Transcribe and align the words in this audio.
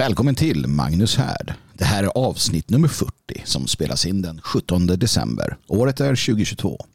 Välkommen 0.00 0.34
till 0.34 0.66
Magnus 0.66 1.16
Härd. 1.16 1.54
Det 1.74 1.84
här 1.84 2.02
är 2.02 2.10
avsnitt 2.14 2.70
nummer 2.70 2.88
40 2.88 3.12
som 3.44 3.66
spelas 3.66 4.06
in 4.06 4.22
den 4.22 4.40
17 4.40 4.86
december. 4.86 5.56
Året 5.66 6.00
är 6.00 6.08
2022. 6.08 6.86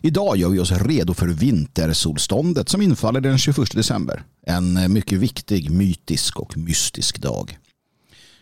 Idag 0.00 0.36
gör 0.36 0.48
vi 0.48 0.58
oss 0.58 0.72
redo 0.72 1.14
för 1.14 1.26
vintersolståndet 1.28 2.68
som 2.68 2.82
infaller 2.82 3.20
den 3.20 3.38
21 3.38 3.72
december. 3.72 4.22
En 4.46 4.92
mycket 4.92 5.18
viktig, 5.18 5.70
mytisk 5.70 6.40
och 6.40 6.56
mystisk 6.56 7.18
dag. 7.18 7.58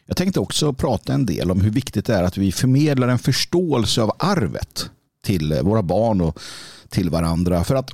Jag 0.06 0.16
tänkte 0.16 0.40
också 0.40 0.72
prata 0.72 1.12
en 1.12 1.26
del 1.26 1.50
om 1.50 1.60
hur 1.60 1.70
viktigt 1.70 2.06
det 2.06 2.14
är 2.14 2.22
att 2.22 2.36
vi 2.36 2.52
förmedlar 2.52 3.08
en 3.08 3.18
förståelse 3.18 4.02
av 4.02 4.12
arvet 4.18 4.90
till 5.24 5.60
våra 5.62 5.82
barn 5.82 6.20
och 6.20 6.38
till 6.88 7.10
varandra. 7.10 7.64
För 7.64 7.74
att 7.74 7.90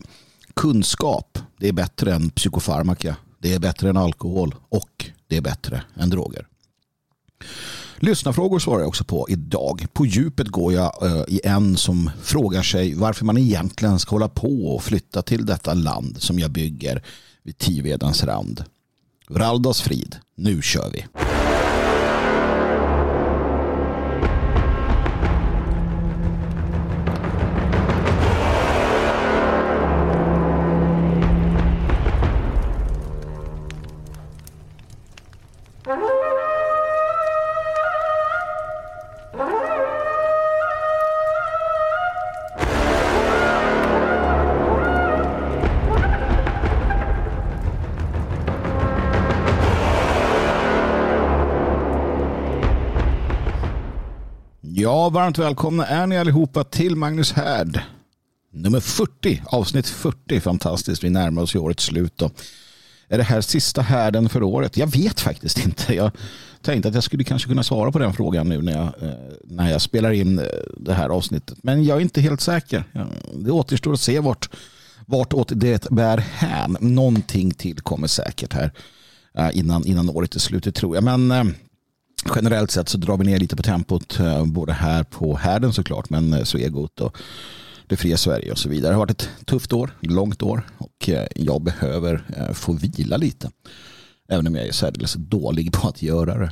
kunskap, 0.55 1.39
det 1.59 1.69
är 1.69 1.73
bättre 1.73 2.15
än 2.15 2.31
psykofarmaka. 2.31 3.17
Det 3.43 3.55
är 3.55 3.59
bättre 3.59 3.89
än 3.91 3.97
alkohol 3.97 4.55
och 4.69 5.11
det 5.27 5.37
är 5.37 5.41
bättre 5.41 5.83
än 5.97 6.11
droger. 6.11 6.47
Lyssnarfrågor 7.97 8.59
svarar 8.59 8.81
jag 8.81 8.89
också 8.89 9.05
på 9.05 9.27
idag. 9.29 9.87
På 9.93 10.07
djupet 10.07 10.49
går 10.49 10.73
jag 10.73 11.03
eh, 11.03 11.25
i 11.29 11.41
en 11.45 11.77
som 11.77 12.11
frågar 12.23 12.63
sig 12.63 12.95
varför 12.95 13.25
man 13.25 13.39
egentligen 13.39 13.99
ska 13.99 14.11
hålla 14.11 14.29
på 14.29 14.75
och 14.75 14.83
flytta 14.83 15.23
till 15.23 15.47
detta 15.47 15.75
land 15.75 16.23
som 16.23 16.39
jag 16.39 16.51
bygger 16.51 17.03
vid 17.43 17.59
Tivedens 17.59 18.25
rand. 18.25 18.65
Raldas 19.31 19.81
frid, 19.81 20.17
nu 20.35 20.63
kör 20.63 20.91
vi. 20.91 21.05
Ja, 55.03 55.11
varmt 55.11 55.39
välkomna 55.39 55.87
är 55.87 56.07
ni 56.07 56.19
allihopa 56.19 56.65
till 56.65 56.97
Magnus 56.97 57.33
Härd. 57.33 57.81
Nummer 58.53 58.81
40, 58.81 59.43
avsnitt 59.47 59.87
40. 59.87 60.41
Fantastiskt, 60.41 61.05
vi 61.05 61.11
närmar 61.11 61.43
oss 61.43 61.55
ju 61.55 61.59
årets 61.59 61.85
slut. 61.85 62.13
Då. 62.17 62.31
Är 63.09 63.19
det 63.19 63.25
här 63.25 63.41
sista 63.41 63.83
härden 63.83 64.29
för 64.29 64.43
året? 64.43 64.77
Jag 64.77 64.87
vet 64.87 65.21
faktiskt 65.21 65.67
inte. 65.67 65.95
Jag 65.95 66.11
tänkte 66.61 66.89
att 66.89 66.95
jag 66.95 67.05
skulle 67.05 67.25
kanske 67.25 67.49
kunna 67.49 67.63
svara 67.63 67.93
på 67.93 67.99
den 67.99 68.13
frågan 68.13 68.49
nu 68.49 68.63
när 68.63 68.73
jag, 68.73 69.09
eh, 69.09 69.15
när 69.45 69.71
jag 69.71 69.83
spelar 69.83 70.11
in 70.11 70.39
eh, 70.39 70.45
det 70.77 70.95
här 70.95 71.09
avsnittet. 71.09 71.59
Men 71.63 71.85
jag 71.85 71.97
är 71.97 72.01
inte 72.01 72.21
helt 72.21 72.41
säker. 72.41 72.85
Det 73.35 73.51
återstår 73.51 73.93
att 73.93 74.01
se 74.01 74.21
vart, 74.21 74.51
vart 75.07 75.33
det 75.49 75.91
bär 75.91 76.19
hän. 76.19 76.77
Någonting 76.81 77.51
till 77.51 77.81
kommer 77.81 78.07
säkert 78.07 78.53
här 78.53 78.73
eh, 79.39 79.59
innan, 79.59 79.87
innan 79.87 80.11
året 80.11 80.35
är 80.35 80.41
slut, 80.41 80.75
tror 80.75 80.97
jag. 80.97 81.05
Men 81.05 81.55
generellt 82.35 82.71
sett 82.71 82.89
så 82.89 82.99
drar 82.99 83.17
vi 83.17 83.25
ner 83.25 83.39
lite 83.39 83.57
på 83.57 83.63
tempot 83.63 84.21
eh, 84.21 84.45
både 84.45 84.73
här 84.73 85.05
på 85.05 85.37
härden 85.37 85.73
såklart 85.73 86.11
men 86.11 86.33
eh, 86.33 86.45
Svegot 86.45 87.01
och 87.01 87.17
det 87.87 87.97
fria 87.97 88.17
Sverige 88.17 88.53
och 88.53 88.59
så 88.59 88.69
vidare. 88.69 88.91
Det 88.91 88.95
har 88.95 89.01
varit 89.01 89.23
ett 89.23 89.29
tufft 89.45 89.73
år, 89.73 89.91
långt 90.01 90.43
år 90.43 90.67
och 90.79 91.09
eh, 91.09 91.27
jag 91.37 91.63
behöver 91.63 92.25
få 92.55 92.73
vila 92.73 93.17
lite. 93.17 93.51
Även 94.29 94.47
om 94.47 94.55
jag 94.55 94.67
är 94.67 94.73
särdeles 94.73 95.15
dålig 95.15 95.73
på 95.73 95.89
att 95.89 96.03
göra 96.03 96.39
det. 96.39 96.51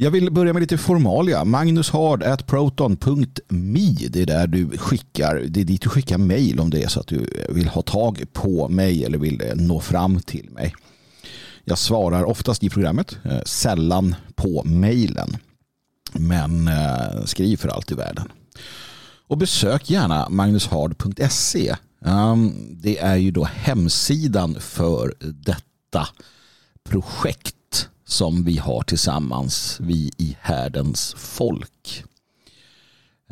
Jag 0.00 0.10
vill 0.10 0.32
börja 0.32 0.52
med 0.52 0.60
lite 0.60 0.78
formalia. 0.78 1.44
Magnushard.proton.me 1.44 4.08
Det 4.08 4.22
är 4.22 4.26
där 4.26 4.46
du 4.46 4.78
skickar, 4.78 5.44
det 5.48 5.60
är 5.60 5.64
dit 5.64 5.82
du 5.82 5.88
skickar 5.88 6.18
mejl 6.18 6.60
om 6.60 6.70
det 6.70 6.82
är 6.82 6.88
så 6.88 7.00
att 7.00 7.06
du 7.06 7.26
vill 7.48 7.68
ha 7.68 7.82
tag 7.82 8.24
på 8.32 8.68
mig 8.68 9.04
eller 9.04 9.18
vill 9.18 9.42
nå 9.54 9.80
fram 9.80 10.20
till 10.20 10.50
mig. 10.50 10.74
Jag 11.68 11.78
svarar 11.78 12.24
oftast 12.24 12.64
i 12.64 12.70
programmet, 12.70 13.18
eh, 13.24 13.42
sällan 13.46 14.14
på 14.34 14.62
mejlen. 14.64 15.36
Men 16.12 16.68
eh, 16.68 17.24
skriv 17.24 17.56
för 17.56 17.68
allt 17.68 17.92
i 17.92 17.94
världen. 17.94 18.32
Och 19.26 19.38
besök 19.38 19.90
gärna 19.90 20.28
magnushard.se. 20.28 21.76
Ehm, 22.04 22.52
det 22.70 22.98
är 22.98 23.16
ju 23.16 23.30
då 23.30 23.44
hemsidan 23.44 24.60
för 24.60 25.14
detta 25.20 26.08
projekt 26.84 27.88
som 28.06 28.44
vi 28.44 28.58
har 28.58 28.82
tillsammans, 28.82 29.78
vi 29.80 30.10
i 30.16 30.36
härdens 30.40 31.14
folk. 31.18 32.04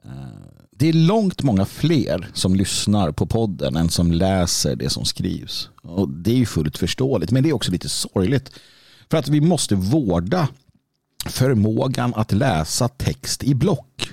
Ehm, 0.05 0.56
det 0.79 0.89
är 0.89 0.93
långt 0.93 1.43
många 1.43 1.65
fler 1.65 2.31
som 2.35 2.55
lyssnar 2.55 3.13
på 3.13 3.27
podden 3.27 3.77
än 3.77 3.89
som 3.89 4.13
läser 4.13 4.77
det 4.77 4.91
som 4.91 5.05
skrivs. 5.05 5.69
Och 5.83 6.09
Det 6.09 6.31
är 6.31 6.37
ju 6.37 6.47
fullt 6.47 6.79
förståeligt, 6.79 7.31
men 7.31 7.43
det 7.43 7.49
är 7.49 7.53
också 7.53 7.73
lite 7.73 7.89
sorgligt. 7.89 8.51
För 9.11 9.19
att 9.19 9.29
vi 9.29 9.41
måste 9.41 9.75
vårda 9.75 10.49
förmågan 11.27 12.15
att 12.15 12.33
läsa 12.33 12.89
text 12.89 13.45
i 13.45 13.55
block. 13.55 14.11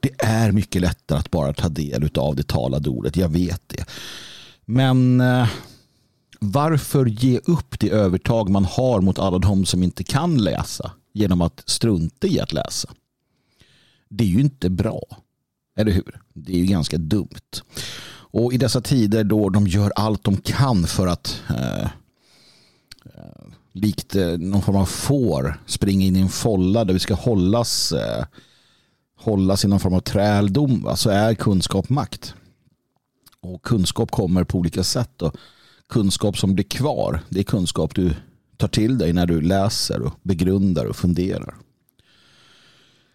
Det 0.00 0.10
är 0.18 0.52
mycket 0.52 0.82
lättare 0.82 1.18
att 1.18 1.30
bara 1.30 1.52
ta 1.52 1.68
del 1.68 2.10
av 2.14 2.36
det 2.36 2.48
talade 2.48 2.90
ordet, 2.90 3.16
jag 3.16 3.28
vet 3.28 3.62
det. 3.66 3.84
Men 4.64 5.20
eh, 5.20 5.48
varför 6.40 7.06
ge 7.06 7.38
upp 7.38 7.80
det 7.80 7.90
övertag 7.90 8.48
man 8.48 8.64
har 8.64 9.00
mot 9.00 9.18
alla 9.18 9.38
de 9.38 9.66
som 9.66 9.82
inte 9.82 10.04
kan 10.04 10.38
läsa 10.38 10.92
genom 11.12 11.42
att 11.42 11.62
strunta 11.66 12.26
i 12.26 12.40
att 12.40 12.52
läsa? 12.52 12.88
Det 14.08 14.24
är 14.24 14.28
ju 14.28 14.40
inte 14.40 14.70
bra. 14.70 15.02
Eller 15.76 15.92
hur? 15.92 16.20
Det 16.32 16.52
är 16.54 16.58
ju 16.58 16.66
ganska 16.66 16.98
dumt. 16.98 17.62
Och 18.34 18.52
i 18.52 18.56
dessa 18.56 18.80
tider 18.80 19.24
då 19.24 19.48
de 19.48 19.66
gör 19.66 19.92
allt 19.96 20.24
de 20.24 20.36
kan 20.36 20.86
för 20.86 21.06
att 21.06 21.42
eh, 21.48 21.84
eh 21.84 23.44
likt 23.74 24.16
eh, 24.16 24.38
någon 24.38 24.62
form 24.62 24.76
av 24.76 24.84
får 24.84 25.60
springa 25.66 26.06
in 26.06 26.16
i 26.16 26.20
en 26.20 26.28
folla 26.28 26.84
där 26.84 26.92
vi 26.92 26.98
ska 26.98 27.14
hållas, 27.14 27.92
eh, 27.92 28.24
hållas 29.16 29.64
i 29.64 29.68
någon 29.68 29.80
form 29.80 29.94
av 29.94 30.00
träldom 30.00 30.92
så 30.96 31.10
är 31.10 31.34
kunskap 31.34 31.88
makt. 31.88 32.34
Och 33.40 33.62
kunskap 33.62 34.10
kommer 34.10 34.44
på 34.44 34.58
olika 34.58 34.84
sätt. 34.84 35.22
Och 35.22 35.36
kunskap 35.88 36.38
som 36.38 36.54
blir 36.54 36.64
kvar 36.64 37.20
det 37.28 37.40
är 37.40 37.44
kunskap 37.44 37.94
du 37.94 38.14
tar 38.56 38.68
till 38.68 38.98
dig 38.98 39.12
när 39.12 39.26
du 39.26 39.40
läser 39.40 40.02
och 40.02 40.12
begrundar 40.22 40.84
och 40.84 40.96
funderar. 40.96 41.54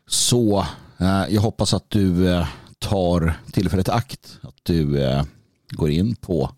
Så 0.08 0.66
Eh, 1.00 1.26
jag 1.30 1.42
hoppas 1.42 1.74
att 1.74 1.90
du 1.90 2.30
eh, 2.30 2.48
tar 2.80 3.34
tillfället 3.52 3.88
i 3.88 3.92
akt. 3.92 4.40
Att 4.42 4.56
du 4.64 5.04
eh, 5.04 5.24
går 5.70 5.90
in 5.90 6.16
på 6.16 6.52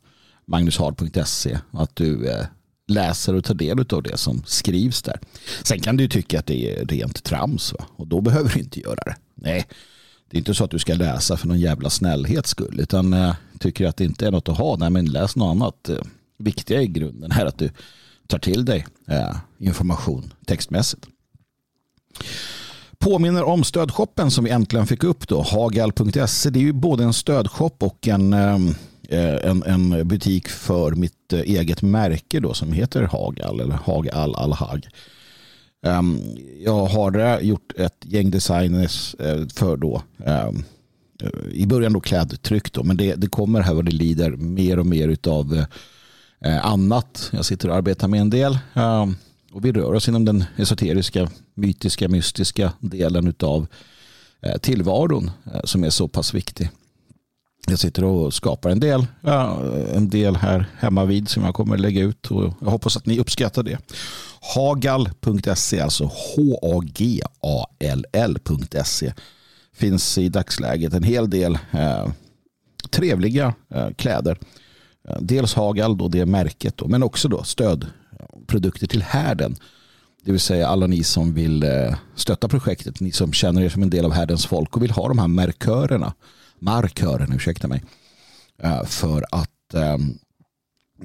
magnushard.se 0.46 1.60
och 1.72 1.84
att 1.84 1.96
du 1.96 2.34
läser 2.88 3.36
och 3.36 3.44
tar 3.44 3.54
del 3.54 3.86
av 3.90 4.04
det 4.04 4.18
som 4.18 4.44
skrivs 4.46 5.02
där. 5.02 5.20
Sen 5.64 5.80
kan 5.80 5.98
du 5.98 6.08
tycka 6.08 6.40
att 6.40 6.46
det 6.46 6.80
är 6.80 6.86
rent 6.86 7.24
trams 7.24 7.74
va? 7.74 7.86
och 7.96 8.08
då 8.08 8.22
behöver 8.22 8.50
du 8.50 8.60
inte 8.60 8.80
göra 8.80 9.04
det. 9.06 9.16
Nej, 9.36 9.66
det 10.30 10.38
är 10.38 10.40
inte 10.40 10.54
så 10.54 10.64
att 10.64 10.72
du 10.72 10.80
ska 10.80 10.94
läsa 10.94 11.38
för 11.38 11.48
någon 11.48 11.60
jävla 11.60 11.90
snällhets 11.90 12.50
skull 12.50 12.80
utan 12.80 13.34
tycker 13.60 13.88
att 13.88 13.98
det 13.98 14.04
inte 14.04 14.28
är 14.28 14.32
något 14.32 14.50
att 14.50 14.58
ha, 14.58 14.78
nej 14.78 14.90
men 14.90 15.06
läs 15.06 15.36
något 15.36 15.52
annat. 15.52 15.90
Viktiga 16.38 16.82
i 16.82 16.88
grunden 16.88 17.32
är 17.32 17.46
att 17.46 17.58
du 17.58 17.70
tar 18.28 18.40
till 18.40 18.66
dig 18.66 18.88
information 19.60 20.34
textmässigt 20.46 21.08
påminner 23.02 23.44
om 23.44 23.64
stödshoppen 23.64 24.32
som 24.32 24.44
vi 24.44 24.52
äntligen 24.52 24.88
fick 24.88 25.04
upp 25.04 25.28
då, 25.28 25.42
hagal.se. 25.42 26.50
Det 26.50 26.60
är 26.60 26.64
ju 26.64 26.74
både 26.74 27.04
en 27.04 27.14
stödshop 27.14 27.84
och 27.84 28.08
en, 28.08 28.34
ehm, 28.34 28.76
eh, 29.10 29.50
en, 29.50 29.64
en 29.64 30.08
butik 30.08 30.48
för 30.48 30.92
mitt 30.92 31.34
eh, 31.34 31.40
eget 31.40 31.82
märke 31.82 32.40
då 32.40 32.54
som 32.54 32.72
heter 32.72 33.04
Hagal 33.04 33.60
eller 33.60 33.80
Hagal 33.84 34.36
Alhag. 34.36 34.88
Ehm, 35.86 36.20
jag 36.60 36.86
har 36.86 37.20
eh, 37.20 37.40
gjort 37.40 37.74
ett 37.78 37.98
gäng 38.02 38.32
designers 38.32 39.16
för 39.54 39.78
då 39.78 40.02
ehm, 40.26 40.64
i 41.52 41.66
början 41.66 41.94
då 41.94 42.00
klädtryck 42.00 42.74
då, 42.74 42.84
men 42.84 42.98
det, 42.98 43.16
det 43.16 43.28
kommer 43.28 43.62
här 43.62 43.74
vad 43.74 43.86
det 43.86 43.92
lider 43.92 44.32
mer 44.32 44.80
och 44.80 44.86
mer 44.86 45.08
utav 45.08 45.66
annat. 46.64 47.30
Jag 47.34 47.46
sitter 47.46 47.70
och 47.70 47.76
arbetar 47.76 48.08
med 48.08 48.22
en 48.22 48.30
del. 48.30 48.58
Och 49.54 49.66
vi 49.66 49.72
rör 49.72 49.94
oss 49.94 50.08
inom 50.08 50.26
den 50.26 50.44
esoteriska, 50.58 51.30
mytiska, 51.54 52.10
mystiska 52.10 52.74
delen 52.80 53.34
av 53.40 53.68
eh, 54.42 54.58
tillvaron 54.58 55.32
eh, 55.54 55.62
som 55.64 55.84
är 55.84 55.90
så 55.90 56.08
pass 56.08 56.34
viktig. 56.34 56.70
Jag 57.68 57.80
sitter 57.80 58.04
och 58.04 58.34
skapar 58.34 58.70
en 58.70 58.80
del, 58.80 59.06
en 59.94 60.10
del 60.10 60.36
här 60.36 60.66
hemma 60.80 61.06
vid 61.06 61.30
som 61.30 61.44
jag 61.44 61.56
kommer 61.56 61.78
lägga 61.78 62.02
ut 62.02 62.32
och 62.32 62.54
jag 62.62 62.72
hoppas 62.72 62.98
att 62.98 63.06
ni 63.06 63.20
uppskattar 63.20 63.64
det. 63.64 63.78
Hagal.se, 64.56 65.80
alltså 65.80 66.04
H-A-G-A-L-L.se 66.36 67.54
finns 69.74 70.18
i 70.18 70.30
dagsläget 70.30 70.94
en 70.94 71.04
hel 71.04 71.30
del 71.30 71.58
eh, 71.72 72.08
trevliga 72.90 73.54
eh, 73.70 73.90
kläder. 73.90 74.38
Eh, 75.10 75.18
dels 75.22 75.54
Hagal, 75.54 75.98
då 75.98 76.08
det 76.08 76.26
märket, 76.26 76.78
då, 76.78 76.88
men 76.88 77.04
också 77.04 77.28
då 77.28 77.44
stöd 77.44 77.88
produkter 78.48 78.88
till 78.88 79.02
härden. 79.04 79.56
Det 80.24 80.32
vill 80.32 80.42
säga 80.42 80.68
alla 80.68 80.88
ni 80.88 81.04
som 81.04 81.34
vill 81.34 81.64
eh, 81.64 81.96
stötta 82.16 82.48
projektet, 82.48 83.00
ni 83.00 83.12
som 83.12 83.34
känner 83.34 83.62
er 83.62 83.70
som 83.70 83.84
en 83.84 83.90
del 83.90 84.06
av 84.06 84.12
härdens 84.12 84.46
folk 84.46 84.76
och 84.76 84.84
vill 84.84 84.92
ha 84.92 85.08
de 85.08 85.20
här 85.20 85.28
markörerna, 85.28 86.14
markörerna, 86.60 87.36
ursäkta 87.36 87.68
mig, 87.68 87.84
eh, 88.64 88.84
för 88.84 89.26
att 89.32 89.74
ehm, 89.74 90.18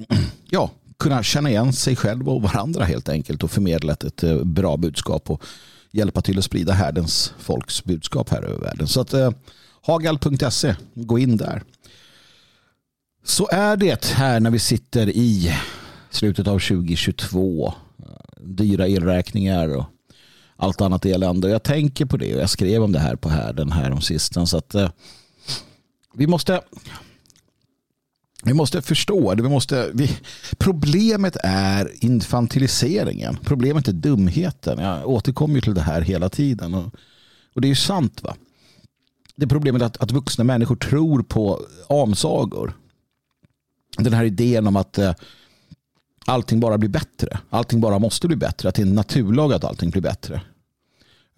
ja, 0.51 0.71
kunna 0.99 1.23
känna 1.23 1.51
igen 1.51 1.73
sig 1.73 1.97
själv 1.97 2.29
och 2.29 2.43
varandra 2.43 2.85
helt 2.85 3.09
enkelt 3.09 3.43
och 3.43 3.51
förmedla 3.51 3.93
ett 3.93 4.23
eh, 4.23 4.45
bra 4.45 4.77
budskap 4.77 5.31
och 5.31 5.43
hjälpa 5.91 6.23
till 6.23 6.39
att 6.39 6.45
sprida 6.45 6.73
härdens 6.73 7.35
folks 7.39 7.85
budskap 7.85 8.31
här 8.31 8.43
över 8.43 8.61
världen. 8.61 8.89
Så 8.89 9.01
att 9.01 9.15
hagal.se, 9.83 10.77
gå 10.95 11.19
in 11.19 11.37
där. 11.37 11.63
Så 13.25 13.49
är 13.53 13.77
det 13.77 14.05
här 14.05 14.41
när 14.41 14.51
vi 14.51 14.59
sitter 14.59 15.09
i 15.09 15.57
slutet 16.11 16.49
av 16.49 16.59
2022. 16.59 17.75
Dyra 18.41 18.89
elräkningar 18.89 19.77
och 19.77 19.85
allt 20.57 20.81
annat 20.81 21.07
elände. 21.07 21.49
Jag 21.49 21.63
tänker 21.63 22.07
på 22.07 22.17
det 22.17 22.35
och 22.35 22.41
jag 22.41 22.51
skrev 22.51 22.83
om 22.83 22.93
det 22.93 22.99
här 22.99 23.17
på 23.17 23.29
härden 23.29 23.73
här 23.73 23.91
om 23.91 24.01
sistens. 24.01 24.51
Så 24.51 24.59
att, 24.59 24.75
eh, 24.75 24.91
vi 26.15 26.27
måste 26.27 26.61
vi 28.45 28.55
måste 28.55 28.83
förstå, 28.83 29.35
vi 29.35 29.43
måste, 29.43 29.91
vi, 29.95 30.19
problemet 30.59 31.37
är 31.45 32.05
infantiliseringen. 32.05 33.39
Problemet 33.43 33.89
är 33.89 33.93
dumheten. 33.93 34.79
Jag 34.79 35.09
återkommer 35.09 35.61
till 35.61 35.75
det 35.75 35.81
här 35.81 36.01
hela 36.01 36.29
tiden. 36.29 36.75
Och, 36.75 36.95
och 37.55 37.61
det 37.61 37.67
är 37.67 37.69
ju 37.69 37.75
sant. 37.75 38.23
va. 38.23 38.37
Det 39.37 39.53
är 39.53 39.83
att, 39.83 39.97
att 39.97 40.13
vuxna 40.13 40.45
människor 40.45 40.77
tror 40.77 41.23
på 41.23 41.61
amsagor 41.89 42.77
den 43.99 44.13
här 44.13 44.25
idén 44.25 44.67
om 44.67 44.77
att 44.77 44.99
eh, 44.99 45.15
allting 46.27 46.61
bara 46.61 46.79
blir 46.79 46.91
bättre. 46.91 47.39
Allting 47.51 47.81
bara 47.81 47.99
måste 47.99 48.27
bli 48.27 48.37
bättre. 48.37 48.69
Att 48.69 48.75
det 48.75 48.83
är 48.83 48.87
en 48.87 48.95
naturlag 48.95 49.53
att 49.53 49.65
allting 49.65 49.91
blir 49.91 50.03
bättre. 50.03 50.41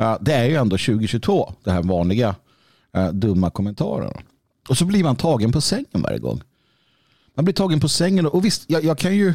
Eh, 0.01 0.17
det 0.21 0.35
är 0.35 0.45
ju 0.45 0.55
ändå 0.55 0.79
2022, 0.79 1.55
det 1.65 1.71
här 1.71 1.83
vanliga 1.83 2.37
eh, 2.93 3.09
dumma 3.09 3.51
kommentaren. 3.51 4.13
Och 4.69 4.79
så 4.79 4.85
blir 4.85 5.05
man 5.05 5.17
tagen 5.17 5.53
på 5.53 5.61
sängen 5.61 6.03
varje 6.03 6.19
gång. 6.19 6.43
Man 7.35 7.45
blir 7.45 7.55
tagen 7.55 7.81
på 7.81 7.89
sängen 7.89 8.27
och 8.27 8.45
visst, 8.45 8.65
jag, 8.67 8.85
jag 8.85 8.99
kan 8.99 9.17
ju 9.17 9.35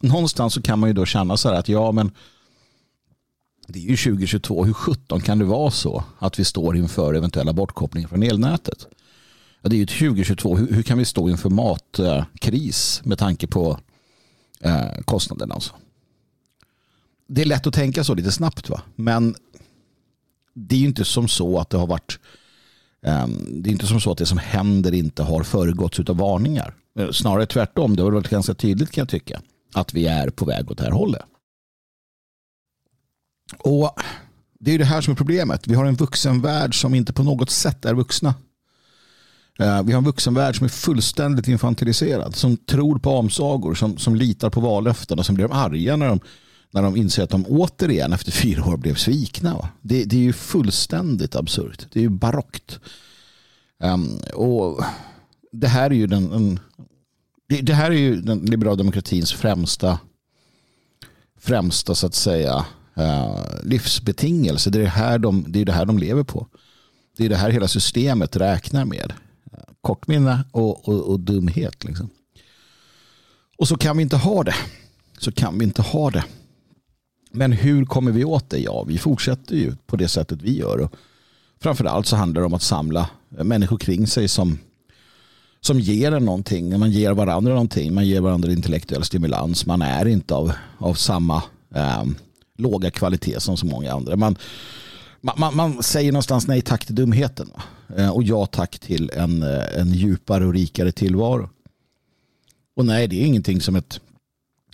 någonstans 0.00 0.54
så 0.54 0.62
kan 0.62 0.78
man 0.78 0.90
ju 0.90 0.94
då 0.94 1.06
känna 1.06 1.36
så 1.36 1.48
här 1.48 1.56
att 1.56 1.68
ja 1.68 1.92
men 1.92 2.10
det 3.66 3.78
är 3.78 3.82
ju 3.82 3.96
2022, 3.96 4.64
hur 4.64 4.72
17 4.72 5.20
kan 5.20 5.38
det 5.38 5.44
vara 5.44 5.70
så 5.70 6.04
att 6.18 6.38
vi 6.38 6.44
står 6.44 6.76
inför 6.76 7.14
eventuella 7.14 7.52
bortkopplingar 7.52 8.08
från 8.08 8.22
elnätet? 8.22 8.86
Ja, 9.62 9.68
det 9.68 9.76
är 9.76 9.78
ju 9.78 9.86
2022. 9.86 10.56
Hur, 10.56 10.74
hur, 10.74 10.82
kan 10.82 10.98
vi 10.98 11.04
stå 11.04 11.30
inför 11.30 11.50
matkris 11.50 13.00
med 13.04 13.18
tanke 13.18 13.46
på 13.46 13.78
eh, 14.64 15.02
kostnaderna? 15.04 15.54
Alltså? 15.54 15.74
Det 17.26 17.40
är 17.42 17.46
lätt 17.46 17.66
att 17.66 17.74
tänka 17.74 18.04
så 18.04 18.14
lite 18.14 18.32
snabbt. 18.32 18.68
va? 18.68 18.82
Men 18.96 19.34
det 20.54 20.74
är 20.74 20.80
ju 20.80 20.86
inte 20.86 21.04
som 21.04 21.28
så 21.28 21.58
att 21.58 21.70
det 21.70 21.78
har 21.78 21.86
varit 21.86 22.18
eh, 23.02 23.26
det 23.48 23.70
är 23.70 23.72
inte 23.72 23.86
som 23.86 24.00
så 24.00 24.12
att 24.12 24.18
det 24.18 24.26
som 24.26 24.38
händer 24.38 24.94
inte 24.94 25.22
har 25.22 25.42
föregåtts 25.42 26.00
av 26.00 26.16
varningar. 26.16 26.74
Eh, 26.98 27.10
snarare 27.10 27.46
tvärtom. 27.46 27.96
Det 27.96 28.02
har 28.02 28.10
varit 28.10 28.28
ganska 28.28 28.54
tydligt 28.54 28.90
kan 28.90 29.02
jag 29.02 29.08
tycka 29.08 29.40
att 29.74 29.94
vi 29.94 30.06
är 30.06 30.30
på 30.30 30.44
väg 30.44 30.70
åt 30.70 30.78
det 30.78 30.84
här 30.84 30.90
hållet. 30.90 31.22
Och 33.58 34.00
Det 34.58 34.74
är 34.74 34.78
det 34.78 34.84
här 34.84 35.00
som 35.00 35.12
är 35.12 35.16
problemet. 35.16 35.66
Vi 35.66 35.74
har 35.74 35.84
en 35.84 35.94
vuxenvärld 35.94 36.80
som 36.80 36.94
inte 36.94 37.12
på 37.12 37.22
något 37.22 37.50
sätt 37.50 37.84
är 37.84 37.94
vuxna. 37.94 38.34
Eh, 39.60 39.82
vi 39.82 39.92
har 39.92 39.98
en 39.98 40.04
vuxenvärld 40.04 40.56
som 40.56 40.64
är 40.64 40.68
fullständigt 40.68 41.48
infantiliserad. 41.48 42.36
Som 42.36 42.56
tror 42.56 42.98
på 42.98 43.10
omsagor, 43.10 43.74
som, 43.74 43.98
som 43.98 44.16
litar 44.16 44.50
på 44.50 44.60
vallöften 44.60 45.18
och 45.18 45.26
som 45.26 45.34
blir 45.34 45.52
arga 45.52 45.96
när 45.96 46.08
de, 46.08 46.20
när 46.70 46.82
de 46.82 46.96
inser 46.96 47.22
att 47.22 47.30
de 47.30 47.46
återigen 47.48 48.12
efter 48.12 48.32
fyra 48.32 48.64
år 48.64 48.76
blev 48.76 48.94
svikna. 48.94 49.68
Det, 49.82 50.04
det 50.04 50.16
är 50.16 50.20
ju 50.20 50.32
fullständigt 50.32 51.36
absurt. 51.36 51.86
Det 51.92 51.98
är 51.98 52.02
ju 52.02 52.08
barockt. 52.08 52.80
Um, 53.78 54.20
och 54.34 54.84
det 55.52 55.68
här 55.68 55.90
är 55.90 55.94
ju 55.94 56.06
den, 56.06 56.32
en, 56.32 56.60
det, 57.48 57.60
det, 57.60 57.74
här 57.74 57.90
är 57.90 57.98
ju 57.98 58.20
den 58.20 58.38
liberala 58.38 58.76
demokratins 58.76 59.32
främsta 59.32 59.98
främsta 61.38 61.94
så 61.94 62.06
att 62.06 62.14
säga 62.14 62.66
uh, 62.98 63.44
livsbetingelse. 63.64 64.70
Det 64.70 64.78
är 64.78 64.82
det, 64.82 64.88
här 64.88 65.18
de, 65.18 65.44
det 65.48 65.60
är 65.60 65.64
det 65.64 65.72
här 65.72 65.86
de 65.86 65.98
lever 65.98 66.22
på. 66.22 66.46
Det 67.16 67.24
är 67.24 67.28
det 67.28 67.36
här 67.36 67.50
hela 67.50 67.68
systemet 67.68 68.36
räknar 68.36 68.84
med 68.84 69.12
kortminne 69.82 70.44
och, 70.52 70.88
och, 70.88 71.10
och 71.10 71.20
dumhet. 71.20 71.84
Liksom. 71.84 72.10
Och 73.58 73.68
så 73.68 73.76
kan 73.76 73.96
vi 73.96 74.02
inte 74.02 74.16
ha 74.16 74.42
det. 74.42 74.54
Så 75.18 75.32
kan 75.32 75.58
vi 75.58 75.64
inte 75.64 75.82
ha 75.82 76.10
det. 76.10 76.24
Men 77.30 77.52
hur 77.52 77.84
kommer 77.84 78.12
vi 78.12 78.24
åt 78.24 78.50
det? 78.50 78.58
Ja, 78.58 78.82
vi 78.82 78.98
fortsätter 78.98 79.56
ju 79.56 79.76
på 79.86 79.96
det 79.96 80.08
sättet 80.08 80.42
vi 80.42 80.58
gör. 80.58 80.78
Och 80.78 80.94
framförallt 81.60 82.06
så 82.06 82.16
handlar 82.16 82.40
det 82.40 82.46
om 82.46 82.54
att 82.54 82.62
samla 82.62 83.10
människor 83.28 83.78
kring 83.78 84.06
sig 84.06 84.28
som, 84.28 84.58
som 85.60 85.80
ger 85.80 86.12
en 86.12 86.24
någonting. 86.24 86.78
Man 86.78 86.90
ger 86.90 87.12
varandra 87.12 87.52
någonting. 87.52 87.94
Man 87.94 88.06
ger 88.06 88.20
varandra 88.20 88.52
intellektuell 88.52 89.04
stimulans. 89.04 89.66
Man 89.66 89.82
är 89.82 90.06
inte 90.06 90.34
av, 90.34 90.52
av 90.78 90.94
samma 90.94 91.42
eh, 91.74 92.04
låga 92.58 92.90
kvalitet 92.90 93.40
som 93.40 93.56
så 93.56 93.66
många 93.66 93.92
andra. 93.92 94.16
Man, 94.16 94.36
man, 95.20 95.34
man, 95.38 95.56
man, 95.56 95.82
säger 95.82 96.12
någonstans 96.12 96.46
nej 96.46 96.62
tack 96.62 96.86
till 96.86 96.94
dumheten. 96.94 97.50
Eh, 97.96 98.10
och 98.10 98.22
ja 98.22 98.46
tack 98.46 98.78
till 98.78 99.10
en, 99.14 99.42
eh, 99.42 99.80
en 99.80 99.92
djupare 99.92 100.46
och 100.46 100.52
rikare 100.52 100.92
tillvaro. 100.92 101.50
Och 102.76 102.86
nej, 102.86 103.08
det 103.08 103.22
är 103.22 103.26
ingenting 103.26 103.60
som 103.60 103.76
ett, 103.76 104.00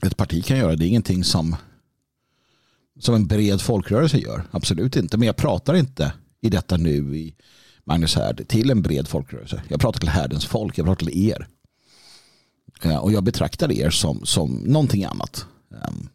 ett 0.02 0.16
parti 0.16 0.44
kan 0.44 0.58
göra. 0.58 0.76
Det 0.76 0.84
är 0.84 0.88
ingenting 0.88 1.24
som, 1.24 1.56
som 3.00 3.14
en 3.14 3.26
bred 3.26 3.60
folkrörelse 3.60 4.18
gör. 4.18 4.44
Absolut 4.50 4.96
inte. 4.96 5.16
Men 5.16 5.26
jag 5.26 5.36
pratar 5.36 5.74
inte 5.74 6.12
i 6.40 6.48
detta 6.48 6.76
nu 6.76 7.16
i 7.16 7.34
Magnus 7.84 8.14
Härd 8.14 8.48
till 8.48 8.70
en 8.70 8.82
bred 8.82 9.08
folkrörelse. 9.08 9.62
Jag 9.68 9.80
pratar 9.80 10.00
till 10.00 10.08
härdens 10.08 10.46
folk. 10.46 10.78
Jag 10.78 10.86
pratar 10.86 11.06
till 11.06 11.30
er. 11.30 11.48
Eh, 12.82 12.96
och 12.96 13.12
jag 13.12 13.24
betraktar 13.24 13.72
er 13.72 13.90
som, 13.90 14.20
som 14.24 14.50
någonting 14.50 15.04
annat. 15.04 15.46
Ehm, 15.70 16.08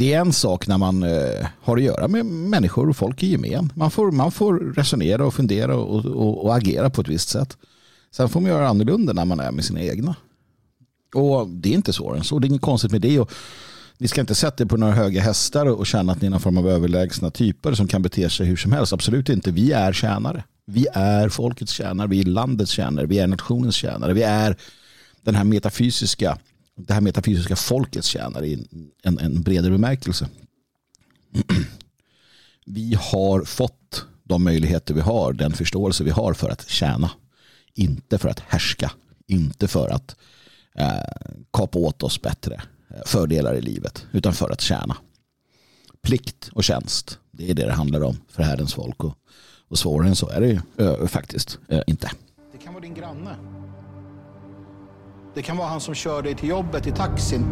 det 0.00 0.12
är 0.12 0.20
en 0.20 0.32
sak 0.32 0.66
när 0.66 0.78
man 0.78 1.02
eh, 1.02 1.46
har 1.62 1.76
att 1.76 1.82
göra 1.82 2.08
med 2.08 2.26
människor 2.26 2.88
och 2.88 2.96
folk 2.96 3.22
i 3.22 3.26
gemen. 3.26 3.72
Man 3.76 3.90
får, 3.90 4.10
man 4.10 4.32
får 4.32 4.58
resonera 4.76 5.26
och 5.26 5.34
fundera 5.34 5.76
och, 5.76 6.04
och, 6.04 6.44
och, 6.44 6.56
agera 6.56 6.90
på 6.90 7.00
ett 7.00 7.08
visst 7.08 7.28
sätt. 7.28 7.56
Sen 8.10 8.28
får 8.28 8.40
man 8.40 8.50
göra 8.50 8.68
annorlunda 8.68 9.12
när 9.12 9.24
man 9.24 9.40
är 9.40 9.50
med 9.52 9.64
sina 9.64 9.80
egna. 9.80 10.16
Och 11.14 11.48
det 11.48 11.68
är 11.68 11.74
inte 11.74 11.92
svårare 11.92 12.18
än 12.18 12.24
så. 12.24 12.38
Det 12.38 12.46
är 12.46 12.48
inget 12.48 12.62
konstigt 12.62 12.92
med 12.92 13.00
det. 13.00 13.20
Och 13.20 13.32
ni 13.98 14.08
ska 14.08 14.20
inte 14.20 14.34
sätta 14.34 14.64
er 14.64 14.68
på 14.68 14.76
några 14.76 14.92
höga 14.92 15.20
hästar 15.20 15.66
och 15.66 15.86
känna 15.86 16.12
att 16.12 16.20
ni 16.20 16.26
är 16.26 16.30
någon 16.30 16.40
form 16.40 16.58
av 16.58 16.68
överlägsna 16.68 17.30
typer 17.30 17.74
som 17.74 17.88
kan 17.88 18.02
bete 18.02 18.30
sig 18.30 18.46
hur 18.46 18.56
som 18.56 18.72
helst. 18.72 18.92
Absolut 18.92 19.28
inte. 19.28 19.50
Vi 19.50 19.72
är 19.72 19.92
tjänare. 19.92 20.44
Vi 20.66 20.86
är 20.92 21.28
folkets 21.28 21.72
tjänare. 21.72 22.08
Vi 22.08 22.20
är 22.20 22.24
landets 22.24 22.70
tjänare. 22.70 23.06
Vi 23.06 23.18
är 23.18 23.26
nationens 23.26 23.74
tjänare. 23.74 24.12
Vi 24.12 24.22
är 24.22 24.56
den 25.22 25.34
här 25.34 25.44
metafysiska 25.44 26.38
det 26.86 26.94
här 26.94 27.00
metafysiska 27.00 27.56
folkets 27.56 28.08
tjänare 28.08 28.46
i 28.46 28.66
en, 29.02 29.18
en 29.18 29.42
bredare 29.42 29.70
bemärkelse. 29.70 30.28
Vi 32.66 32.94
har 32.94 33.44
fått 33.44 34.06
de 34.30 34.44
möjligheter 34.44 34.94
vi 34.94 35.00
har, 35.00 35.32
den 35.32 35.52
förståelse 35.52 36.04
vi 36.04 36.10
har 36.10 36.34
för 36.34 36.50
att 36.50 36.68
tjäna. 36.68 37.10
Inte 37.74 38.18
för 38.18 38.28
att 38.28 38.40
härska, 38.40 38.92
inte 39.26 39.68
för 39.68 39.88
att 39.88 40.16
eh, 40.74 41.00
kapa 41.52 41.78
åt 41.78 42.02
oss 42.02 42.22
bättre 42.22 42.62
eh, 42.90 43.00
fördelar 43.06 43.54
i 43.54 43.60
livet, 43.60 44.06
utan 44.12 44.32
för 44.32 44.50
att 44.50 44.60
tjäna. 44.60 44.96
Plikt 46.02 46.50
och 46.52 46.64
tjänst, 46.64 47.18
det 47.30 47.50
är 47.50 47.54
det 47.54 47.66
det 47.66 47.72
handlar 47.72 48.02
om 48.02 48.16
för 48.28 48.42
härdens 48.42 48.74
folk. 48.74 49.04
Och, 49.04 49.14
och 49.68 49.78
svårare 49.78 50.08
än 50.08 50.16
så 50.16 50.28
är 50.28 50.40
det 50.40 50.48
ju 50.48 50.60
äh, 50.86 51.06
faktiskt 51.06 51.58
äh, 51.68 51.80
inte. 51.86 52.10
Det 52.52 52.58
kan 52.58 52.72
vara 52.74 52.82
din 52.82 52.94
granne 52.94 53.59
det 55.34 55.42
kan 55.42 55.56
vara 55.56 55.68
han 55.68 55.80
som 55.80 55.94
kör 55.94 56.22
dig 56.22 56.34
till 56.34 56.48
jobbet 56.48 56.86
i 56.86 56.92
taxin. 56.92 57.44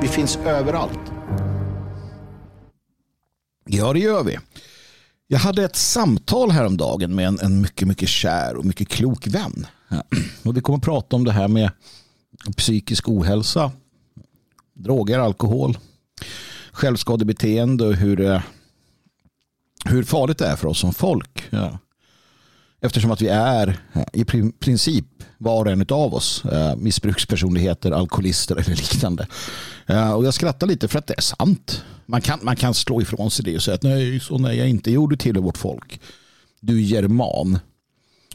Vi 0.00 0.08
finns 0.08 0.36
överallt. 0.36 1.12
Ja, 3.64 3.92
det 3.92 3.98
gör 3.98 4.24
vi. 4.24 4.38
Jag 5.26 5.38
hade 5.38 5.64
ett 5.64 5.76
samtal 5.76 6.50
häromdagen 6.50 7.14
med 7.14 7.28
en, 7.28 7.38
en 7.40 7.60
mycket, 7.60 7.88
mycket 7.88 8.08
kär 8.08 8.56
och 8.56 8.64
mycket 8.64 8.88
klok 8.88 9.26
vän. 9.26 9.66
Och 10.44 10.56
vi 10.56 10.60
kommer 10.60 10.76
att 10.76 10.84
prata 10.84 11.16
om 11.16 11.24
det 11.24 11.32
här 11.32 11.48
med 11.48 11.70
psykisk 12.56 13.08
ohälsa, 13.08 13.72
droger, 14.74 15.18
alkohol, 15.18 15.78
självskadebeteende 16.72 17.84
och 17.84 17.94
hur, 17.94 18.20
eh, 18.20 18.42
hur 19.84 20.02
farligt 20.02 20.38
det 20.38 20.46
är 20.46 20.56
för 20.56 20.68
oss 20.68 20.78
som 20.78 20.92
folk. 20.92 21.46
Ja. 21.50 21.78
Eftersom 22.80 23.10
att 23.10 23.22
vi 23.22 23.28
är 23.28 23.80
eh, 23.92 24.02
i 24.12 24.24
princip 24.60 25.06
var 25.38 25.64
och 25.64 25.72
en 25.72 25.86
av 25.90 26.14
oss 26.14 26.44
eh, 26.44 26.76
missbrukspersonligheter, 26.76 27.90
alkoholister 27.90 28.56
eller 28.56 28.76
liknande. 28.76 29.26
Eh, 29.86 30.12
och 30.12 30.24
jag 30.24 30.34
skrattar 30.34 30.66
lite 30.66 30.88
för 30.88 30.98
att 30.98 31.06
det 31.06 31.14
är 31.16 31.22
sant. 31.22 31.82
Man 32.06 32.20
kan, 32.20 32.38
man 32.42 32.56
kan 32.56 32.74
slå 32.74 33.02
ifrån 33.02 33.30
sig 33.30 33.44
det 33.44 33.56
och 33.56 33.62
säga 33.62 33.74
att 33.74 33.82
nej, 33.82 34.20
så 34.20 34.38
nej, 34.38 34.56
jag 34.56 34.68
inte 34.68 34.90
gjorde 34.90 35.16
till 35.16 35.38
vårt 35.38 35.58
folk. 35.58 36.00
Du 36.60 36.76
är 36.76 36.82
german. 36.82 37.58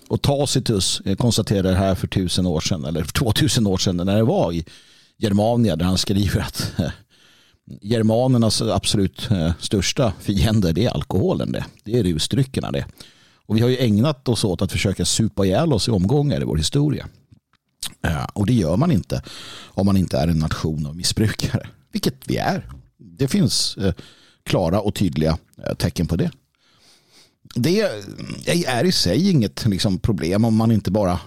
Och 0.07 0.21
Tacitus 0.21 1.01
konstaterade 1.17 1.69
det 1.69 1.75
här 1.75 1.95
för 1.95 2.07
tusen 2.07 2.45
år 2.45 2.61
sedan 2.61 2.85
eller 2.85 3.03
två 3.13 3.31
tusen 3.31 3.67
år 3.67 3.77
sedan 3.77 3.97
när 3.97 4.15
det 4.15 4.23
var 4.23 4.51
i, 4.51 4.65
Germania 5.17 5.75
där 5.75 5.85
han 5.85 5.97
skriver 5.97 6.41
att 6.41 6.71
germanernas 7.81 8.61
absolut 8.61 9.29
största 9.59 10.13
fiende 10.19 10.73
det 10.73 10.85
är 10.85 10.89
alkoholen. 10.89 11.51
Det, 11.51 11.65
det 11.83 11.99
är 11.99 12.03
rusdryckerna 12.03 12.71
det. 12.71 12.85
Och 13.47 13.57
vi 13.57 13.61
har 13.61 13.69
ju 13.69 13.77
ägnat 13.77 14.27
oss 14.27 14.43
åt 14.43 14.61
att 14.61 14.71
försöka 14.71 15.05
supa 15.05 15.45
ihjäl 15.45 15.73
oss 15.73 15.87
i 15.87 15.91
omgångar 15.91 16.41
i 16.41 16.45
vår 16.45 16.57
historia. 16.57 17.07
Eh, 18.01 18.23
och 18.33 18.45
det 18.45 18.53
gör 18.53 18.77
man 18.77 18.91
inte 18.91 19.21
om 19.63 19.85
man 19.85 19.97
inte 19.97 20.17
är 20.17 20.27
en 20.27 20.39
nation 20.39 20.85
av 20.85 20.95
missbrukare. 20.95 21.67
Vilket 21.91 22.15
vi 22.25 22.37
är. 22.37 22.69
Det 22.97 23.27
finns 23.27 23.77
eh, 23.77 23.93
klara 24.43 24.81
och 24.81 24.95
tydliga 24.95 25.37
eh, 25.67 25.73
tecken 25.75 26.07
på 26.07 26.15
det. 26.15 26.31
Det 27.55 27.81
är 28.65 28.85
i 28.85 28.91
sig 28.91 29.29
inget 29.29 29.65
liksom, 29.65 29.99
problem 29.99 30.45
om 30.45 30.55
man 30.55 30.71
inte 30.71 30.91
bara 30.91 31.19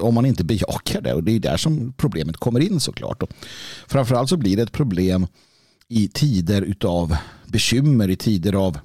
om 0.00 0.14
man 0.14 0.26
inte 0.26 0.44
bejakar 0.44 1.00
det. 1.00 1.14
Och 1.14 1.24
det 1.24 1.32
är 1.32 1.40
där 1.40 1.56
som 1.56 1.92
problemet 1.92 2.36
kommer 2.36 2.60
in 2.60 2.80
såklart. 2.80 3.22
Och 3.22 3.30
framförallt 3.86 4.28
så 4.28 4.36
blir 4.36 4.56
det 4.56 4.62
ett 4.62 4.72
problem 4.72 5.26
i 5.88 6.08
tider 6.08 6.74
av 6.84 7.16
bekymmer, 7.46 8.10
i 8.10 8.16
tider 8.16 8.52
av 8.52 8.78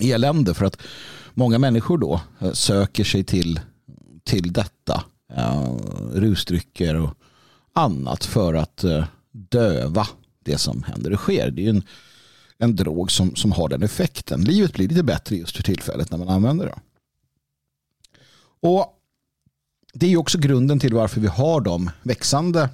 elände. 0.00 0.54
För 0.54 0.64
att 0.64 0.76
många 1.34 1.58
människor 1.58 1.98
då 1.98 2.20
eh, 2.38 2.52
söker 2.52 3.04
sig 3.04 3.24
till, 3.24 3.60
till 4.24 4.52
detta. 4.52 5.04
Uh, 5.38 5.76
rusdrycker 6.12 6.96
och 6.96 7.14
annat 7.72 8.24
för 8.24 8.54
att 8.54 8.84
uh, 8.84 9.04
döva 9.30 10.06
det 10.44 10.58
som 10.58 10.82
händer 10.82 11.12
och 11.12 11.18
sker. 11.18 11.50
Det 11.50 11.66
är 11.66 11.70
en, 11.70 11.82
en 12.58 12.76
drog 12.76 13.10
som, 13.10 13.36
som 13.36 13.52
har 13.52 13.68
den 13.68 13.82
effekten. 13.82 14.44
Livet 14.44 14.72
blir 14.72 14.88
lite 14.88 15.02
bättre 15.02 15.36
just 15.36 15.56
för 15.56 15.62
tillfället 15.62 16.10
när 16.10 16.18
man 16.18 16.28
använder 16.28 16.66
det. 16.66 16.78
Och 18.60 18.98
det 19.94 20.12
är 20.12 20.16
också 20.16 20.38
grunden 20.38 20.78
till 20.78 20.94
varför 20.94 21.20
vi 21.20 21.26
har 21.26 21.60
de 21.60 21.90
växande 22.02 22.68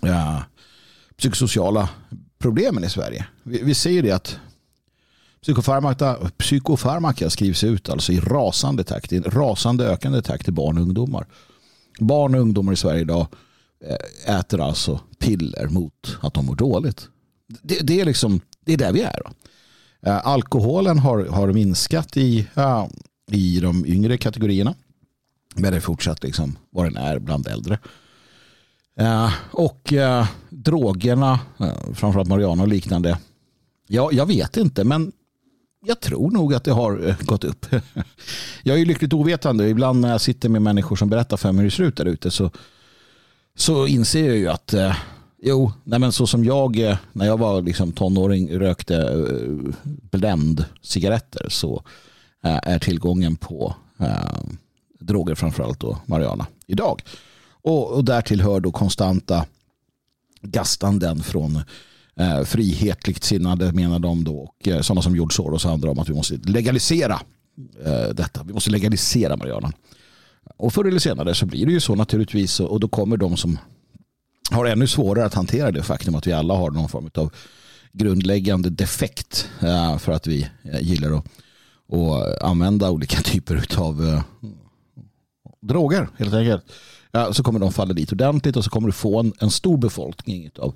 ja, 0.00 0.42
psykosociala 1.16 1.88
problemen 2.38 2.84
i 2.84 2.90
Sverige. 2.90 3.26
Vi, 3.42 3.62
vi 3.62 3.74
ser 3.74 4.02
det 4.02 4.12
att 4.12 4.38
psykofarmaka, 5.46 6.16
psykofarmaka 6.38 7.30
skrivs 7.30 7.64
ut 7.64 7.88
alltså 7.88 8.12
i 8.12 8.20
rasande 8.20 8.84
takt, 8.84 9.12
i 9.12 9.16
en 9.16 9.22
rasande 9.22 9.86
ökande 9.86 10.22
takt 10.22 10.44
till 10.44 10.52
barn 10.52 10.76
och 10.76 10.82
ungdomar. 10.82 11.26
Barn 12.00 12.34
och 12.34 12.40
ungdomar 12.40 12.72
i 12.72 12.76
Sverige 12.76 13.00
idag 13.00 13.26
eh, 13.84 14.36
äter 14.38 14.60
alltså 14.60 15.00
piller 15.18 15.68
mot 15.68 16.18
att 16.20 16.34
de 16.34 16.46
mår 16.46 16.54
dåligt. 16.54 17.08
Det, 17.62 17.78
det 17.82 18.00
är, 18.00 18.04
liksom, 18.04 18.40
det 18.64 18.72
är 18.72 18.76
där 18.76 18.92
vi 18.92 19.02
är. 19.02 19.20
Då. 19.24 19.30
Eh, 20.10 20.26
alkoholen 20.26 20.98
har, 20.98 21.26
har 21.26 21.52
minskat 21.52 22.16
i, 22.16 22.46
ja, 22.54 22.90
i 23.30 23.60
de 23.60 23.86
yngre 23.86 24.18
kategorierna. 24.18 24.74
Men 25.54 25.70
det 25.70 25.76
är 25.76 25.80
fortsatt 25.80 26.22
liksom 26.22 26.58
vad 26.70 26.86
den 26.86 26.96
är 26.96 27.18
bland 27.18 27.46
äldre. 27.46 27.78
Eh, 28.98 29.32
och 29.50 29.92
drogerna, 30.50 31.40
framförallt 31.94 32.28
Mariana 32.28 32.62
och 32.62 32.68
liknande. 32.68 33.18
Ja, 33.88 34.10
jag 34.12 34.26
vet 34.26 34.56
inte, 34.56 34.84
men 34.84 35.12
jag 35.86 36.00
tror 36.00 36.30
nog 36.30 36.54
att 36.54 36.64
det 36.64 36.72
har 36.72 37.08
eh, 37.08 37.16
gått 37.20 37.44
upp. 37.44 37.66
jag 38.62 38.80
är 38.80 38.84
lyckligt 38.84 39.12
ovetande. 39.12 39.68
Ibland 39.68 40.00
när 40.00 40.10
jag 40.10 40.20
sitter 40.20 40.48
med 40.48 40.62
människor 40.62 40.96
som 40.96 41.08
berättar 41.08 41.36
för 41.36 41.52
mig 41.52 41.62
hur 41.62 41.70
det 41.70 41.76
ser 41.76 41.84
ut 41.84 41.96
där 41.96 42.04
ute 42.04 42.30
så, 42.30 42.50
så 43.56 43.86
inser 43.86 44.26
jag 44.26 44.36
ju 44.36 44.48
att 44.48 44.72
eh, 44.72 44.96
jo, 45.42 45.72
nej 45.84 45.98
men 45.98 46.12
så 46.12 46.26
som 46.26 46.44
jag 46.44 46.78
eh, 46.78 46.96
när 47.12 47.26
jag 47.26 47.38
var 47.38 47.62
liksom 47.62 47.92
tonåring 47.92 48.58
rökte 48.58 49.26
bländ 49.84 50.64
cigaretter 50.82 51.46
så 51.48 51.82
är 52.42 52.78
tillgången 52.78 53.36
på 53.36 53.74
droger 55.00 55.34
framförallt 55.34 55.80
då 55.80 55.98
Mariana 56.06 56.46
idag. 56.66 57.02
Och, 57.48 57.90
och 57.90 58.04
därtill 58.04 58.40
hör 58.40 58.60
då 58.60 58.72
konstanta 58.72 59.46
gastanden 60.42 61.22
från 61.22 61.62
eh, 62.20 62.42
frihetligt 62.44 63.24
sinnade 63.24 63.72
menar 63.72 63.98
de 63.98 64.24
då 64.24 64.38
och 64.38 64.68
eh, 64.68 64.80
sådana 64.80 65.02
som 65.02 65.14
George 65.14 65.34
Soros 65.34 65.66
andra 65.66 65.90
om 65.90 65.98
att 65.98 66.08
vi 66.08 66.14
måste 66.14 66.34
legalisera 66.34 67.20
eh, 67.84 68.14
detta. 68.14 68.42
Vi 68.42 68.52
måste 68.52 68.70
legalisera 68.70 69.36
marijuana. 69.36 69.72
Och 70.56 70.72
förr 70.72 70.84
eller 70.84 70.98
senare 70.98 71.34
så 71.34 71.46
blir 71.46 71.66
det 71.66 71.72
ju 71.72 71.80
så 71.80 71.94
naturligtvis 71.94 72.60
och 72.60 72.80
då 72.80 72.88
kommer 72.88 73.16
de 73.16 73.36
som 73.36 73.58
har 74.50 74.66
ännu 74.66 74.86
svårare 74.86 75.26
att 75.26 75.34
hantera 75.34 75.72
det 75.72 75.82
faktum 75.82 76.14
att 76.14 76.26
vi 76.26 76.32
alla 76.32 76.54
har 76.54 76.70
någon 76.70 76.88
form 76.88 77.10
av 77.14 77.32
grundläggande 77.92 78.70
defekt 78.70 79.50
eh, 79.62 79.98
för 79.98 80.12
att 80.12 80.26
vi 80.26 80.48
eh, 80.62 80.80
gillar 80.80 81.18
att, 81.18 81.24
och 81.88 82.44
använda 82.44 82.90
olika 82.90 83.20
typer 83.22 83.78
av 83.78 84.08
eh, 84.08 84.22
droger 85.62 86.08
helt 86.18 86.34
enkelt. 86.34 86.64
Så 87.32 87.42
kommer 87.42 87.60
de 87.60 87.72
falla 87.72 87.94
dit 87.94 88.12
ordentligt 88.12 88.56
och 88.56 88.64
så 88.64 88.70
kommer 88.70 88.88
du 88.88 88.92
få 88.92 89.20
en, 89.20 89.32
en 89.40 89.50
stor 89.50 89.78
befolkning 89.78 90.50
av 90.58 90.74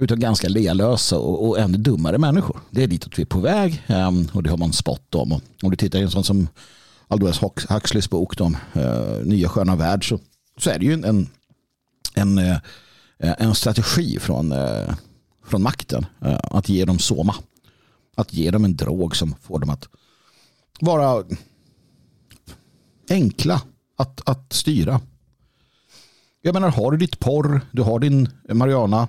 utan 0.00 0.20
ganska 0.20 0.48
lealösa 0.48 1.18
och, 1.18 1.48
och 1.48 1.58
ännu 1.58 1.78
dummare 1.78 2.18
människor. 2.18 2.60
Det 2.70 2.82
är 2.82 2.86
ditåt 2.86 3.18
vi 3.18 3.22
är 3.22 3.26
på 3.26 3.40
väg 3.40 3.84
um, 3.88 4.28
och 4.32 4.42
det 4.42 4.50
har 4.50 4.56
man 4.56 4.72
spott 4.72 5.14
om. 5.14 5.32
Och 5.32 5.42
om 5.62 5.70
du 5.70 5.76
tittar 5.76 5.98
i 5.98 6.02
en 6.02 6.10
sån 6.10 6.24
som 6.24 6.48
Aldous 7.08 7.40
Huxleys 7.68 8.10
bok 8.10 8.40
om 8.40 8.56
uh, 8.76 9.24
Nya 9.24 9.48
sköna 9.48 9.76
värld 9.76 10.08
så, 10.08 10.18
så 10.56 10.70
är 10.70 10.78
det 10.78 10.84
ju 10.84 10.92
en, 10.92 11.04
en, 11.04 11.28
en, 12.14 12.38
uh, 12.38 12.56
en 13.18 13.54
strategi 13.54 14.18
från, 14.18 14.52
uh, 14.52 14.94
från 15.46 15.62
makten 15.62 16.06
att 16.42 16.68
ge 16.68 16.84
dem 16.84 16.98
soma. 16.98 17.34
Att 18.16 18.32
ge 18.32 18.50
dem 18.50 18.64
en 18.64 18.76
drog 18.76 19.16
som 19.16 19.34
får 19.42 19.58
dem 19.58 19.70
att 19.70 19.88
vara 20.80 21.24
enkla 23.10 23.62
att, 23.98 24.28
att 24.28 24.52
styra. 24.52 25.00
Jag 26.42 26.54
menar, 26.54 26.68
har 26.70 26.92
du 26.92 26.98
ditt 26.98 27.18
porr, 27.18 27.60
du 27.72 27.82
har 27.82 27.98
din 27.98 28.28
marijuana 28.48 29.08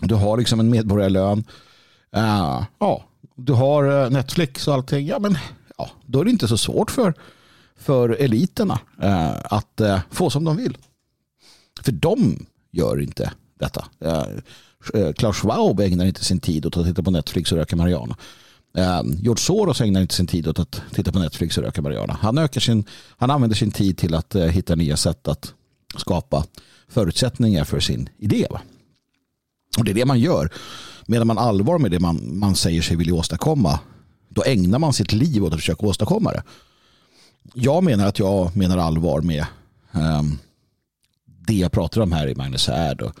du 0.00 0.14
har 0.14 0.36
liksom 0.36 0.60
en 0.60 0.70
medborgarlön, 0.70 1.38
uh, 2.16 2.64
ja, 2.78 3.04
du 3.36 3.52
har 3.52 4.04
eh, 4.04 4.10
Netflix 4.10 4.68
och 4.68 4.74
allting, 4.74 5.06
ja 5.06 5.18
men 5.18 5.38
ja, 5.78 5.90
då 6.06 6.20
är 6.20 6.24
det 6.24 6.30
inte 6.30 6.48
så 6.48 6.58
svårt 6.58 6.90
för, 6.90 7.14
för 7.76 8.08
eliterna 8.08 8.78
uh, 9.02 9.36
att 9.44 9.80
uh, 9.80 9.98
få 10.10 10.30
som 10.30 10.44
de 10.44 10.56
vill. 10.56 10.78
För 11.80 11.92
de 11.92 12.46
gör 12.72 13.00
inte 13.00 13.32
detta. 13.58 13.86
Klaus 15.16 15.36
Schwab 15.36 15.80
ägnar 15.80 16.04
inte 16.04 16.24
sin 16.24 16.40
tid 16.40 16.66
åt 16.66 16.76
att 16.76 16.84
titta 16.84 17.02
på 17.02 17.10
Netflix 17.10 17.52
och 17.52 17.58
röka 17.58 17.76
Mariana. 17.76 18.16
George 19.04 19.40
Soros 19.40 19.80
ägnar 19.80 20.00
inte 20.00 20.14
sin 20.14 20.26
tid 20.26 20.48
åt 20.48 20.58
att 20.58 20.82
titta 20.92 21.12
på 21.12 21.18
Netflix 21.18 21.58
och 21.58 21.64
röka 21.64 21.82
marijuana. 21.82 22.18
Han, 22.20 22.38
ökar 22.38 22.60
sin, 22.60 22.84
han 23.16 23.30
använder 23.30 23.56
sin 23.56 23.70
tid 23.70 23.98
till 23.98 24.14
att 24.14 24.34
hitta 24.34 24.74
nya 24.74 24.96
sätt 24.96 25.28
att 25.28 25.54
skapa 25.96 26.44
förutsättningar 26.88 27.64
för 27.64 27.80
sin 27.80 28.08
idé. 28.18 28.46
Va? 28.50 28.60
Och 29.78 29.84
det 29.84 29.90
är 29.90 29.94
det 29.94 30.04
man 30.04 30.20
gör. 30.20 30.52
Medan 31.06 31.26
man 31.26 31.38
allvar 31.38 31.78
med 31.78 31.90
det 31.90 32.00
man, 32.00 32.38
man 32.38 32.56
säger 32.56 32.82
sig 32.82 32.96
vilja 32.96 33.14
åstadkomma, 33.14 33.80
då 34.28 34.42
ägnar 34.44 34.78
man 34.78 34.92
sitt 34.92 35.12
liv 35.12 35.44
åt 35.44 35.52
att 35.52 35.60
försöka 35.60 35.86
åstadkomma 35.86 36.32
det. 36.32 36.42
Jag 37.54 37.84
menar 37.84 38.06
att 38.06 38.18
jag 38.18 38.56
menar 38.56 38.78
allvar 38.78 39.20
med 39.20 39.46
um, 39.92 40.38
det 41.24 41.54
jag 41.54 41.72
pratar 41.72 42.00
om 42.00 42.12
här 42.12 42.26
i 42.28 42.34
Magnus 42.34 42.66
Härd 42.66 43.02
och 43.02 43.12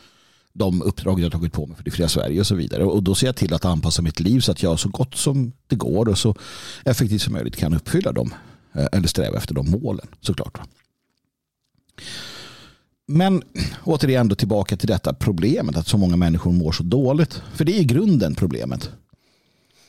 de 0.52 0.82
uppdrag 0.82 1.20
jag 1.20 1.32
tagit 1.32 1.52
på 1.52 1.66
mig 1.66 1.76
för 1.76 1.84
det 1.84 1.90
fria 1.90 2.08
Sverige 2.08 2.40
och 2.40 2.46
så 2.46 2.54
vidare. 2.54 2.84
Och 2.84 3.02
då 3.02 3.14
ser 3.14 3.26
jag 3.26 3.36
till 3.36 3.54
att 3.54 3.64
anpassa 3.64 4.02
mitt 4.02 4.20
liv 4.20 4.40
så 4.40 4.52
att 4.52 4.62
jag 4.62 4.80
så 4.80 4.88
gott 4.88 5.14
som 5.14 5.52
det 5.66 5.76
går 5.76 6.08
och 6.08 6.18
så 6.18 6.34
effektivt 6.84 7.22
som 7.22 7.32
möjligt 7.32 7.56
kan 7.56 7.74
uppfylla 7.74 8.12
dem 8.12 8.34
eh, 8.72 8.86
eller 8.92 9.08
sträva 9.08 9.36
efter 9.36 9.54
de 9.54 9.70
målen 9.70 10.06
såklart. 10.20 10.60
Men 13.06 13.42
återigen 13.84 14.28
då 14.28 14.34
tillbaka 14.34 14.76
till 14.76 14.88
detta 14.88 15.14
problemet 15.14 15.76
att 15.76 15.88
så 15.88 15.98
många 15.98 16.16
människor 16.16 16.52
mår 16.52 16.72
så 16.72 16.82
dåligt. 16.82 17.42
För 17.54 17.64
det 17.64 17.78
är 17.78 17.82
grunden 17.82 18.34
problemet. 18.34 18.90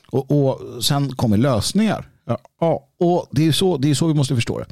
Och, 0.06 0.30
och 0.30 0.84
sen 0.84 1.12
kommer 1.12 1.36
lösningar. 1.36 2.08
Ja, 2.60 2.88
och 2.98 3.26
det 3.30 3.46
är, 3.46 3.52
så, 3.52 3.76
det 3.76 3.90
är 3.90 3.94
så 3.94 4.06
vi 4.06 4.14
måste 4.14 4.34
förstå 4.34 4.58
det. 4.58 4.66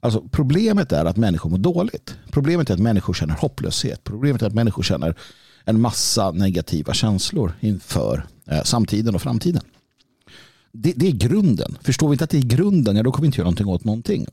Alltså, 0.00 0.28
problemet 0.30 0.92
är 0.92 1.04
att 1.04 1.16
människor 1.16 1.50
mår 1.50 1.58
dåligt. 1.58 2.14
Problemet 2.30 2.70
är 2.70 2.74
att 2.74 2.80
människor 2.80 3.14
känner 3.14 3.34
hopplöshet. 3.34 4.04
Problemet 4.04 4.42
är 4.42 4.46
att 4.46 4.54
människor 4.54 4.82
känner 4.82 5.16
en 5.64 5.80
massa 5.80 6.30
negativa 6.30 6.94
känslor 6.94 7.52
inför 7.60 8.26
eh, 8.46 8.62
samtiden 8.62 9.14
och 9.14 9.22
framtiden. 9.22 9.62
Det, 10.72 10.92
det, 10.96 11.06
är 11.06 11.12
grunden. 11.12 11.78
Förstår 11.82 12.08
vi 12.08 12.14
inte 12.14 12.24
att 12.24 12.30
det 12.30 12.38
är 12.38 12.42
grunden, 12.42 12.96
ja, 12.96 13.02
då 13.02 13.12
kommer 13.12 13.22
vi 13.22 13.26
inte 13.26 13.38
göra 13.38 13.44
någonting 13.44 13.66
åt 13.66 13.84
någonting. 13.84 14.26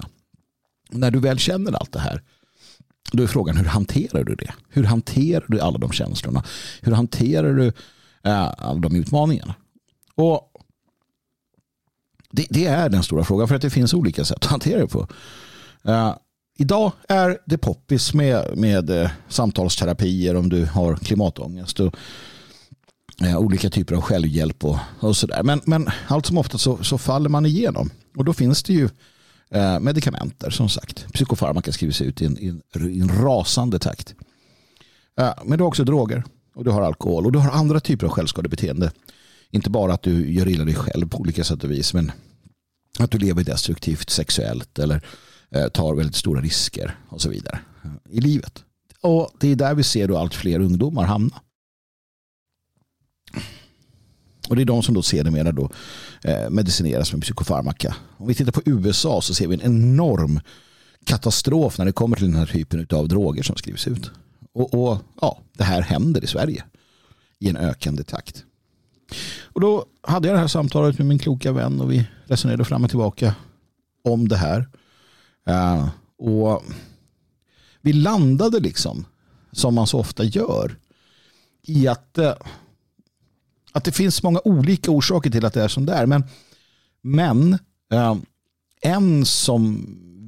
När 0.89 1.11
du 1.11 1.19
väl 1.19 1.39
känner 1.39 1.71
allt 1.71 1.91
det 1.91 1.99
här, 1.99 2.21
då 3.11 3.23
är 3.23 3.27
frågan 3.27 3.57
hur 3.57 3.65
hanterar 3.65 4.23
du 4.23 4.35
det? 4.35 4.53
Hur 4.69 4.83
hanterar 4.83 5.45
du 5.47 5.59
alla 5.59 5.77
de 5.77 5.91
känslorna? 5.91 6.43
Hur 6.81 6.91
hanterar 6.91 7.53
du 7.53 7.67
eh, 8.23 8.51
alla 8.57 8.79
de 8.79 8.95
utmaningarna? 8.95 9.55
Och 10.15 10.51
det, 12.31 12.47
det, 12.49 12.65
är 12.65 12.89
den 12.89 13.03
stora 13.03 13.23
frågan 13.23 13.47
för 13.47 13.55
att 13.55 13.61
det 13.61 13.69
finns 13.69 13.93
olika 13.93 14.25
sätt 14.25 14.37
att 14.37 14.51
hantera 14.51 14.79
det 14.79 14.87
på. 14.87 15.07
Eh, 15.83 16.15
idag 16.57 16.91
är 17.09 17.37
det 17.45 17.57
poppis 17.57 18.13
med, 18.13 18.57
med 18.57 18.89
eh, 18.89 19.11
samtalsterapier 19.27 20.35
om 20.35 20.49
du 20.49 20.65
har 20.65 20.95
klimatångest 20.95 21.79
och 21.79 21.95
eh, 23.21 23.37
olika 23.37 23.69
typer 23.69 23.95
av 23.95 24.01
självhjälp 24.01 24.65
och, 24.65 24.77
och 24.99 25.17
sådär. 25.17 25.43
Men, 25.43 25.61
men 25.65 25.89
allt 26.07 26.25
som 26.25 26.37
ofta 26.37 26.57
så, 26.57 26.83
så 26.83 26.97
faller 26.97 27.29
man 27.29 27.45
igenom 27.45 27.89
och 28.17 28.25
då 28.25 28.33
finns 28.33 28.63
det 28.63 28.73
ju 28.73 28.89
Eh, 29.53 29.79
medikamenter 29.79 30.49
som 30.49 30.69
sagt. 30.69 31.05
Psykofarmaka 31.13 31.71
skrivs 31.71 32.01
ut 32.01 32.21
i 32.21 32.25
en, 32.25 32.37
i 32.39 32.47
en, 32.47 32.89
i 32.89 32.99
en 32.99 33.23
rasande 33.23 33.79
takt. 33.79 34.15
Eh, 35.19 35.33
men 35.45 35.57
du 35.57 35.63
har 35.63 35.67
också 35.67 35.83
droger 35.83 36.23
och 36.55 36.63
du 36.63 36.71
har 36.71 36.81
alkohol 36.81 37.25
och 37.25 37.31
du 37.31 37.39
har 37.39 37.51
andra 37.51 37.79
typer 37.79 38.05
av 38.05 38.11
självskadebeteende. 38.11 38.91
Inte 39.49 39.69
bara 39.69 39.93
att 39.93 40.01
du 40.01 40.31
gör 40.31 40.47
illa 40.47 40.65
dig 40.65 40.75
själv 40.75 41.09
på 41.09 41.17
olika 41.17 41.43
sätt 41.43 41.63
och 41.63 41.71
vis 41.71 41.93
men 41.93 42.11
att 42.99 43.11
du 43.11 43.17
lever 43.17 43.43
destruktivt 43.43 44.09
sexuellt 44.09 44.79
eller 44.79 45.01
eh, 45.51 45.67
tar 45.67 45.95
väldigt 45.95 46.15
stora 46.15 46.41
risker 46.41 46.97
och 47.09 47.21
så 47.21 47.29
vidare 47.29 47.59
eh, 47.83 48.17
i 48.17 48.21
livet. 48.21 48.63
Och 49.01 49.31
det 49.39 49.51
är 49.51 49.55
där 49.55 49.73
vi 49.73 49.83
ser 49.83 50.07
då 50.07 50.17
allt 50.17 50.33
fler 50.33 50.59
ungdomar 50.59 51.03
hamna. 51.03 51.41
Och 54.49 54.55
det 54.55 54.61
är 54.61 54.65
de 54.65 54.83
som 54.83 54.93
då 54.93 55.01
sedermera 55.01 55.51
då 55.51 55.69
eh, 56.21 56.49
medicineras 56.49 57.13
med 57.13 57.21
psykofarmaka. 57.21 57.95
Om 58.17 58.27
vi 58.27 58.33
tittar 58.33 58.51
på 58.51 58.61
USA 58.65 59.21
så 59.21 59.33
ser 59.33 59.47
vi 59.47 59.55
en 59.55 59.61
enorm 59.61 60.39
katastrof 61.05 61.77
när 61.77 61.85
det 61.85 61.91
kommer 61.91 62.15
till 62.15 62.25
den 62.25 62.35
här 62.35 62.45
typen 62.45 62.87
av 62.91 63.07
droger 63.07 63.43
som 63.43 63.55
skrivs 63.55 63.87
ut. 63.87 64.11
Och, 64.53 64.73
och 64.73 64.97
ja, 65.21 65.39
det 65.57 65.63
här 65.63 65.81
händer 65.81 66.23
i 66.23 66.27
Sverige 66.27 66.63
i 67.39 67.49
en 67.49 67.57
ökande 67.57 68.03
takt. 68.03 68.43
Och 69.43 69.61
då 69.61 69.85
hade 70.01 70.27
jag 70.27 70.35
det 70.35 70.41
här 70.41 70.47
samtalet 70.47 70.97
med 70.97 71.07
min 71.07 71.19
kloka 71.19 71.51
vän 71.51 71.81
och 71.81 71.91
vi 71.91 72.05
resonerade 72.25 72.65
fram 72.65 72.83
och 72.83 72.89
tillbaka 72.89 73.35
om 74.03 74.27
det 74.27 74.37
här. 74.37 74.67
Uh, 75.49 75.89
och 76.17 76.63
vi 77.81 77.93
landade 77.93 78.59
liksom, 78.59 79.05
som 79.51 79.75
man 79.75 79.87
så 79.87 79.99
ofta 79.99 80.23
gör, 80.23 80.77
i 81.61 81.87
att, 81.87 82.17
uh, 82.19 82.33
att 83.73 83.83
det 83.83 83.91
finns 83.91 84.23
många 84.23 84.39
olika 84.43 84.91
orsaker 84.91 85.29
till 85.29 85.45
att 85.45 85.53
det 85.53 85.63
är 85.63 85.67
som 85.67 85.85
det 85.85 85.93
är. 85.93 86.05
Men, 86.05 86.23
men 87.01 87.53
eh, 87.93 88.15
en 88.81 89.25
som 89.25 89.87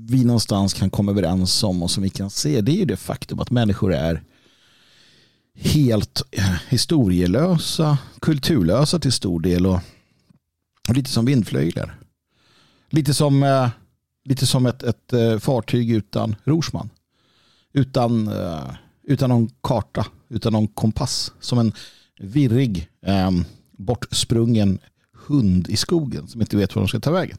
vi 0.10 0.24
någonstans 0.24 0.74
kan 0.74 0.90
komma 0.90 1.12
överens 1.12 1.64
om 1.64 1.84
och 1.84 1.92
som 1.92 2.04
vi 2.04 2.10
kan 2.10 2.30
se 2.30 2.62
det 2.62 2.72
är 2.72 2.76
ju 2.76 2.86
det 2.86 2.98
faktum 2.98 3.40
att 3.40 3.52
människor 3.52 3.94
är 3.94 4.24
helt 5.56 6.22
eh, 6.32 6.56
historielösa, 6.70 7.98
kulturlösa 8.22 9.00
till 9.00 9.12
stor 9.12 9.40
del 9.40 9.66
och, 9.66 9.80
och 10.90 10.96
lite 10.96 11.10
som 11.10 11.26
vindflöjlar. 11.26 12.00
Lite 12.90 13.14
som, 13.14 13.44
eh, 13.44 13.70
lite 14.24 14.46
som 14.46 14.66
ett, 14.66 14.84
ett 14.84 15.14
eh, 15.14 15.38
fartyg 15.38 15.92
utan 15.92 16.36
rorsman. 16.44 16.90
Utan, 17.74 18.28
eh, 18.28 18.74
utan 19.04 19.30
någon 19.30 19.50
karta, 19.64 20.06
utan 20.30 20.54
någon 20.54 20.68
kompass. 20.68 21.32
Som 21.40 21.60
en 21.60 21.74
virrig, 22.20 22.90
eh, 23.02 23.32
bortsprungen 23.72 24.80
hund 25.12 25.70
i 25.70 25.78
skogen 25.78 26.28
som 26.28 26.42
inte 26.42 26.58
vet 26.58 26.76
var 26.76 26.82
de 26.82 26.88
ska 26.88 27.00
ta 27.00 27.12
vägen. 27.12 27.38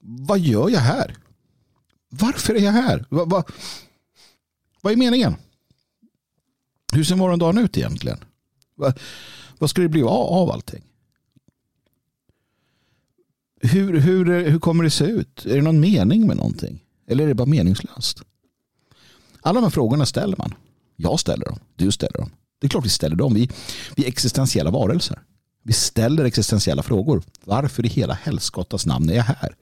Vad 0.00 0.38
gör 0.38 0.70
jag 0.70 0.80
här? 0.80 1.16
Varför 2.08 2.54
är 2.54 2.60
jag 2.60 2.72
här? 2.72 3.04
Vad, 3.08 3.30
va, 3.30 3.44
vad 4.80 4.92
är 4.92 4.96
meningen? 4.96 5.36
Hur 6.92 7.04
ser 7.04 7.16
morgondagen 7.16 7.58
ut 7.58 7.76
egentligen? 7.78 8.18
Vad, 8.74 9.00
vad 9.58 9.70
ska 9.70 9.82
det 9.82 9.88
bli 9.88 10.02
av, 10.02 10.10
av 10.10 10.50
allting? 10.50 10.82
Hur, 13.60 14.00
hur, 14.00 14.50
hur 14.50 14.58
kommer 14.58 14.84
det 14.84 14.90
se 14.90 15.04
ut? 15.04 15.46
Är 15.46 15.56
det 15.56 15.62
någon 15.62 15.80
mening 15.80 16.26
med 16.26 16.36
någonting? 16.36 16.84
Eller 17.06 17.24
är 17.24 17.28
det 17.28 17.34
bara 17.34 17.46
meningslöst? 17.46 18.22
Alla 19.40 19.60
de 19.60 19.64
här 19.64 19.70
frågorna 19.70 20.06
ställer 20.06 20.36
man. 20.36 20.54
Jag 20.96 21.20
ställer 21.20 21.44
dem. 21.44 21.58
Du 21.76 21.92
ställer 21.92 22.18
dem. 22.18 22.30
Det 22.60 22.66
är 22.66 22.68
klart 22.68 22.84
vi 22.84 22.88
ställer 22.88 23.16
dem. 23.16 23.34
Vi, 23.34 23.50
vi 23.96 24.04
är 24.04 24.08
existentiella 24.08 24.70
varelser. 24.70 25.18
Vi 25.62 25.72
ställer 25.72 26.24
existentiella 26.24 26.82
frågor. 26.82 27.22
Varför 27.44 27.86
i 27.86 27.88
hela 27.88 28.14
helskottas 28.14 28.86
namn 28.86 29.10
är 29.10 29.14
jag 29.14 29.22
här? 29.22 29.56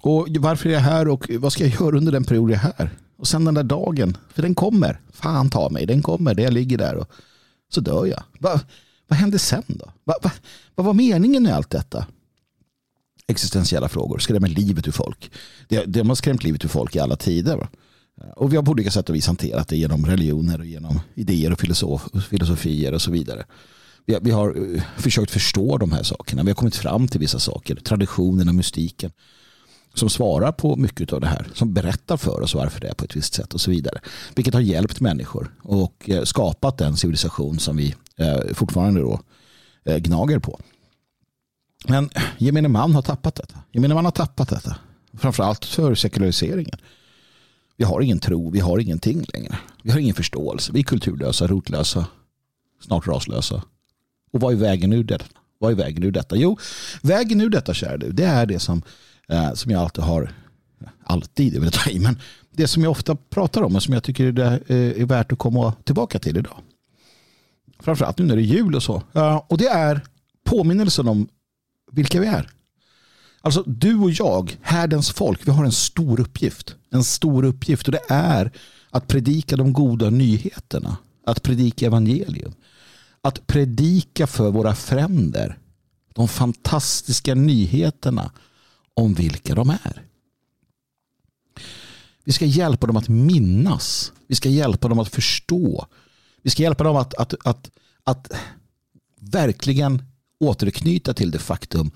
Och 0.00 0.28
varför 0.38 0.68
är 0.68 0.72
jag 0.72 0.80
här 0.80 1.08
och 1.08 1.30
vad 1.38 1.52
ska 1.52 1.66
jag 1.66 1.80
göra 1.80 1.96
under 1.96 2.12
den 2.12 2.24
period 2.24 2.50
jag 2.50 2.56
är 2.56 2.72
här? 2.78 2.90
Och 3.16 3.28
sen 3.28 3.44
den 3.44 3.54
där 3.54 3.62
dagen, 3.62 4.16
för 4.34 4.42
den 4.42 4.54
kommer. 4.54 5.00
Fan 5.12 5.50
ta 5.50 5.68
mig, 5.68 5.86
den 5.86 6.02
kommer. 6.02 6.34
Där 6.34 6.42
jag 6.44 6.52
ligger 6.52 6.78
där 6.78 6.94
och 6.94 7.10
så 7.68 7.80
dör 7.80 8.06
jag. 8.06 8.22
Va, 8.38 8.60
vad 9.08 9.18
hände 9.18 9.38
sen 9.38 9.64
då? 9.66 9.92
Va, 10.04 10.14
va, 10.22 10.30
vad 10.74 10.86
var 10.86 10.94
meningen 10.94 11.42
med 11.42 11.54
allt 11.54 11.70
detta? 11.70 12.06
Existentiella 13.26 13.88
frågor, 13.88 14.18
skrämmer 14.18 14.48
livet 14.48 14.88
ur 14.88 14.92
folk. 14.92 15.30
Det, 15.68 15.84
det 15.84 16.06
har 16.06 16.14
skrämt 16.14 16.44
livet 16.44 16.64
ur 16.64 16.68
folk 16.68 16.96
i 16.96 16.98
alla 16.98 17.16
tider. 17.16 17.56
Va? 17.56 17.68
Eh, 18.20 18.30
och 18.30 18.52
vi 18.52 18.56
har 18.56 18.62
på 18.62 18.70
olika 18.70 18.90
sätt 18.90 19.08
och 19.08 19.14
vis 19.14 19.26
hanterat 19.26 19.68
det 19.68 19.76
genom 19.76 20.06
religioner 20.06 20.58
och 20.58 20.66
genom 20.66 21.00
idéer 21.14 21.52
och 21.52 21.60
filosof, 21.60 22.08
filosofier 22.30 22.94
och 22.94 23.02
så 23.02 23.10
vidare. 23.10 23.44
Vi 24.06 24.14
har, 24.14 24.20
vi 24.20 24.30
har 24.30 24.74
eh, 24.74 24.82
försökt 24.96 25.30
förstå 25.30 25.78
de 25.78 25.92
här 25.92 26.02
sakerna. 26.02 26.42
Vi 26.42 26.50
har 26.50 26.54
kommit 26.54 26.76
fram 26.76 27.08
till 27.08 27.20
vissa 27.20 27.38
saker. 27.38 27.74
Traditionen 27.74 28.48
och 28.48 28.54
mystiken 28.54 29.10
som 29.94 30.10
svarar 30.10 30.52
på 30.52 30.76
mycket 30.76 31.12
av 31.12 31.20
det 31.20 31.26
här. 31.26 31.46
Som 31.54 31.72
berättar 31.72 32.16
för 32.16 32.40
oss 32.40 32.54
varför 32.54 32.80
det 32.80 32.88
är 32.88 32.94
på 32.94 33.04
ett 33.04 33.16
visst 33.16 33.34
sätt 33.34 33.54
och 33.54 33.60
så 33.60 33.70
vidare. 33.70 34.00
Vilket 34.34 34.54
har 34.54 34.60
hjälpt 34.60 35.00
människor 35.00 35.54
och 35.62 36.10
eh, 36.10 36.24
skapat 36.24 36.78
den 36.78 36.96
civilisation 36.96 37.58
som 37.58 37.76
vi 37.76 37.94
fortfarande 38.54 39.00
då 39.00 39.20
gnager 39.84 40.38
på. 40.38 40.60
Men 41.88 42.10
gemene 42.38 42.68
man 42.68 42.94
har 42.94 43.02
tappat 43.02 43.34
detta. 43.34 43.58
Gemene 43.72 43.94
man 43.94 44.04
har 44.04 44.12
tappat 44.12 44.48
detta. 44.48 44.76
Framförallt 45.18 45.64
för 45.64 45.94
sekulariseringen. 45.94 46.78
Vi 47.78 47.84
har 47.84 48.00
ingen 48.00 48.18
tro, 48.18 48.50
vi 48.50 48.60
har 48.60 48.78
ingenting 48.78 49.24
längre. 49.32 49.58
Vi 49.82 49.90
har 49.90 49.98
ingen 49.98 50.14
förståelse. 50.14 50.72
Vi 50.72 50.80
är 50.80 50.84
kulturlösa, 50.84 51.46
rotlösa, 51.46 52.06
snart 52.80 53.06
raslösa. 53.06 53.62
Och 54.32 54.40
vad 54.40 54.52
är 54.52 54.56
vägen 54.56 54.92
ur 54.92 55.04
detta? 55.04 55.24
Vad 55.58 55.72
är 55.72 55.76
vägen 55.76 56.02
ur 56.02 56.12
detta? 56.12 56.36
Jo, 56.36 56.58
vägen 57.02 57.40
ur 57.40 57.48
detta, 57.50 57.74
kära 57.74 57.96
du, 57.96 58.12
det 58.12 58.24
är 58.24 58.46
det 58.46 58.58
som 58.58 58.82
eh, 59.28 59.52
som 59.52 59.70
jag 59.70 59.80
alltid 59.80 60.04
har, 60.04 60.32
alltid 61.04 61.56
är 61.56 61.60
väl 61.60 61.72
ta 61.72 61.90
i, 61.90 61.98
men 61.98 62.20
det 62.50 62.68
som 62.68 62.82
jag 62.82 62.90
ofta 62.90 63.16
pratar 63.16 63.62
om 63.62 63.76
och 63.76 63.82
som 63.82 63.94
jag 63.94 64.02
tycker 64.02 64.32
det 64.32 64.60
eh, 64.66 65.02
är 65.02 65.06
värt 65.06 65.32
att 65.32 65.38
komma 65.38 65.72
tillbaka 65.84 66.18
till 66.18 66.36
idag. 66.36 66.58
Framförallt 67.80 68.18
nu 68.18 68.24
när 68.24 68.36
det 68.36 68.42
är 68.42 68.44
jul 68.44 68.74
och 68.74 68.82
så. 68.82 69.02
Och 69.48 69.58
det 69.58 69.68
är 69.68 70.00
påminnelsen 70.44 71.08
om 71.08 71.28
vilka 71.92 72.20
vi 72.20 72.26
är. 72.26 72.50
Alltså 73.48 73.62
du 73.66 73.98
och 73.98 74.10
jag, 74.10 74.56
härdens 74.62 75.10
folk, 75.10 75.46
vi 75.46 75.50
har 75.50 75.64
en 75.64 75.72
stor 75.72 76.20
uppgift. 76.20 76.76
En 76.90 77.04
stor 77.04 77.44
uppgift 77.44 77.88
och 77.88 77.92
det 77.92 78.00
är 78.08 78.52
att 78.90 79.08
predika 79.08 79.56
de 79.56 79.72
goda 79.72 80.10
nyheterna. 80.10 80.96
Att 81.26 81.42
predika 81.42 81.86
evangelium. 81.86 82.54
Att 83.20 83.46
predika 83.46 84.26
för 84.26 84.50
våra 84.50 84.74
fränder. 84.74 85.58
De 86.14 86.28
fantastiska 86.28 87.34
nyheterna 87.34 88.32
om 88.94 89.14
vilka 89.14 89.54
de 89.54 89.70
är. 89.70 90.02
Vi 92.24 92.32
ska 92.32 92.44
hjälpa 92.44 92.86
dem 92.86 92.96
att 92.96 93.08
minnas. 93.08 94.12
Vi 94.26 94.34
ska 94.34 94.48
hjälpa 94.48 94.88
dem 94.88 94.98
att 94.98 95.14
förstå. 95.14 95.86
Vi 96.42 96.50
ska 96.50 96.62
hjälpa 96.62 96.84
dem 96.84 96.96
att, 96.96 97.14
att, 97.14 97.34
att, 97.44 97.70
att 98.04 98.32
verkligen 99.20 100.02
återknyta 100.40 101.14
till 101.14 101.30
det 101.30 101.38
faktum 101.38 101.90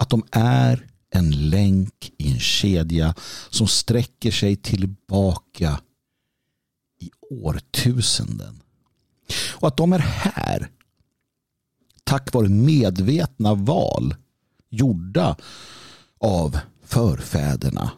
att 0.00 0.10
de 0.10 0.24
är 0.30 0.89
en 1.10 1.50
länk 1.50 2.12
i 2.18 2.32
en 2.32 2.40
kedja 2.40 3.14
som 3.50 3.68
sträcker 3.68 4.30
sig 4.30 4.56
tillbaka 4.56 5.80
i 7.00 7.10
årtusenden. 7.30 8.62
Och 9.54 9.68
att 9.68 9.76
de 9.76 9.92
är 9.92 9.98
här 9.98 10.70
tack 12.04 12.32
vare 12.34 12.48
medvetna 12.48 13.54
val 13.54 14.14
gjorda 14.70 15.36
av 16.18 16.58
förfäderna. 16.84 17.90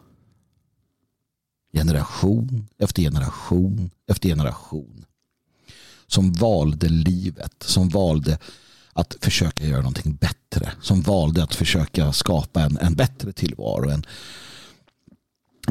Generation 1.72 2.68
efter 2.78 3.02
generation 3.02 3.90
efter 4.06 4.28
generation. 4.28 5.04
Som 6.06 6.32
valde 6.32 6.88
livet, 6.88 7.62
som 7.62 7.88
valde 7.88 8.38
att 8.92 9.16
försöka 9.20 9.64
göra 9.64 9.80
någonting 9.80 10.14
bättre. 10.14 10.72
Som 10.80 11.00
valde 11.00 11.42
att 11.42 11.54
försöka 11.54 12.12
skapa 12.12 12.60
en, 12.60 12.78
en 12.78 12.94
bättre 12.94 13.32
tillvaro, 13.32 13.90
en 13.90 14.04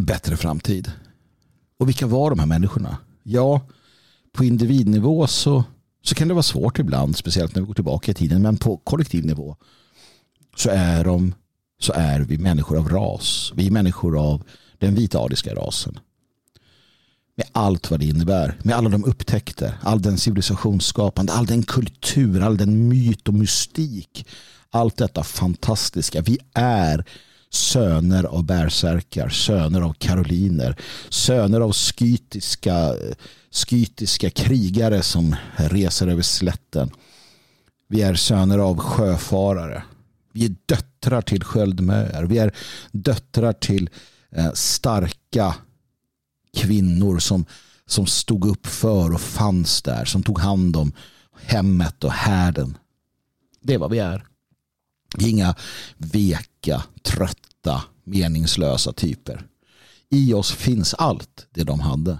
bättre 0.05 0.37
framtid. 0.37 0.91
Och 1.77 1.87
vilka 1.87 2.07
var 2.07 2.29
de 2.29 2.39
här 2.39 2.45
människorna? 2.45 2.97
Ja, 3.23 3.61
på 4.31 4.43
individnivå 4.43 5.27
så, 5.27 5.63
så 6.01 6.15
kan 6.15 6.27
det 6.27 6.33
vara 6.33 6.43
svårt 6.43 6.79
ibland, 6.79 7.17
speciellt 7.17 7.55
när 7.55 7.61
vi 7.61 7.67
går 7.67 7.73
tillbaka 7.73 8.11
i 8.11 8.13
tiden, 8.13 8.41
men 8.41 8.57
på 8.57 8.77
kollektiv 8.77 9.25
nivå 9.25 9.55
så 10.55 10.69
är 10.69 11.03
de 11.03 11.33
så 11.79 11.93
är 11.93 12.19
vi 12.19 12.37
människor 12.37 12.77
av 12.77 12.89
ras. 12.89 13.51
Vi 13.55 13.67
är 13.67 13.71
människor 13.71 14.19
av 14.19 14.43
den 14.77 14.95
vitariska 14.95 15.55
rasen. 15.55 15.99
Med 17.41 17.49
allt 17.51 17.91
vad 17.91 17.99
det 17.99 18.05
innebär. 18.05 18.57
Med 18.63 18.75
alla 18.75 18.89
de 18.89 19.05
upptäckter. 19.05 19.73
All 19.81 20.01
den 20.01 20.17
civilisationsskapande. 20.17 21.33
All 21.33 21.45
den 21.45 21.63
kultur. 21.63 22.41
All 22.41 22.57
den 22.57 22.87
myt 22.87 23.27
och 23.27 23.33
mystik. 23.33 24.27
Allt 24.69 24.97
detta 24.97 25.23
fantastiska. 25.23 26.21
Vi 26.21 26.37
är 26.53 27.05
söner 27.49 28.23
av 28.23 28.43
bärsärkar. 28.43 29.29
Söner 29.29 29.81
av 29.81 29.93
karoliner. 29.93 30.75
Söner 31.09 31.61
av 31.61 31.73
skytiska, 31.73 32.93
skytiska 33.51 34.29
krigare 34.29 35.01
som 35.01 35.35
reser 35.55 36.07
över 36.07 36.21
slätten. 36.21 36.91
Vi 37.89 38.01
är 38.01 38.15
söner 38.15 38.59
av 38.59 38.77
sjöfarare. 38.77 39.83
Vi 40.33 40.45
är 40.45 40.55
döttrar 40.65 41.21
till 41.21 41.43
sköldmöer. 41.43 42.23
Vi 42.23 42.37
är 42.37 42.55
döttrar 42.91 43.53
till 43.53 43.89
eh, 44.31 44.51
starka 44.53 45.55
kvinnor 46.53 47.19
som 47.19 47.45
som 47.91 48.05
stod 48.05 48.45
upp 48.45 48.67
för 48.67 49.13
och 49.13 49.21
fanns 49.21 49.81
där, 49.81 50.05
som 50.05 50.23
tog 50.23 50.39
hand 50.39 50.75
om 50.75 50.91
hemmet 51.41 52.03
och 52.03 52.11
härden. 52.11 52.77
Det 53.61 53.73
är 53.73 53.77
vad 53.77 53.91
vi 53.91 53.99
är. 53.99 54.25
Vi 55.17 55.25
är 55.25 55.29
inga 55.29 55.55
veka, 55.97 56.83
trötta, 57.01 57.83
meningslösa 58.03 58.93
typer. 58.93 59.47
I 60.09 60.33
oss 60.33 60.51
finns 60.51 60.93
allt 60.93 61.47
det 61.51 61.63
de 61.63 61.79
hade. 61.79 62.19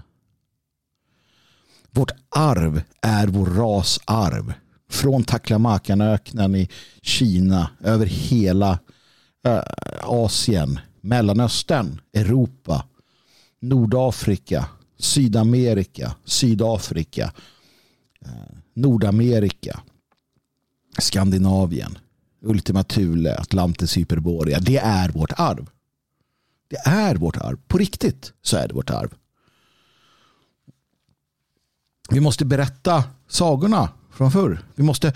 Vårt 1.90 2.12
arv 2.28 2.82
är 3.00 3.26
vår 3.26 3.46
rasarv. 3.46 4.52
Från 4.90 5.24
Taklamakanöknen 5.24 6.54
i 6.54 6.68
Kina 7.02 7.70
över 7.80 8.06
hela 8.06 8.78
eh, 9.46 9.62
Asien, 10.02 10.80
Mellanöstern, 11.00 12.00
Europa, 12.12 12.84
Nordafrika, 13.62 14.68
Sydamerika, 14.98 16.14
Sydafrika, 16.24 17.32
eh, 18.20 18.56
Nordamerika, 18.74 19.80
Skandinavien, 20.98 21.98
Ultima 22.40 22.84
Thule, 22.84 23.36
Atlantis, 23.36 23.96
Hyperborea. 23.96 24.60
Det 24.60 24.76
är 24.78 25.08
vårt 25.08 25.32
arv. 25.36 25.70
Det 26.68 26.76
är 26.76 27.14
vårt 27.14 27.36
arv. 27.36 27.58
På 27.68 27.78
riktigt 27.78 28.32
så 28.42 28.56
är 28.56 28.68
det 28.68 28.74
vårt 28.74 28.90
arv. 28.90 29.14
Vi 32.10 32.20
måste 32.20 32.44
berätta 32.44 33.04
sagorna 33.28 33.88
från 34.10 34.32
förr. 34.32 34.62
Vi 34.74 34.82
måste 34.82 35.14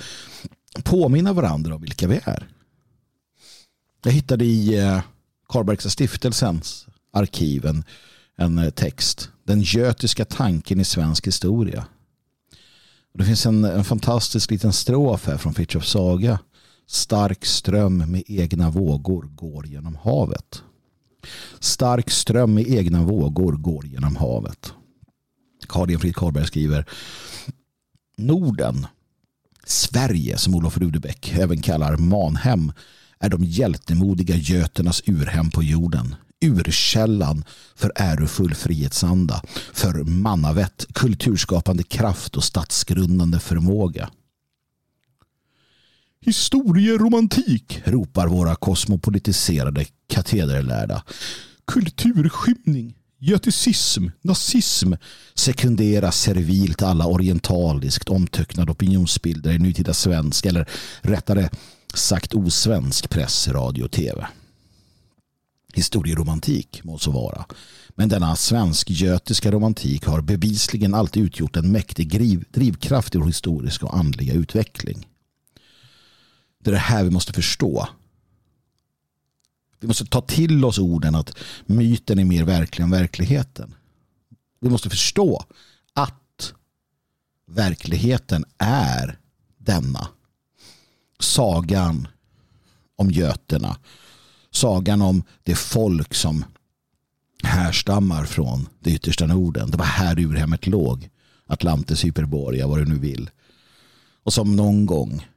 påminna 0.85 1.32
varandra 1.32 1.74
om 1.74 1.82
vilka 1.82 2.09
vi 2.09 2.20
är. 2.24 2.48
Jag 4.04 4.12
hittade 4.12 4.44
i 4.44 4.78
eh, 4.78 5.00
Karlbergska 5.48 5.90
stiftelsens 5.90 6.87
arkiv 7.12 7.66
en, 7.66 7.85
en 8.37 8.59
eh, 8.59 8.70
text. 8.70 9.31
Den 9.44 9.61
götiska 9.61 10.25
tanken 10.25 10.81
i 10.81 10.85
svensk 10.85 11.27
historia. 11.27 11.87
Det 13.14 13.25
finns 13.25 13.46
en, 13.46 13.64
en 13.64 13.85
fantastisk 13.85 14.51
liten 14.51 14.72
strof 14.72 15.27
här 15.27 15.37
från 15.37 15.55
Fritiof 15.55 15.87
Saga. 15.87 16.38
Stark 16.87 17.44
ström 17.44 17.99
med 17.99 18.22
egna 18.27 18.70
vågor 18.70 19.22
går 19.22 19.66
genom 19.66 19.94
havet. 19.94 20.62
Stark 21.61 22.11
ström 22.11 22.55
med 22.55 22.68
egna 22.68 23.03
vågor 23.03 23.53
går 23.53 23.87
genom 23.87 24.16
havet. 24.16 24.72
Karl 25.66 25.90
Enfrid 25.90 26.16
Karlberg 26.16 26.46
skriver 26.46 26.85
Norden, 28.16 28.87
Sverige 29.64 30.38
som 30.38 30.55
Olof 30.55 30.79
Rudebeck 30.79 31.33
även 31.38 31.62
kallar 31.62 31.96
Manhem 31.96 32.72
är 33.18 33.29
de 33.29 33.44
hjältemodiga 33.44 34.37
göternas 34.37 35.03
urhem 35.07 35.51
på 35.51 35.62
jorden. 35.62 36.14
Urkällan 36.40 37.44
för 37.75 37.92
ärofull 37.96 38.55
frihetsanda, 38.55 39.42
för 39.72 40.05
mannavett, 40.05 40.87
kulturskapande 40.94 41.83
kraft 41.83 42.37
och 42.37 42.44
statsgrundande 42.44 43.38
förmåga. 43.38 44.11
Historieromantik, 46.20 47.83
ropar 47.85 48.27
våra 48.27 48.55
kosmopolitiserade 48.55 49.85
katederlärda. 50.09 51.03
Kulturskymning, 51.66 52.94
göticism, 53.18 54.07
nazism 54.22 54.92
sekundera 55.35 56.12
servilt 56.12 56.83
alla 56.83 57.07
orientaliskt 57.07 58.09
omtöcknade 58.09 58.72
opinionsbilder 58.72 59.53
i 59.53 59.59
nutida 59.59 59.94
svensk 59.94 60.46
eller 60.46 60.68
rättare 61.01 61.49
sagt 61.94 62.35
osvensk 62.35 63.11
press, 63.11 63.49
radio 63.49 63.85
och 63.85 63.90
tv. 63.90 64.27
Historieromantik 65.77 66.81
må 66.85 66.99
så 66.99 67.11
vara. 67.11 67.45
Men 67.89 68.09
denna 68.09 68.37
svensk-götiska 68.37 69.51
romantik 69.51 70.05
har 70.05 70.21
bevisligen 70.21 70.95
alltid 70.95 71.23
utgjort 71.23 71.57
en 71.57 71.73
mäktig 71.73 72.09
drivkraft 72.51 73.15
i 73.15 73.19
vår 73.19 73.27
historiska 73.27 73.87
och 73.87 73.97
andliga 73.97 74.35
utveckling. 74.35 75.07
Det 76.59 76.71
är 76.71 76.73
det 76.73 76.79
här 76.79 77.05
vi 77.05 77.11
måste 77.11 77.33
förstå. 77.33 77.89
Vi 79.81 79.87
måste 79.87 80.07
ta 80.07 80.21
till 80.21 80.65
oss 80.65 80.79
orden 80.79 81.15
att 81.15 81.37
myten 81.67 82.19
är 82.19 82.25
mer 82.25 82.45
verklig 82.45 82.85
än 82.85 82.91
verkligheten. 82.91 83.75
Vi 84.61 84.69
måste 84.69 84.91
förstå 84.91 85.45
att 85.93 86.53
verkligheten 87.47 88.45
är 88.59 89.19
denna. 89.59 90.09
Sagan 91.21 92.09
om 92.97 93.11
göterna. 93.11 93.77
Sagan 94.57 95.03
om 95.03 95.23
det 95.42 95.55
folk 95.55 96.14
som 96.14 96.45
härstammar 97.42 98.25
från 98.25 98.69
det 98.81 98.90
yttersta 98.90 99.27
Norden. 99.27 99.71
Det 99.71 99.77
var 99.77 99.85
här 99.85 100.19
urhemmet 100.19 100.66
låg. 100.66 101.09
Atlantis, 101.47 102.05
Hyperborea, 102.05 102.66
vad 102.66 102.79
du 102.79 102.85
nu 102.85 102.99
vill. 102.99 103.31
Och 104.23 104.33
som 104.33 104.57
någon 104.57 104.87
gång 104.87 105.29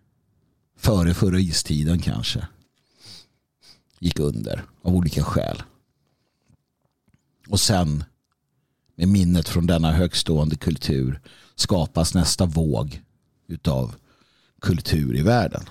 före 0.77 1.13
förra 1.13 1.39
istiden 1.39 1.99
kanske 1.99 2.47
gick 3.99 4.19
under 4.19 4.63
av 4.82 4.95
olika 4.95 5.23
skäl. 5.23 5.63
Och 7.47 7.60
sen 7.60 8.03
med 8.95 9.08
minnet 9.08 9.49
från 9.49 9.67
denna 9.67 9.91
högstående 9.91 10.55
kultur 10.55 11.21
skapas 11.55 12.13
nästa 12.13 12.45
våg 12.45 13.01
utav 13.47 13.95
kultur 14.62 15.15
i 15.15 15.21
världen. 15.21 15.63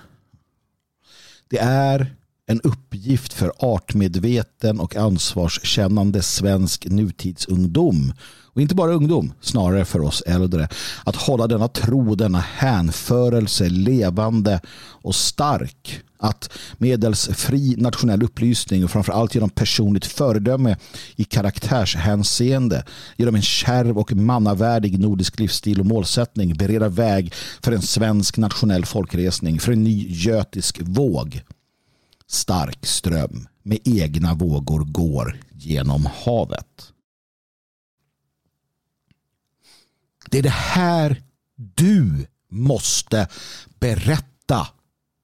Det 1.47 1.59
är 1.59 2.15
en 2.49 2.61
uppgift 2.61 3.33
för 3.33 3.51
artmedveten 3.57 4.79
och 4.79 4.95
ansvarskännande 4.95 6.21
svensk 6.21 6.85
nutidsungdom 6.85 8.13
och 8.53 8.61
inte 8.61 8.75
bara 8.75 8.93
ungdom, 8.93 9.33
snarare 9.41 9.85
för 9.85 10.01
oss 10.01 10.21
äldre, 10.21 10.69
att 11.05 11.15
hålla 11.15 11.47
denna 11.47 11.67
tro, 11.67 12.15
denna 12.15 12.39
hänförelse 12.39 13.69
levande 13.69 14.61
och 15.01 15.15
stark. 15.15 16.01
Att 16.21 16.49
medels 16.77 17.27
fri 17.27 17.75
nationell 17.77 18.23
upplysning 18.23 18.83
och 18.83 18.91
framförallt 18.91 19.35
genom 19.35 19.49
personligt 19.49 20.05
föredöme 20.05 20.77
i 21.15 21.23
karaktärshänseende 21.23 22.83
genom 23.17 23.35
en 23.35 23.41
kärv 23.41 23.97
och 23.97 24.13
mannavärdig 24.13 24.99
nordisk 24.99 25.39
livsstil 25.39 25.79
och 25.79 25.85
målsättning 25.85 26.53
bereda 26.53 26.87
väg 26.87 27.33
för 27.61 27.71
en 27.71 27.81
svensk 27.81 28.37
nationell 28.37 28.85
folkresning, 28.85 29.59
för 29.59 29.71
en 29.71 29.83
ny 29.83 30.07
götisk 30.09 30.79
våg. 30.81 31.43
Stark 32.29 32.85
ström 32.85 33.47
med 33.63 33.79
egna 33.83 34.33
vågor 34.33 34.79
går 34.79 35.39
genom 35.51 36.05
havet. 36.05 36.93
Det 40.29 40.37
är 40.37 40.43
det 40.43 40.49
här 40.49 41.23
du 41.55 42.27
måste 42.49 43.27
berätta 43.79 44.67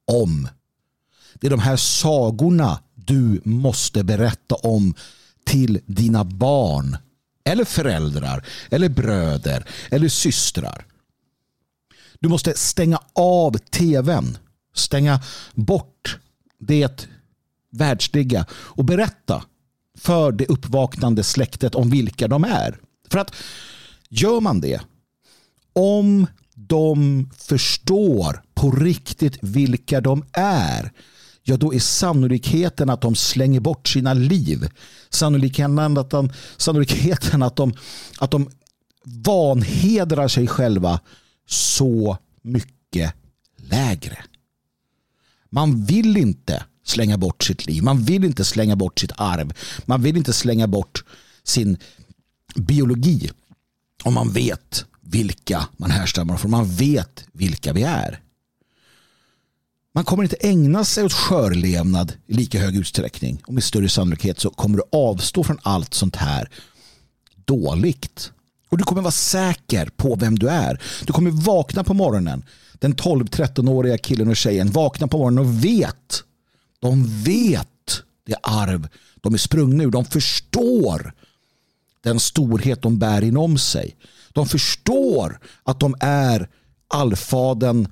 om. 0.06 0.50
Det 1.34 1.48
är 1.48 1.52
de 1.52 1.60
här 1.60 1.78
sagorna 1.78 2.80
du 2.96 3.42
måste 3.46 4.04
berätta 4.04 4.56
om 4.56 4.96
till 5.44 5.82
dina 5.86 6.24
barn 6.24 6.98
eller 7.44 7.66
föräldrar 7.66 8.46
eller 8.70 8.90
bröder 8.90 9.70
eller 9.92 10.10
systrar. 10.10 10.86
Du 12.20 12.30
måste 12.30 12.58
stänga 12.58 13.00
av 13.14 13.58
tvn. 13.58 14.38
Stänga 14.74 15.22
bort 15.54 16.20
det 16.66 17.08
världsliga 17.72 18.46
och 18.52 18.86
berätta 18.86 19.44
för 19.98 20.32
det 20.32 20.46
uppvaknande 20.46 21.24
släktet 21.24 21.76
om 21.76 21.90
vilka 21.90 22.28
de 22.28 22.44
är. 22.44 22.80
För 23.10 23.20
att 23.20 23.36
gör 24.10 24.42
man 24.42 24.62
det 24.62 24.82
om 25.74 26.28
de 26.56 27.30
förstår 27.38 28.42
på 28.54 28.72
riktigt 28.72 29.38
vilka 29.42 30.02
de 30.02 30.26
är 30.34 30.92
ja 31.48 31.58
då 31.58 31.74
är 31.74 31.80
sannolikheten 31.80 32.90
att 32.90 33.02
de 33.02 33.16
slänger 33.16 33.60
bort 33.60 33.88
sina 33.88 34.14
liv 34.14 34.70
sannolikheten 35.10 35.98
att 35.98 36.10
de, 36.10 36.30
sannolikheten 36.58 37.44
att 37.44 37.56
de, 37.56 37.74
att 38.20 38.32
de 38.32 38.50
vanhedrar 39.04 40.28
sig 40.28 40.48
själva 40.48 41.00
så 41.48 42.18
mycket 42.42 43.14
lägre. 43.56 44.18
Man 45.56 45.86
vill 45.86 46.18
inte 46.18 46.64
slänga 46.86 47.18
bort 47.18 47.44
sitt 47.44 47.66
liv. 47.66 47.84
Man 47.84 48.04
vill 48.04 48.24
inte 48.24 48.46
slänga 48.46 48.76
bort 48.76 49.00
sitt 49.00 49.12
arv. 49.18 49.54
Man 49.86 50.02
vill 50.02 50.18
inte 50.18 50.34
slänga 50.34 50.68
bort 50.68 51.04
sin 51.44 51.78
biologi. 52.56 53.32
Om 54.04 54.14
man 54.14 54.32
vet 54.32 54.86
vilka 55.02 55.68
man 55.78 55.92
härstammar 55.92 56.38
från. 56.38 56.52
Man 56.52 56.76
vet 56.76 57.26
vilka 57.32 57.74
vi 57.74 57.84
är. 57.84 58.20
Man 59.94 60.04
kommer 60.04 60.24
inte 60.24 60.36
ägna 60.36 60.86
sig 60.86 61.04
åt 61.04 61.14
skörlevnad 61.14 62.14
i 62.26 62.34
lika 62.34 62.60
hög 62.60 62.76
utsträckning. 62.76 63.42
Och 63.48 63.54
med 63.54 63.64
större 63.64 63.90
sannolikhet 63.90 64.40
så 64.40 64.50
kommer 64.50 64.78
du 64.78 64.84
avstå 64.92 65.44
från 65.44 65.60
allt 65.62 65.94
sånt 65.94 66.16
här 66.16 66.50
dåligt. 67.46 68.32
Och 68.70 68.78
du 68.78 68.84
kommer 68.84 69.02
vara 69.02 69.12
säker 69.12 69.90
på 69.98 70.16
vem 70.16 70.40
du 70.40 70.50
är. 70.50 70.82
Du 71.06 71.14
kommer 71.14 71.32
vakna 71.32 71.84
på 71.84 71.94
morgonen. 71.94 72.44
Den 72.86 72.96
12-13-åriga 72.96 73.98
killen 73.98 74.28
och 74.28 74.36
tjejen 74.36 74.72
vaknar 74.72 75.08
på 75.08 75.18
morgonen 75.18 75.46
och 75.46 75.66
vet. 75.66 76.24
De 76.80 77.24
vet 77.24 78.02
det 78.26 78.36
arv 78.44 78.88
de 79.22 79.34
är 79.34 79.38
sprungna 79.38 79.84
ur. 79.84 79.92
De 79.92 80.06
förstår 80.06 81.14
den 82.04 82.20
storhet 82.20 82.82
de 82.82 83.00
bär 83.00 83.24
inom 83.24 83.58
sig. 83.58 83.96
De 84.34 84.48
förstår 84.48 85.40
att 85.64 85.80
de 85.80 85.96
är 86.00 86.50
allfaden 86.88 87.88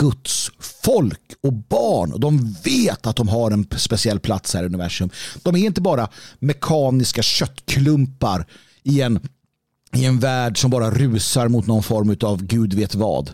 Guds 0.00 0.50
folk 0.58 1.32
och 1.42 1.52
barn. 1.52 2.12
Och 2.12 2.20
de 2.20 2.56
vet 2.64 3.06
att 3.06 3.16
de 3.16 3.28
har 3.28 3.50
en 3.50 3.66
speciell 3.76 4.20
plats 4.20 4.54
här 4.54 4.62
i 4.62 4.66
universum. 4.66 5.10
De 5.42 5.54
är 5.54 5.66
inte 5.66 5.80
bara 5.80 6.08
mekaniska 6.38 7.22
köttklumpar 7.22 8.46
i 8.82 9.00
en, 9.00 9.28
i 9.92 10.04
en 10.04 10.18
värld 10.18 10.60
som 10.60 10.70
bara 10.70 10.90
rusar 10.90 11.48
mot 11.48 11.66
någon 11.66 11.82
form 11.82 12.16
av 12.20 12.42
gud 12.42 12.74
vet 12.74 12.94
vad. 12.94 13.30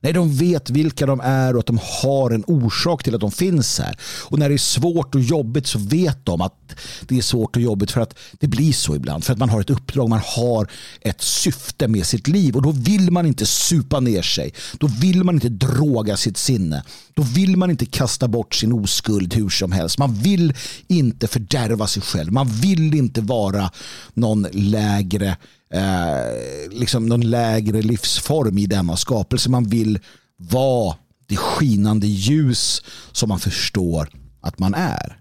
Nej, 0.00 0.12
de 0.12 0.36
vet 0.36 0.70
vilka 0.70 1.06
de 1.06 1.20
är 1.20 1.54
och 1.54 1.60
att 1.60 1.66
de 1.66 1.78
har 2.02 2.30
en 2.30 2.44
orsak 2.46 3.02
till 3.02 3.14
att 3.14 3.20
de 3.20 3.32
finns 3.32 3.78
här. 3.78 3.96
Och 4.24 4.38
när 4.38 4.48
det 4.48 4.54
är 4.54 4.58
svårt 4.58 5.14
och 5.14 5.20
jobbigt 5.20 5.66
så 5.66 5.78
vet 5.78 6.24
de 6.24 6.40
att 6.40 6.54
det 7.02 7.18
är 7.18 7.22
svårt 7.22 7.56
och 7.56 7.62
jobbigt 7.62 7.90
för 7.90 8.00
att 8.00 8.18
det 8.38 8.46
blir 8.46 8.72
så 8.72 8.96
ibland. 8.96 9.24
För 9.24 9.32
att 9.32 9.38
man 9.38 9.48
har 9.48 9.60
ett 9.60 9.70
uppdrag, 9.70 10.08
man 10.08 10.20
har 10.24 10.70
ett 11.00 11.20
syfte 11.20 11.88
med 11.88 12.06
sitt 12.06 12.28
liv 12.28 12.56
och 12.56 12.62
då 12.62 12.70
vill 12.70 13.10
man 13.10 13.26
inte 13.26 13.46
supa 13.46 14.00
ner 14.00 14.22
sig. 14.22 14.54
Då 14.78 14.86
vill 14.86 15.24
man 15.24 15.34
inte 15.34 15.48
droga 15.48 16.16
sitt 16.16 16.36
sinne. 16.36 16.82
Då 17.14 17.22
vill 17.22 17.56
man 17.56 17.70
inte 17.70 17.86
kasta 17.86 18.28
bort 18.28 18.54
sin 18.54 18.72
oskuld 18.72 19.34
hur 19.34 19.48
som 19.48 19.72
helst. 19.72 19.98
Man 19.98 20.14
vill 20.14 20.54
inte 20.86 21.26
fördärva 21.26 21.86
sig 21.86 22.02
själv. 22.02 22.32
Man 22.32 22.48
vill 22.48 22.94
inte 22.94 23.20
vara 23.20 23.70
någon 24.14 24.46
lägre 24.52 25.36
eh, 25.70 26.70
liksom 26.70 27.06
någon 27.06 27.30
lägre 27.30 27.82
livsform 27.82 28.58
i 28.58 28.66
denna 28.66 28.96
skapelse. 28.96 29.50
Man 29.50 29.64
vill 29.64 29.98
vara 30.36 30.96
det 31.26 31.36
skinande 31.36 32.06
ljus 32.06 32.82
som 33.12 33.28
man 33.28 33.40
förstår 33.40 34.08
att 34.40 34.58
man 34.58 34.74
är. 34.74 35.20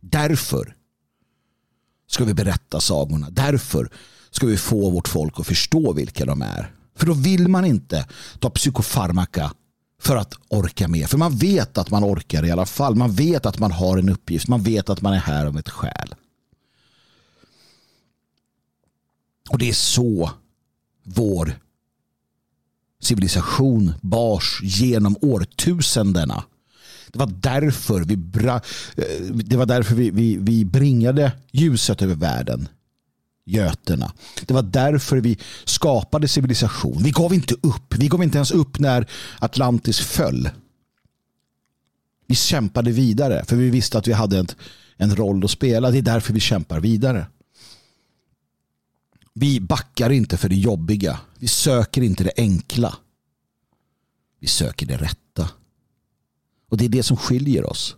Därför 0.00 0.76
ska 2.08 2.24
vi 2.24 2.34
berätta 2.34 2.80
sagorna. 2.80 3.30
Därför 3.30 3.90
ska 4.30 4.46
vi 4.46 4.56
få 4.56 4.90
vårt 4.90 5.08
folk 5.08 5.40
att 5.40 5.46
förstå 5.46 5.92
vilka 5.92 6.24
de 6.24 6.42
är. 6.42 6.74
För 6.96 7.06
då 7.06 7.12
vill 7.12 7.48
man 7.48 7.64
inte 7.64 8.06
ta 8.38 8.50
psykofarmaka 8.50 9.52
för 10.00 10.16
att 10.16 10.34
orka 10.48 10.88
med. 10.88 11.10
För 11.10 11.18
man 11.18 11.36
vet 11.36 11.78
att 11.78 11.90
man 11.90 12.04
orkar 12.04 12.44
i 12.44 12.50
alla 12.50 12.66
fall. 12.66 12.94
Man 12.94 13.12
vet 13.12 13.46
att 13.46 13.58
man 13.58 13.72
har 13.72 13.98
en 13.98 14.08
uppgift. 14.08 14.48
Man 14.48 14.62
vet 14.62 14.90
att 14.90 15.02
man 15.02 15.12
är 15.12 15.18
här 15.18 15.46
av 15.46 15.58
ett 15.58 15.68
skäl. 15.68 16.14
Och 19.50 19.58
det 19.58 19.68
är 19.68 19.72
så 19.72 20.30
vår 21.04 21.58
civilisation 23.00 23.92
bars 24.00 24.60
genom 24.62 25.16
årtusendena. 25.20 26.44
Det 27.12 27.18
var 27.18 27.26
därför 27.26 28.00
vi, 28.00 28.16
bra, 28.16 28.54
eh, 28.96 29.22
det 29.34 29.56
var 29.56 29.66
därför 29.66 29.94
vi, 29.94 30.10
vi, 30.10 30.36
vi 30.36 30.64
bringade 30.64 31.32
ljuset 31.52 32.02
över 32.02 32.14
världen. 32.14 32.68
Göterna. 33.44 34.12
Det 34.46 34.54
var 34.54 34.62
därför 34.62 35.16
vi 35.16 35.38
skapade 35.64 36.28
civilisation. 36.28 37.02
Vi 37.02 37.10
gav 37.10 37.34
inte 37.34 37.54
upp. 37.54 37.94
Vi 37.94 38.08
gav 38.08 38.22
inte 38.22 38.38
ens 38.38 38.50
upp 38.50 38.78
när 38.78 39.06
Atlantis 39.38 40.00
föll. 40.00 40.50
Vi 42.26 42.34
kämpade 42.34 42.90
vidare 42.90 43.44
för 43.44 43.56
vi 43.56 43.70
visste 43.70 43.98
att 43.98 44.08
vi 44.08 44.12
hade 44.12 44.38
en, 44.38 44.48
en 44.96 45.16
roll 45.16 45.44
att 45.44 45.50
spela. 45.50 45.90
Det 45.90 45.98
är 45.98 46.02
därför 46.02 46.32
vi 46.32 46.40
kämpar 46.40 46.80
vidare. 46.80 47.26
Vi 49.34 49.60
backar 49.60 50.10
inte 50.10 50.36
för 50.36 50.48
det 50.48 50.56
jobbiga. 50.56 51.20
Vi 51.38 51.48
söker 51.48 52.02
inte 52.02 52.24
det 52.24 52.32
enkla. 52.36 52.96
Vi 54.40 54.46
söker 54.46 54.86
det 54.86 54.96
rätta. 54.96 55.50
Och 56.68 56.76
det 56.76 56.84
är 56.84 56.88
det 56.88 57.02
som 57.02 57.16
skiljer 57.16 57.70
oss. 57.70 57.96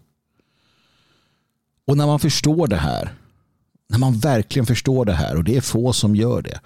Och 1.87 1.97
när 1.97 2.07
man 2.07 2.21
förstår 2.21 2.67
det 2.69 2.77
här, 2.77 3.15
när 3.89 3.99
man 3.99 4.19
verkligen 4.19 4.67
förstår 4.67 5.05
det 5.05 5.13
här, 5.13 5.37
och 5.37 5.45
det 5.45 5.57
är 5.57 5.61
få 5.61 5.93
som 5.93 6.17
gör 6.17 6.43
det, 6.43 6.61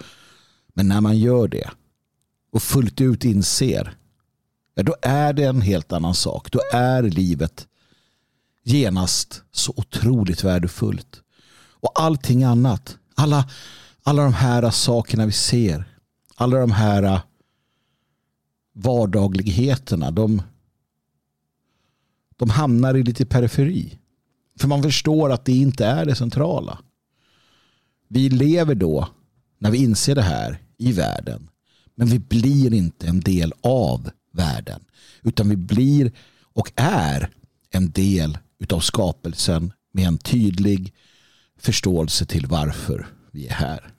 men 0.74 0.88
när 0.88 1.00
man 1.00 1.18
gör 1.18 1.48
det 1.48 1.70
och 2.52 2.62
fullt 2.62 3.00
ut 3.00 3.24
inser, 3.24 3.96
ja, 4.74 4.83
då 4.83 4.96
är 5.02 5.33
det 5.33 5.44
en 5.44 5.61
helt 5.61 5.92
annan 5.92 6.14
sak. 6.14 6.52
Då 6.52 6.61
är 6.72 7.02
livet 7.02 7.66
genast 8.62 9.42
så 9.52 9.74
otroligt 9.76 10.44
värdefullt. 10.44 11.22
Och 11.81 11.92
allting 11.94 12.44
annat, 12.44 12.98
alla 13.14 13.50
alla 14.07 14.23
de 14.23 14.35
här 14.35 14.71
sakerna 14.71 15.27
vi 15.27 15.33
ser, 15.33 15.85
alla 16.35 16.59
de 16.59 16.71
här 16.71 17.03
äh, 17.03 17.21
vardagligheterna, 18.73 20.11
de, 20.11 20.42
de 22.37 22.51
hamnar 22.51 22.95
i 22.95 23.03
lite 23.03 23.27
periferi. 23.27 23.99
För 24.61 24.69
man 24.69 24.83
förstår 24.83 25.33
att 25.33 25.45
det 25.45 25.53
inte 25.53 25.87
är 25.87 26.05
det 26.05 26.14
centrala. 26.14 26.79
Vi 28.09 28.29
lever 28.29 28.75
då, 28.75 29.09
när 29.59 29.71
vi 29.71 29.79
inser 29.79 30.14
det 30.14 30.23
här, 30.23 30.59
i 30.77 30.92
världen. 30.92 31.49
Men 31.95 32.07
vi 32.09 32.19
blir 32.19 32.75
inte 32.75 33.07
en 33.07 33.21
del 33.21 33.53
av 33.61 34.11
världen. 34.33 34.85
Utan 35.23 35.49
vi 35.49 35.57
blir 35.57 36.12
och 36.42 36.73
är 36.77 37.31
en 37.71 37.90
del 37.90 38.38
av 38.71 38.81
skapelsen 38.81 39.73
med 39.92 40.07
en 40.07 40.19
tydlig 40.19 40.95
förståelse 41.59 42.27
till 42.27 42.47
varför 42.47 43.07
vi 43.31 43.47
är 43.47 43.55
här. 43.55 43.96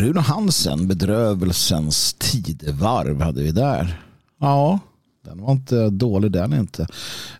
Bruno 0.00 0.20
Hansen, 0.20 0.88
Bedrövelsens 0.88 2.14
tidevarv 2.18 3.20
hade 3.20 3.42
vi 3.42 3.52
där. 3.52 4.02
Ja, 4.40 4.78
den 5.24 5.42
var 5.42 5.52
inte 5.52 5.90
dålig 5.90 6.32
den 6.32 6.52
inte. 6.52 6.86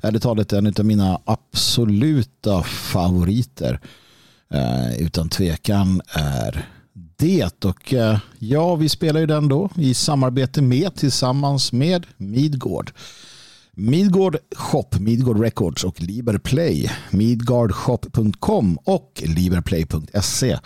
Ärligt 0.00 0.22
talat 0.22 0.52
en 0.52 0.66
av 0.66 0.84
mina 0.84 1.20
absoluta 1.24 2.62
favoriter. 2.62 3.80
Eh, 4.50 5.00
utan 5.00 5.28
tvekan 5.28 6.02
är 6.12 6.66
det. 7.16 7.64
Och 7.64 7.94
eh, 7.94 8.18
ja, 8.38 8.74
vi 8.74 8.88
spelar 8.88 9.20
ju 9.20 9.26
den 9.26 9.48
då 9.48 9.70
i 9.76 9.94
samarbete 9.94 10.62
med 10.62 10.94
tillsammans 10.94 11.72
med 11.72 12.06
Midgård. 12.16 12.92
Midgård 13.80 14.36
Shop, 14.56 14.88
Midgård 15.00 15.40
Records 15.40 15.84
och 15.84 16.02
Liberplay. 16.02 16.90
Midgardshop.com 17.10 18.78
och 18.84 19.22
liberplay.se. 19.26 20.58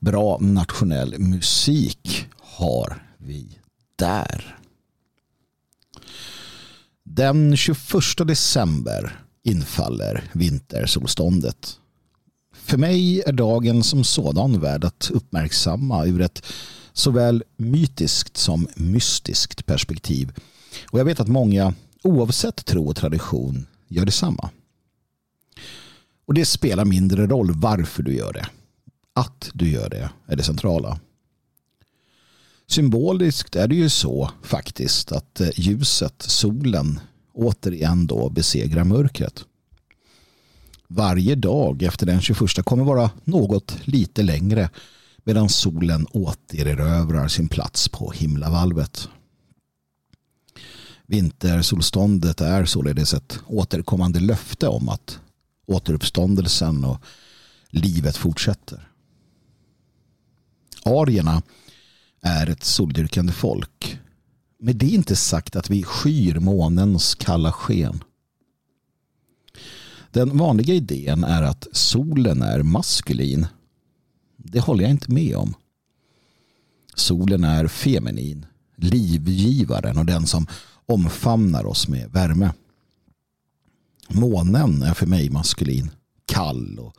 Bra 0.00 0.38
nationell 0.40 1.18
musik 1.18 2.26
har 2.38 3.02
vi 3.18 3.58
där. 3.96 4.58
Den 7.04 7.56
21 7.56 7.78
december 8.24 9.20
infaller 9.44 10.24
vintersolståndet. 10.32 11.78
För 12.54 12.78
mig 12.78 13.22
är 13.26 13.32
dagen 13.32 13.82
som 13.82 14.04
sådan 14.04 14.60
värd 14.60 14.84
att 14.84 15.10
uppmärksamma 15.14 16.06
ur 16.06 16.20
ett 16.20 16.46
såväl 16.92 17.42
mytiskt 17.56 18.36
som 18.36 18.68
mystiskt 18.76 19.66
perspektiv. 19.66 20.32
Och 20.90 20.98
jag 20.98 21.04
vet 21.04 21.20
att 21.20 21.28
många 21.28 21.74
oavsett 22.04 22.64
tro 22.64 22.88
och 22.88 22.96
tradition 22.96 23.66
gör 23.88 24.04
detsamma. 24.04 24.50
Och 26.26 26.34
det 26.34 26.44
spelar 26.44 26.84
mindre 26.84 27.26
roll 27.26 27.52
varför 27.54 28.02
du 28.02 28.14
gör 28.14 28.32
det. 28.32 28.46
Att 29.12 29.50
du 29.54 29.70
gör 29.70 29.90
det 29.90 30.10
är 30.26 30.36
det 30.36 30.42
centrala. 30.42 31.00
Symboliskt 32.66 33.56
är 33.56 33.68
det 33.68 33.74
ju 33.74 33.88
så 33.88 34.30
faktiskt 34.42 35.12
att 35.12 35.40
eh, 35.40 35.48
ljuset, 35.54 36.22
solen, 36.22 37.00
återigen 37.32 38.06
då 38.06 38.28
besegrar 38.28 38.84
mörkret. 38.84 39.44
Varje 40.88 41.34
dag 41.34 41.82
efter 41.82 42.06
den 42.06 42.20
21 42.20 42.64
kommer 42.64 42.84
vara 42.84 43.10
något 43.24 43.76
lite 43.84 44.22
längre 44.22 44.70
medan 45.24 45.48
solen 45.48 46.06
återerövrar 46.10 47.28
sin 47.28 47.48
plats 47.48 47.88
på 47.88 48.10
himlavalvet. 48.10 49.08
Vintersolståndet 51.10 52.40
är 52.40 52.64
således 52.64 53.14
ett 53.14 53.40
återkommande 53.46 54.20
löfte 54.20 54.68
om 54.68 54.88
att 54.88 55.20
återuppståndelsen 55.66 56.84
och 56.84 56.98
livet 57.70 58.16
fortsätter. 58.16 58.88
Arierna 60.84 61.42
är 62.20 62.50
ett 62.50 62.64
soldyrkande 62.64 63.32
folk. 63.32 63.98
Men 64.58 64.78
det 64.78 64.86
är 64.86 64.90
inte 64.90 65.16
sagt 65.16 65.56
att 65.56 65.70
vi 65.70 65.82
skyr 65.82 66.38
månens 66.38 67.14
kalla 67.14 67.52
sken. 67.52 68.04
Den 70.10 70.38
vanliga 70.38 70.74
idén 70.74 71.24
är 71.24 71.42
att 71.42 71.66
solen 71.72 72.42
är 72.42 72.62
maskulin. 72.62 73.46
Det 74.36 74.60
håller 74.60 74.82
jag 74.82 74.90
inte 74.90 75.12
med 75.12 75.36
om. 75.36 75.54
Solen 76.94 77.44
är 77.44 77.68
feminin, 77.68 78.46
livgivaren 78.76 79.98
och 79.98 80.06
den 80.06 80.26
som 80.26 80.46
omfamnar 80.90 81.66
oss 81.66 81.88
med 81.88 82.10
värme. 82.12 82.52
Månen 84.08 84.82
är 84.82 84.94
för 84.94 85.06
mig 85.06 85.30
maskulin, 85.30 85.90
kall 86.26 86.78
och 86.78 86.96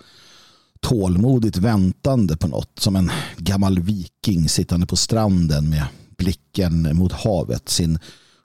tålmodigt 0.80 1.58
väntande 1.58 2.38
på 2.38 2.48
något. 2.48 2.80
Som 2.80 2.96
en 2.96 3.12
gammal 3.38 3.80
viking 3.80 4.50
sittande 4.50 4.88
på 4.88 4.96
stranden 4.96 5.70
med 5.70 5.86
blicken 6.18 6.98
mot 6.98 7.12
havet. 7.12 7.70
Sin 7.70 8.00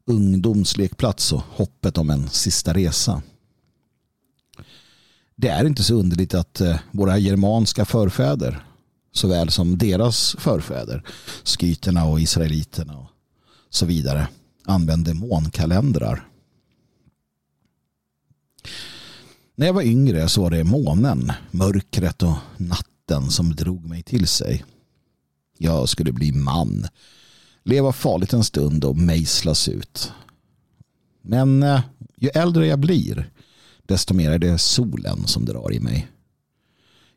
ungdomslekplats 0.07 1.33
och 1.33 1.43
hoppet 1.51 1.99
om 1.99 2.11
en 2.11 2.29
sista 2.29 2.75
resa. 2.75 3.23
Det 5.37 5.49
är 5.49 5.65
inte 5.65 5.83
så 5.83 5.95
underligt 5.95 6.35
att 6.35 6.61
eh, 6.61 6.79
våra 6.91 7.19
germanska 7.19 7.85
förfäder 7.85 8.67
såväl 9.17 9.51
som 9.51 9.79
deras 9.79 10.37
förfäder, 10.39 11.03
skyterna 11.45 12.05
och 12.05 12.21
israeliterna 12.21 12.99
och 12.99 13.11
så 13.71 13.87
vidare, 13.87 14.29
använde 14.67 15.15
månkalendrar. 15.15 16.29
När 19.55 19.67
jag 19.67 19.75
var 19.75 19.83
yngre 19.83 20.29
så 20.29 20.43
var 20.43 20.51
det 20.51 20.65
månen, 20.65 21.33
mörkret 21.51 22.23
och 22.23 22.37
natten 22.57 23.31
som 23.31 23.55
drog 23.55 23.85
mig 23.85 24.03
till 24.03 24.27
sig. 24.27 24.65
Jag 25.59 25.89
skulle 25.89 26.13
bli 26.13 26.33
man, 26.33 26.87
leva 27.63 27.93
farligt 27.93 28.33
en 28.33 28.45
stund 28.45 28.85
och 28.85 28.97
mejslas 28.97 29.69
ut. 29.69 30.13
Men 31.23 31.63
eh, 31.63 31.81
ju 32.17 32.29
äldre 32.29 32.67
jag 32.67 32.79
blir, 32.79 33.31
desto 33.87 34.15
mer 34.15 34.31
är 34.31 34.39
det 34.39 34.59
solen 34.59 35.27
som 35.27 35.45
drar 35.45 35.73
i 35.73 35.81
mig. 35.81 36.09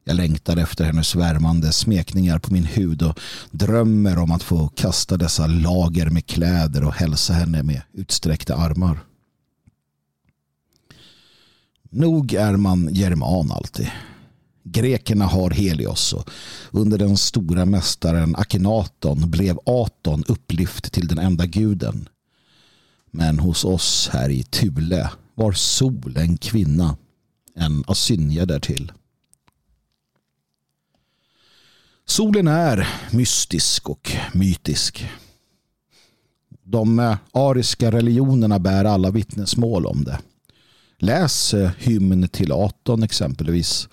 Jag 0.04 0.16
längtar 0.16 0.58
efter 0.58 0.86
hennes 0.86 1.16
värmande 1.16 1.74
smekningar 1.74 2.40
på 2.40 2.54
min 2.54 2.66
hud 2.66 3.02
och 3.02 3.20
drömmer 3.52 4.18
om 4.18 4.32
att 4.32 4.44
få 4.44 4.68
kasta 4.68 5.18
dessa 5.18 5.48
lager 5.48 6.10
med 6.10 6.26
kläder 6.26 6.84
och 6.84 6.94
hälsa 6.94 7.34
henne 7.34 7.64
med 7.64 7.82
utsträckta 7.94 8.56
armar. 8.56 9.00
Nog 11.90 12.34
är 12.34 12.58
man 12.58 12.94
german 12.94 13.52
alltid. 13.52 13.92
Grekerna 14.64 15.26
har 15.26 15.50
Helios 15.50 16.14
och 16.14 16.30
under 16.72 16.98
den 16.98 17.18
stora 17.18 17.66
mästaren 17.66 18.36
Akhenaton 18.36 19.32
blev 19.32 19.60
Aton 19.66 20.24
upplyft 20.28 20.92
till 20.94 21.08
den 21.08 21.18
enda 21.18 21.46
guden. 21.46 22.10
Men 23.12 23.40
hos 23.40 23.66
oss 23.66 24.10
här 24.14 24.30
i 24.30 24.44
Thule 24.44 25.10
var 25.36 25.52
Sol 25.52 26.18
en 26.18 26.38
kvinna, 26.38 26.98
en 27.56 27.84
asynja 27.88 28.46
därtill. 28.46 28.92
Solen 32.10 32.48
är 32.48 32.88
mystisk 33.12 33.90
och 33.90 34.12
mytisk. 34.34 35.10
De 36.64 37.00
eh, 37.00 37.18
ariska 37.32 37.92
religionerna 37.92 38.60
bär 38.60 38.86
alla 38.86 39.12
vittnesmål 39.12 39.86
om 39.86 40.04
det. 40.04 40.20
Läs 40.98 41.54
eh, 41.54 41.72
hymn 41.78 42.28
till 42.28 42.52
Aton 42.52 43.04
exempelvis. 43.04 43.88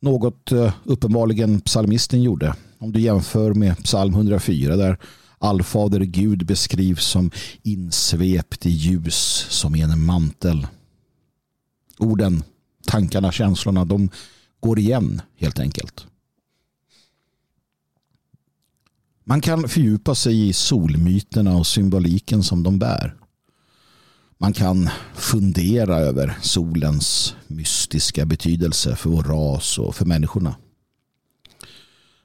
Något 0.00 0.52
eh, 0.52 0.74
uppenbarligen 0.84 1.60
psalmisten 1.60 2.22
gjorde. 2.22 2.54
Om 2.78 2.92
du 2.92 3.00
jämför 3.00 3.54
med 3.54 3.84
psalm 3.84 4.14
104 4.14 4.76
där 4.76 4.98
allfader 5.38 6.00
Gud 6.00 6.46
beskrivs 6.46 7.04
som 7.04 7.30
insvept 7.62 8.66
i 8.66 8.70
ljus 8.70 9.46
som 9.50 9.74
i 9.74 9.80
en 9.80 10.04
mantel. 10.04 10.66
Orden, 11.98 12.42
tankarna, 12.86 13.32
känslorna, 13.32 13.84
de 13.84 14.10
går 14.60 14.78
igen 14.78 15.22
helt 15.36 15.58
enkelt. 15.58 16.06
Man 19.26 19.40
kan 19.40 19.68
fördjupa 19.68 20.14
sig 20.14 20.48
i 20.48 20.52
solmyterna 20.52 21.56
och 21.56 21.66
symboliken 21.66 22.42
som 22.42 22.62
de 22.62 22.78
bär. 22.78 23.14
Man 24.38 24.52
kan 24.52 24.90
fundera 25.14 25.96
över 25.96 26.38
solens 26.42 27.34
mystiska 27.46 28.26
betydelse 28.26 28.96
för 28.96 29.10
vår 29.10 29.22
ras 29.22 29.78
och 29.78 29.96
för 29.96 30.04
människorna. 30.04 30.56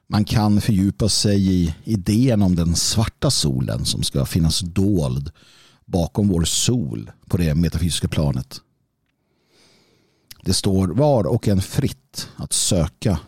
Man 0.08 0.26
kan 0.26 0.62
fördjupa 0.62 1.10
sig 1.10 1.54
i 1.54 1.76
idén 1.84 2.42
om 2.42 2.56
den 2.56 2.76
svarta 2.76 3.32
solen 3.32 3.86
som 3.86 4.04
ska 4.04 4.26
finnas 4.26 4.60
dold 4.60 5.32
bakom 5.86 6.28
vår 6.28 6.44
sol 6.44 7.12
på 7.26 7.38
det 7.38 7.56
metafysiska 7.56 8.08
planet. 8.08 8.62
Det 10.44 10.54
står 10.54 10.88
var 10.88 11.24
och 11.24 11.48
en 11.48 11.62
fritt 11.62 12.30
att 12.36 12.54
söka 12.54 13.20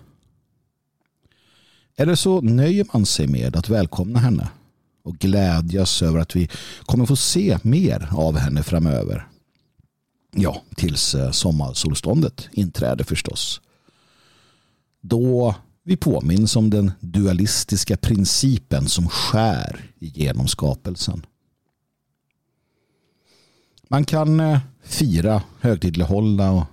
eller 1.97 2.15
så 2.15 2.41
nöjer 2.41 2.85
man 2.93 3.05
sig 3.05 3.27
med 3.27 3.55
att 3.55 3.69
välkomna 3.69 4.19
henne 4.19 4.49
och 5.03 5.17
glädjas 5.17 6.01
över 6.01 6.19
att 6.19 6.35
vi 6.35 6.49
kommer 6.85 7.05
få 7.05 7.15
se 7.15 7.57
mer 7.61 8.09
av 8.11 8.37
henne 8.37 8.63
framöver. 8.63 9.27
Ja, 10.35 10.61
tills 10.75 11.15
eh, 11.15 11.31
sommarsolståndet 11.31 12.49
inträder 12.51 13.03
förstås. 13.03 13.61
Då 15.01 15.55
vi 15.83 15.97
påminns 15.97 16.55
om 16.55 16.69
den 16.69 16.91
dualistiska 16.99 17.97
principen 17.97 18.89
som 18.89 19.09
skär 19.09 19.81
igenom 19.99 20.47
skapelsen. 20.47 21.25
Man 23.87 24.05
kan 24.05 24.39
eh, 24.39 24.59
fira, 24.83 25.43
högtidlighålla 25.59 26.51
och 26.51 26.65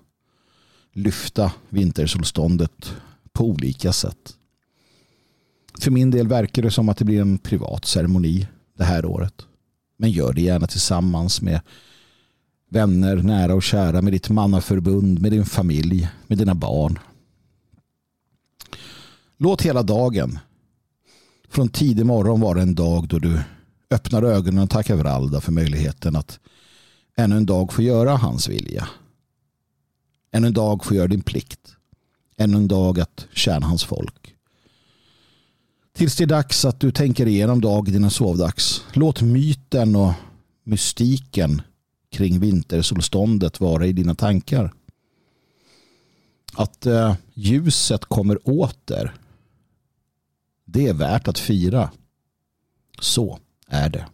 lyfta 0.93 1.53
vintersolståndet 1.69 2.93
på 3.33 3.45
olika 3.45 3.93
sätt. 3.93 4.38
För 5.81 5.91
min 5.91 6.11
del 6.11 6.29
verkar 6.29 6.63
det 6.63 6.71
som 6.71 6.89
att 6.89 6.97
det 6.97 7.05
blir 7.05 7.21
en 7.21 7.39
privat 7.39 7.85
ceremoni 7.85 8.49
det 8.79 8.85
här 8.85 9.05
året. 9.05 9.47
Men 9.97 10.11
gör 10.11 10.33
det 10.33 10.41
gärna 10.41 10.67
tillsammans 10.67 11.43
med 11.43 11.61
vänner, 12.71 13.17
nära 13.17 13.55
och 13.55 13.63
kära, 13.63 14.03
med 14.03 14.13
ditt 14.13 14.31
mannaförbund, 14.31 15.21
med 15.21 15.33
din 15.33 15.45
familj, 15.45 16.09
med 16.27 16.39
dina 16.39 16.55
barn. 16.55 16.99
Låt 19.37 19.63
hela 19.63 19.83
dagen 19.83 20.39
från 21.49 21.69
tidig 21.69 22.07
morgon 22.07 22.41
vara 22.41 22.63
en 22.63 22.75
dag 22.75 23.09
då 23.09 23.19
du 23.19 23.41
öppnar 23.91 24.23
ögonen 24.23 24.63
och 24.63 24.71
tackar 24.71 24.97
Vralda 24.97 25.41
för 25.41 25.53
möjligheten 25.53 26.17
att 26.17 26.41
ännu 27.17 27.37
en 27.37 27.47
dag 27.47 27.73
få 27.73 27.83
göra 27.83 28.17
hans 28.17 28.49
vilja. 28.49 28.89
Ännu 30.33 30.47
en 30.47 30.53
dag 30.55 30.85
få 30.85 30.95
göra 30.95 31.09
din 31.09 31.23
plikt. 31.23 31.77
Ännu 32.37 32.57
en 32.57 32.69
dag 32.69 33.01
att 33.01 33.27
tjäna 33.33 33.67
hans 33.67 33.85
folk. 33.85 34.35
Tills 35.99 36.17
det 36.17 36.25
är 36.25 36.29
dags 36.29 36.65
att 36.65 36.81
du 36.81 36.91
tänker 36.91 37.27
igenom 37.27 37.61
dag 37.61 37.93
dina 37.93 38.11
sovdags. 38.11 38.85
Låt 38.93 39.23
myten 39.23 39.97
och 39.97 40.13
mystiken 40.65 41.63
kring 42.11 42.41
vintersolståndet 42.41 43.61
vara 43.61 43.87
i 43.87 43.93
dina 43.93 44.15
tankar. 44.15 44.73
Att 46.55 46.87
eh, 46.87 47.15
ljuset 47.35 48.05
kommer 48.05 48.49
åter. 48.49 49.15
Det 50.65 50.87
är 50.87 50.95
värt 50.95 51.29
att 51.29 51.39
fira. 51.39 51.91
Så 53.01 53.39
är 53.67 53.89
det. 53.89 54.07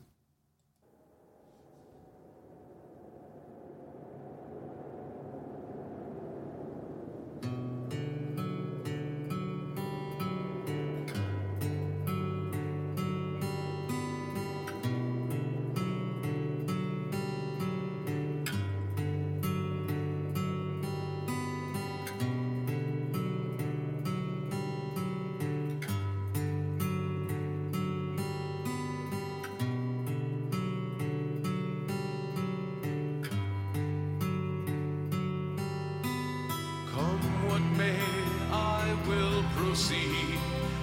will 39.06 39.44
proceed 39.56 40.38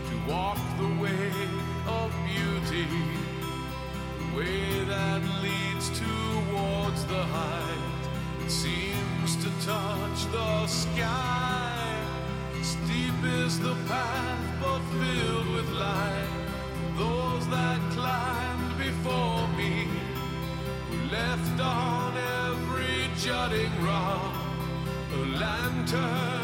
to 0.09 0.32
walk 0.32 0.57
the 0.78 1.01
way 1.01 1.32
of 1.88 2.13
beauty, 2.26 2.86
the 4.19 4.38
way 4.38 4.84
that 4.86 5.22
leads 5.41 5.89
towards 5.89 7.05
the 7.05 7.24
height 7.24 8.03
that 8.39 8.51
seems 8.51 9.36
to 9.38 9.49
touch 9.65 10.32
the 10.32 10.67
sky. 10.67 11.97
Steep 12.61 13.24
is 13.43 13.59
the 13.59 13.76
path, 13.88 14.39
but 14.61 14.82
filled 14.99 15.49
with 15.55 15.69
light. 15.72 16.30
Those 16.97 17.47
that 17.47 17.80
climbed 17.91 18.78
before 18.78 19.47
me, 19.57 19.88
who 20.89 20.97
left 21.11 21.59
on 21.59 22.15
every 22.45 23.09
jutting 23.17 23.74
rock 23.84 24.36
a 25.13 25.17
lantern. 25.39 26.40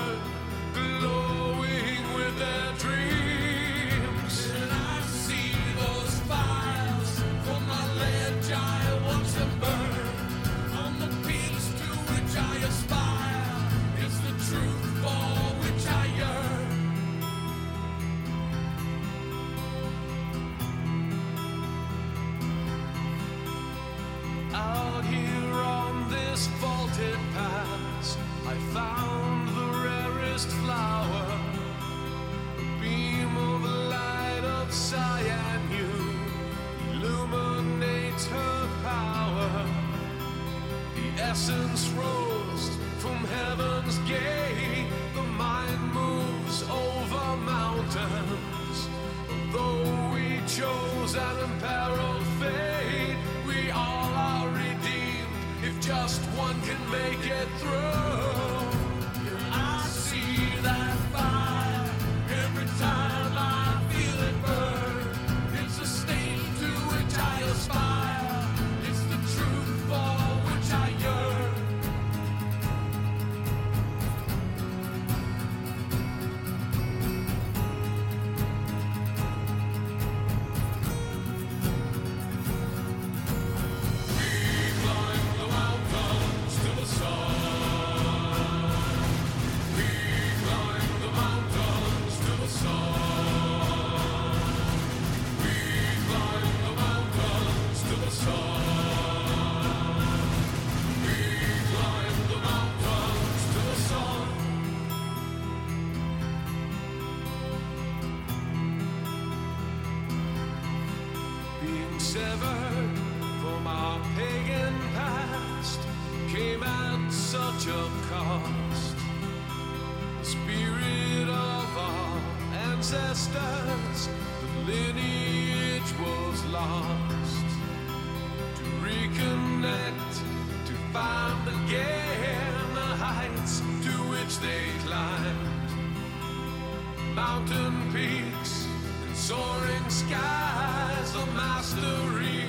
Mountain 137.18 137.92
peaks 137.92 138.68
and 139.08 139.18
soaring 139.18 139.90
skies, 139.90 141.14
the 141.14 141.26
mastery 141.34 142.46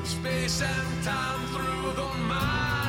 of 0.00 0.06
space 0.06 0.60
and 0.60 1.02
time 1.02 1.40
through 1.46 1.92
the 1.94 2.18
mind. 2.28 2.85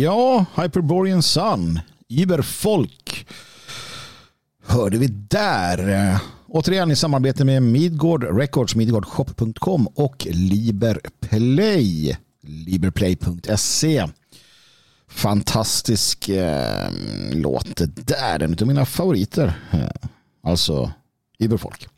Ja, 0.00 0.46
Hyperborean 0.56 1.22
Sun, 1.22 1.80
Iberfolk 2.08 3.26
hörde 4.66 4.98
vi 4.98 5.06
där. 5.06 6.18
Återigen 6.48 6.90
i 6.90 6.96
samarbete 6.96 7.44
med 7.44 7.62
Midgård 7.62 8.38
Records, 8.38 8.74
midgårdshop.com 8.74 9.86
och 9.86 10.26
Liberplay, 10.30 12.16
liberplay.se. 12.42 14.06
Fantastisk 15.08 16.28
eh, 16.28 16.90
låt 17.32 17.76
det 17.76 18.06
där, 18.06 18.42
en 18.42 18.56
av 18.60 18.66
mina 18.66 18.86
favoriter. 18.86 19.60
Eh, 19.70 20.08
alltså 20.42 20.92
Iberfolk. 21.38 21.88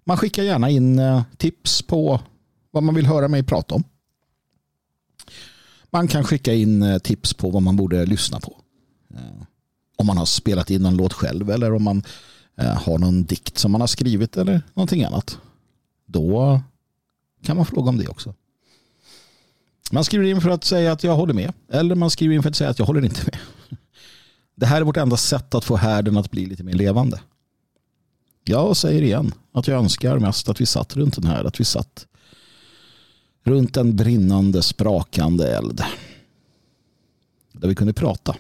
Man 0.05 0.17
skickar 0.17 0.43
gärna 0.43 0.71
in 0.71 0.99
eh, 0.99 1.23
tips 1.37 1.83
på 1.83 2.21
vad 2.71 2.83
man 2.83 2.95
vill 2.95 3.07
höra 3.07 3.29
mig 3.29 3.43
prata 3.43 3.75
om. 3.75 3.85
Man 5.91 6.09
kan 6.09 6.25
skicka 6.25 6.55
in 6.55 6.83
eh, 6.83 6.99
tips 6.99 7.35
på 7.35 7.51
vad 7.51 7.63
man 7.63 7.77
borde 7.77 8.07
lyssna 8.07 8.41
på. 8.41 8.57
Eh, 9.15 9.43
om 9.97 10.07
man 10.07 10.19
har 10.19 10.25
spelat 10.25 10.71
in 10.71 10.83
någon 10.83 10.97
låt 10.97 11.13
själv 11.13 11.51
eller 11.51 11.75
om 11.75 11.83
man 11.83 12.03
har 12.57 12.99
någon 12.99 13.25
dikt 13.25 13.59
som 13.59 13.73
man 13.73 13.81
har 13.81 13.89
skrivit 13.89 14.37
eller 14.37 14.63
någonting 14.75 15.05
annat. 15.05 15.39
Då 16.07 16.61
kan 17.43 17.57
man 17.57 17.67
fråga 17.67 17.89
om 17.89 17.99
det 17.99 18.09
också. 18.09 18.35
Man 19.91 20.05
skriver 20.05 20.25
in 20.25 20.41
för 20.41 20.51
att 20.51 20.65
säga 20.65 20.93
att 20.93 21.05
jag 21.05 21.17
håller 21.17 21.35
med 21.35 21.53
eller 21.69 21.95
man 21.95 22.11
skriver 22.11 22.35
in 22.35 22.43
för 22.43 22.51
att 22.51 22.57
säga 22.57 22.71
att 22.71 22.79
jag 22.79 22.87
håller 22.87 23.05
inte 23.05 23.21
med. 23.25 23.39
Det 24.55 24.67
här 24.67 24.81
är 24.81 24.85
vårt 24.85 24.97
enda 24.97 25.17
sätt 25.17 25.55
att 25.55 25.65
få 25.65 25.77
härden 25.77 26.17
att 26.17 26.31
bli 26.31 26.47
lite 26.47 26.65
mer 26.65 26.75
levande. 26.75 27.21
Jag 28.49 28.77
säger 28.77 29.03
igen 29.03 29.35
att 29.53 29.69
jag 29.69 29.79
önskar 29.79 30.19
mest 30.19 30.49
att 30.49 30.61
vi 30.61 30.67
satt 30.67 30.97
runt 30.97 31.15
den 31.15 31.25
här. 31.25 31.45
Att 31.45 31.61
vi 31.61 31.65
satt 31.65 32.07
runt 33.45 33.77
en 33.77 33.97
brinnande, 33.97 34.63
sprakande 34.63 35.57
eld. 35.57 35.83
Där 37.53 37.69
vi 37.69 37.75
kunde 37.75 37.93
prata. 37.93 38.37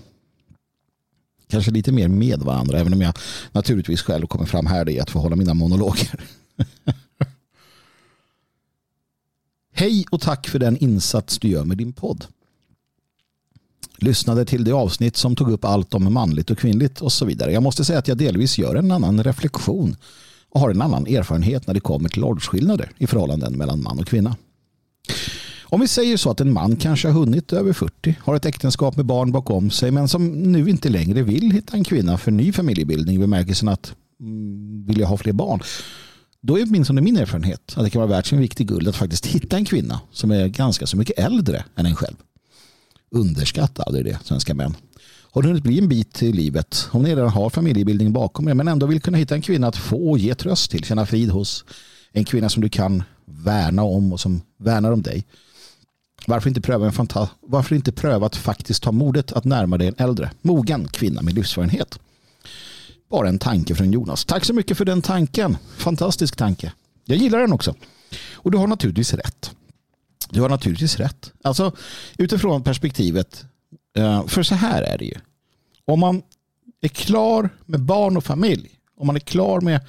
Kanske 1.48 1.70
lite 1.70 1.92
mer 1.92 2.08
med 2.08 2.42
varandra. 2.42 2.78
Även 2.78 2.92
om 2.92 3.02
jag 3.02 3.14
naturligtvis 3.52 4.02
själv 4.02 4.26
kommer 4.26 4.46
fram 4.46 4.66
här 4.66 4.88
i 4.88 5.00
att 5.00 5.10
få 5.10 5.18
hålla 5.18 5.36
mina 5.36 5.54
monologer. 5.54 6.20
Hej 9.72 10.04
och 10.10 10.20
tack 10.20 10.48
för 10.48 10.58
den 10.58 10.76
insats 10.76 11.38
du 11.38 11.48
gör 11.48 11.64
med 11.64 11.76
din 11.76 11.92
podd. 11.92 12.26
Lyssnade 14.00 14.44
till 14.44 14.64
det 14.64 14.72
avsnitt 14.72 15.16
som 15.16 15.36
tog 15.36 15.50
upp 15.50 15.64
allt 15.64 15.94
om 15.94 16.12
manligt 16.12 16.50
och 16.50 16.58
kvinnligt 16.58 17.00
och 17.00 17.12
så 17.12 17.24
vidare. 17.24 17.52
Jag 17.52 17.62
måste 17.62 17.84
säga 17.84 17.98
att 17.98 18.08
jag 18.08 18.18
delvis 18.18 18.58
gör 18.58 18.74
en 18.74 18.92
annan 18.92 19.24
reflektion 19.24 19.96
och 20.50 20.60
har 20.60 20.70
en 20.70 20.82
annan 20.82 21.06
erfarenhet 21.06 21.66
när 21.66 21.74
det 21.74 21.80
kommer 21.80 22.08
till 22.08 22.24
åldersskillnader 22.24 22.90
i 22.98 23.06
förhållanden 23.06 23.56
mellan 23.56 23.82
man 23.82 23.98
och 23.98 24.06
kvinna. 24.06 24.36
Om 25.70 25.80
vi 25.80 25.88
säger 25.88 26.16
så 26.16 26.30
att 26.30 26.40
en 26.40 26.52
man 26.52 26.76
kanske 26.76 27.08
har 27.08 27.14
hunnit 27.14 27.52
över 27.52 27.72
40, 27.72 28.14
har 28.20 28.34
ett 28.34 28.46
äktenskap 28.46 28.96
med 28.96 29.06
barn 29.06 29.32
bakom 29.32 29.70
sig 29.70 29.90
men 29.90 30.08
som 30.08 30.28
nu 30.28 30.70
inte 30.70 30.88
längre 30.88 31.22
vill 31.22 31.50
hitta 31.50 31.76
en 31.76 31.84
kvinna 31.84 32.18
för 32.18 32.30
ny 32.30 32.52
familjebildning 32.52 33.16
i 33.16 33.18
bemärkelsen 33.18 33.68
att 33.68 33.94
mm, 34.20 34.86
vill 34.86 35.00
jag 35.00 35.06
ha 35.06 35.16
fler 35.16 35.32
barn. 35.32 35.60
Då 36.40 36.58
är 36.58 36.62
åtminstone 36.62 37.00
min 37.00 37.16
erfarenhet 37.16 37.74
att 37.76 37.84
det 37.84 37.90
kan 37.90 38.00
vara 38.00 38.10
värt 38.10 38.26
sin 38.26 38.38
vikt 38.38 38.60
i 38.60 38.64
guld 38.64 38.88
att 38.88 38.96
faktiskt 38.96 39.26
hitta 39.26 39.56
en 39.56 39.64
kvinna 39.64 40.00
som 40.12 40.30
är 40.30 40.48
ganska 40.48 40.86
så 40.86 40.96
mycket 40.96 41.18
äldre 41.18 41.64
än 41.76 41.86
en 41.86 41.96
själv. 41.96 42.16
Underskatta 43.10 43.82
aldrig 43.82 44.04
det, 44.04 44.18
svenska 44.24 44.54
män. 44.54 44.76
Har 45.32 45.42
du 45.42 45.48
hunnit 45.48 45.62
bli 45.62 45.78
en 45.78 45.88
bit 45.88 46.22
i 46.22 46.32
livet, 46.32 46.88
om 46.90 47.02
ni 47.02 47.10
redan 47.10 47.28
har 47.28 47.50
familjebildning 47.50 48.12
bakom 48.12 48.48
er 48.48 48.54
men 48.54 48.68
ändå 48.68 48.86
vill 48.86 49.00
kunna 49.00 49.18
hitta 49.18 49.34
en 49.34 49.42
kvinna 49.42 49.66
att 49.68 49.76
få 49.76 50.10
och 50.10 50.18
ge 50.18 50.34
tröst 50.34 50.70
till, 50.70 50.84
känna 50.84 51.06
frid 51.06 51.30
hos, 51.30 51.64
en 52.12 52.24
kvinna 52.24 52.48
som 52.48 52.62
du 52.62 52.68
kan 52.68 53.02
värna 53.24 53.82
om 53.82 54.12
och 54.12 54.20
som 54.20 54.40
värnar 54.58 54.92
om 54.92 55.02
dig. 55.02 55.26
Varför 56.26 56.48
inte 56.48 56.60
pröva, 56.60 56.86
en 56.86 56.92
fanta- 56.92 57.28
varför 57.40 57.74
inte 57.74 57.92
pröva 57.92 58.26
att 58.26 58.36
faktiskt 58.36 58.82
ta 58.82 58.92
modet 58.92 59.32
att 59.32 59.44
närma 59.44 59.78
dig 59.78 59.88
en 59.88 59.94
äldre, 59.98 60.30
mogen 60.42 60.88
kvinna 60.88 61.22
med 61.22 61.34
livserfarenhet? 61.34 61.98
Bara 63.10 63.28
en 63.28 63.38
tanke 63.38 63.74
från 63.74 63.92
Jonas. 63.92 64.24
Tack 64.24 64.44
så 64.44 64.54
mycket 64.54 64.76
för 64.76 64.84
den 64.84 65.02
tanken. 65.02 65.56
Fantastisk 65.76 66.36
tanke. 66.36 66.72
Jag 67.04 67.18
gillar 67.18 67.38
den 67.38 67.52
också. 67.52 67.74
Och 68.32 68.50
du 68.50 68.58
har 68.58 68.66
naturligtvis 68.66 69.14
rätt. 69.14 69.50
Du 70.30 70.40
har 70.40 70.48
naturligtvis 70.48 70.96
rätt. 70.96 71.32
Alltså 71.42 71.72
utifrån 72.18 72.62
perspektivet, 72.62 73.44
eh, 73.96 74.26
för 74.26 74.42
så 74.42 74.54
här 74.54 74.82
är 74.82 74.98
det 74.98 75.04
ju. 75.04 75.14
Om 75.84 76.00
man 76.00 76.22
är 76.80 76.88
klar 76.88 77.50
med 77.66 77.80
barn 77.80 78.16
och 78.16 78.24
familj, 78.24 78.70
om 78.96 79.06
man 79.06 79.16
är 79.16 79.20
klar 79.20 79.60
med, 79.60 79.80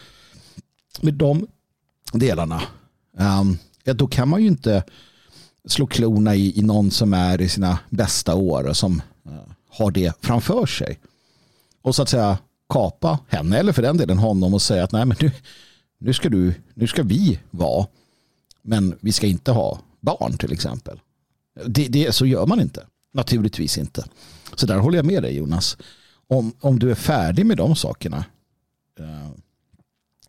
med 1.02 1.14
de 1.14 1.48
delarna, 2.14 2.62
ehm, 3.18 3.58
då 3.84 4.08
kan 4.08 4.30
man 4.30 4.42
ju 4.42 4.48
inte 4.48 4.84
slå 5.68 5.88
klorna 5.88 6.36
i, 6.36 6.60
i 6.60 6.62
någon 6.62 6.92
som 6.92 7.14
är 7.14 7.42
i 7.42 7.50
sina 7.50 7.80
bästa 7.90 8.36
år 8.36 8.64
och 8.64 8.78
som 8.78 9.02
eh, 9.26 9.52
har 9.70 9.92
det 9.92 10.14
framför 10.22 10.66
sig. 10.66 11.00
Och 11.82 11.96
så 11.96 12.02
att 12.02 12.10
säga 12.10 12.38
kapa 12.70 13.20
henne 13.28 13.58
eller 13.58 13.74
för 13.74 13.82
den 13.82 13.98
delen 13.98 14.18
honom 14.18 14.54
och 14.54 14.62
säga 14.62 14.84
att 14.84 14.92
nej 14.92 15.06
men 15.06 15.18
nu, 15.22 15.32
nu, 15.98 16.14
ska, 16.14 16.30
du, 16.30 16.54
nu 16.74 16.88
ska 16.88 17.04
vi 17.04 17.40
vara 17.52 17.88
men 18.62 18.96
vi 19.00 19.12
ska 19.12 19.28
inte 19.28 19.52
ha 19.52 19.80
barn 20.00 20.38
till 20.38 20.52
exempel. 20.52 21.00
Det, 21.66 21.88
det, 21.88 22.16
så 22.16 22.26
gör 22.26 22.46
man 22.46 22.62
inte. 22.62 22.86
Naturligtvis 23.14 23.78
inte. 23.78 24.06
Så 24.56 24.66
där 24.66 24.78
håller 24.78 24.98
jag 24.98 25.06
med 25.06 25.24
dig 25.24 25.38
Jonas. 25.38 25.78
Om, 26.28 26.54
om 26.60 26.80
du 26.80 26.92
är 26.92 26.96
färdig 26.96 27.46
med 27.46 27.58
de 27.58 27.76
sakerna, 27.76 28.26
eh, 29.00 29.30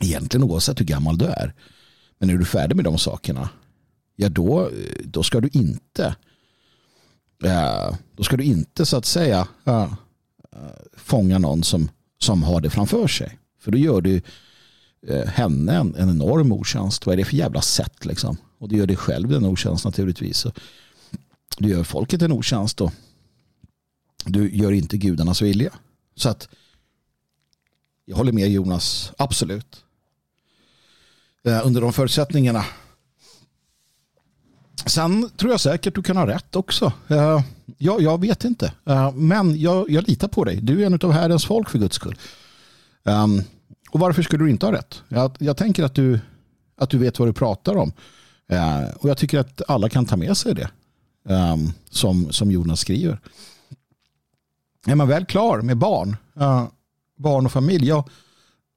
egentligen 0.01 0.45
oavsett 0.45 0.81
hur 0.81 0.85
gammal 0.85 1.19
du 1.19 1.25
är, 1.25 1.55
men 2.19 2.31
är 2.31 2.35
du 2.35 2.45
färdig 2.45 2.77
med 2.77 2.85
de 2.85 2.99
sakerna, 2.99 3.49
ja 4.17 4.29
då, 4.29 4.71
då 5.05 5.23
ska 5.23 5.41
du 5.41 5.49
inte 5.53 6.17
eh, 7.45 7.95
då 8.17 8.23
ska 8.23 8.37
du 8.37 8.45
inte 8.45 8.87
så 8.87 8.97
att 8.97 9.05
säga 9.05 9.49
eh, 9.65 9.83
eh 9.83 9.89
fånga 10.97 11.39
någon 11.39 11.63
som, 11.63 11.89
som 12.19 12.43
har 12.43 12.61
det 12.61 12.71
framför 12.71 13.07
sig. 13.07 13.39
För 13.61 13.71
då 13.71 13.79
gör 13.79 14.01
du 14.01 14.23
eh, 15.07 15.27
henne 15.27 15.77
en, 15.77 15.95
en 15.95 16.11
enorm 16.11 16.53
otjänst. 16.53 17.07
Vad 17.07 17.13
är 17.13 17.17
det 17.17 17.25
för 17.25 17.37
jävla 17.37 17.61
sätt 17.61 18.05
liksom? 18.05 18.37
Och 18.61 18.69
du 18.69 18.77
gör 18.77 18.87
dig 18.87 18.97
själv 18.97 19.33
en 19.33 19.47
otjänst 19.47 19.85
naturligtvis. 19.85 20.39
Så 20.39 20.53
du 21.59 21.69
gör 21.69 21.85
folket 21.85 22.23
en 22.23 22.33
otjänst 22.33 22.81
och 22.81 22.93
du 24.25 24.57
gör 24.57 24.73
inte 24.73 24.97
gudarnas 24.97 25.43
vilja. 25.43 25.73
Så 26.17 26.29
att 26.29 26.49
jag 28.05 28.17
håller 28.17 28.33
med 28.33 28.51
Jonas, 28.51 29.13
absolut. 29.19 29.85
Eh, 31.45 31.67
under 31.67 31.81
de 31.81 31.93
förutsättningarna. 31.93 32.65
Sen 34.87 35.31
tror 35.37 35.51
jag 35.51 35.61
säkert 35.61 35.95
du 35.95 36.03
kan 36.03 36.17
ha 36.17 36.27
rätt 36.27 36.57
också. 36.57 36.93
Eh, 37.09 37.43
jag, 37.79 38.03
jag 38.03 38.21
vet 38.21 38.45
inte. 38.45 38.73
Eh, 38.85 39.13
men 39.13 39.61
jag, 39.61 39.91
jag 39.91 40.09
litar 40.09 40.29
på 40.29 40.45
dig. 40.45 40.57
Du 40.57 40.83
är 40.83 40.87
en 40.87 40.95
av 41.03 41.13
Herrens 41.13 41.45
folk 41.45 41.71
för 41.71 41.79
guds 41.79 41.97
skull. 41.97 42.19
Och 43.91 44.01
varför 44.01 44.23
skulle 44.23 44.45
du 44.45 44.51
inte 44.51 44.67
ha 44.67 44.73
rätt? 44.73 45.03
Jag, 45.09 45.37
jag 45.39 45.57
tänker 45.57 45.85
att 45.85 45.95
du, 45.95 46.21
att 46.77 46.91
du 46.91 46.99
vet 46.99 47.19
vad 47.19 47.29
du 47.29 47.33
pratar 47.33 47.77
om. 47.77 47.93
Eh, 48.51 48.91
och 48.97 49.09
jag 49.09 49.19
tycker 49.19 49.39
att 49.39 49.63
alla 49.69 49.89
kan 49.89 50.07
ta 50.07 50.17
med 50.17 50.37
sig 50.37 50.55
det. 50.55 50.71
Ehm, 51.29 51.73
som, 51.91 52.33
som 52.33 52.51
Jonas 52.51 52.81
skriver. 52.81 53.21
Är 54.87 54.95
man 54.95 55.09
väl 55.09 55.25
klar 55.25 55.63
med 55.63 55.77
barn, 55.77 56.17
eh, 56.41 56.69
barn 57.17 57.47
och 57.47 57.53
familj, 57.53 57.89
ja, 57.89 58.09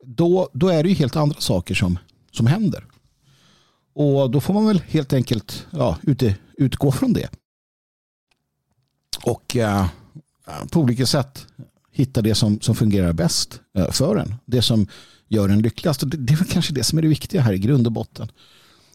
då, 0.05 0.49
då 0.53 0.67
är 0.67 0.83
det 0.83 0.89
ju 0.89 0.95
helt 0.95 1.15
andra 1.15 1.39
saker 1.39 1.75
som, 1.75 1.99
som 2.31 2.47
händer. 2.47 2.85
Och 3.93 4.31
då 4.31 4.41
får 4.41 4.53
man 4.53 4.67
väl 4.67 4.81
helt 4.87 5.13
enkelt 5.13 5.67
ja, 5.71 5.97
ute, 6.01 6.35
utgå 6.57 6.91
från 6.91 7.13
det. 7.13 7.29
Och 9.23 9.55
eh, 9.55 9.87
på 10.71 10.79
olika 10.79 11.05
sätt 11.05 11.47
hitta 11.91 12.21
det 12.21 12.35
som, 12.35 12.59
som 12.61 12.75
fungerar 12.75 13.13
bäst 13.13 13.61
för 13.91 14.15
en. 14.15 14.35
Det 14.45 14.61
som 14.61 14.87
gör 15.27 15.49
en 15.49 15.61
lyckligast. 15.61 16.03
Och 16.03 16.09
det, 16.09 16.17
det 16.17 16.33
är 16.33 16.37
väl 16.37 16.47
kanske 16.47 16.73
det 16.73 16.83
som 16.83 16.97
är 16.97 17.01
det 17.01 17.07
viktiga 17.07 17.41
här 17.41 17.53
i 17.53 17.57
grund 17.59 17.87
och 17.87 17.93
botten. 17.93 18.31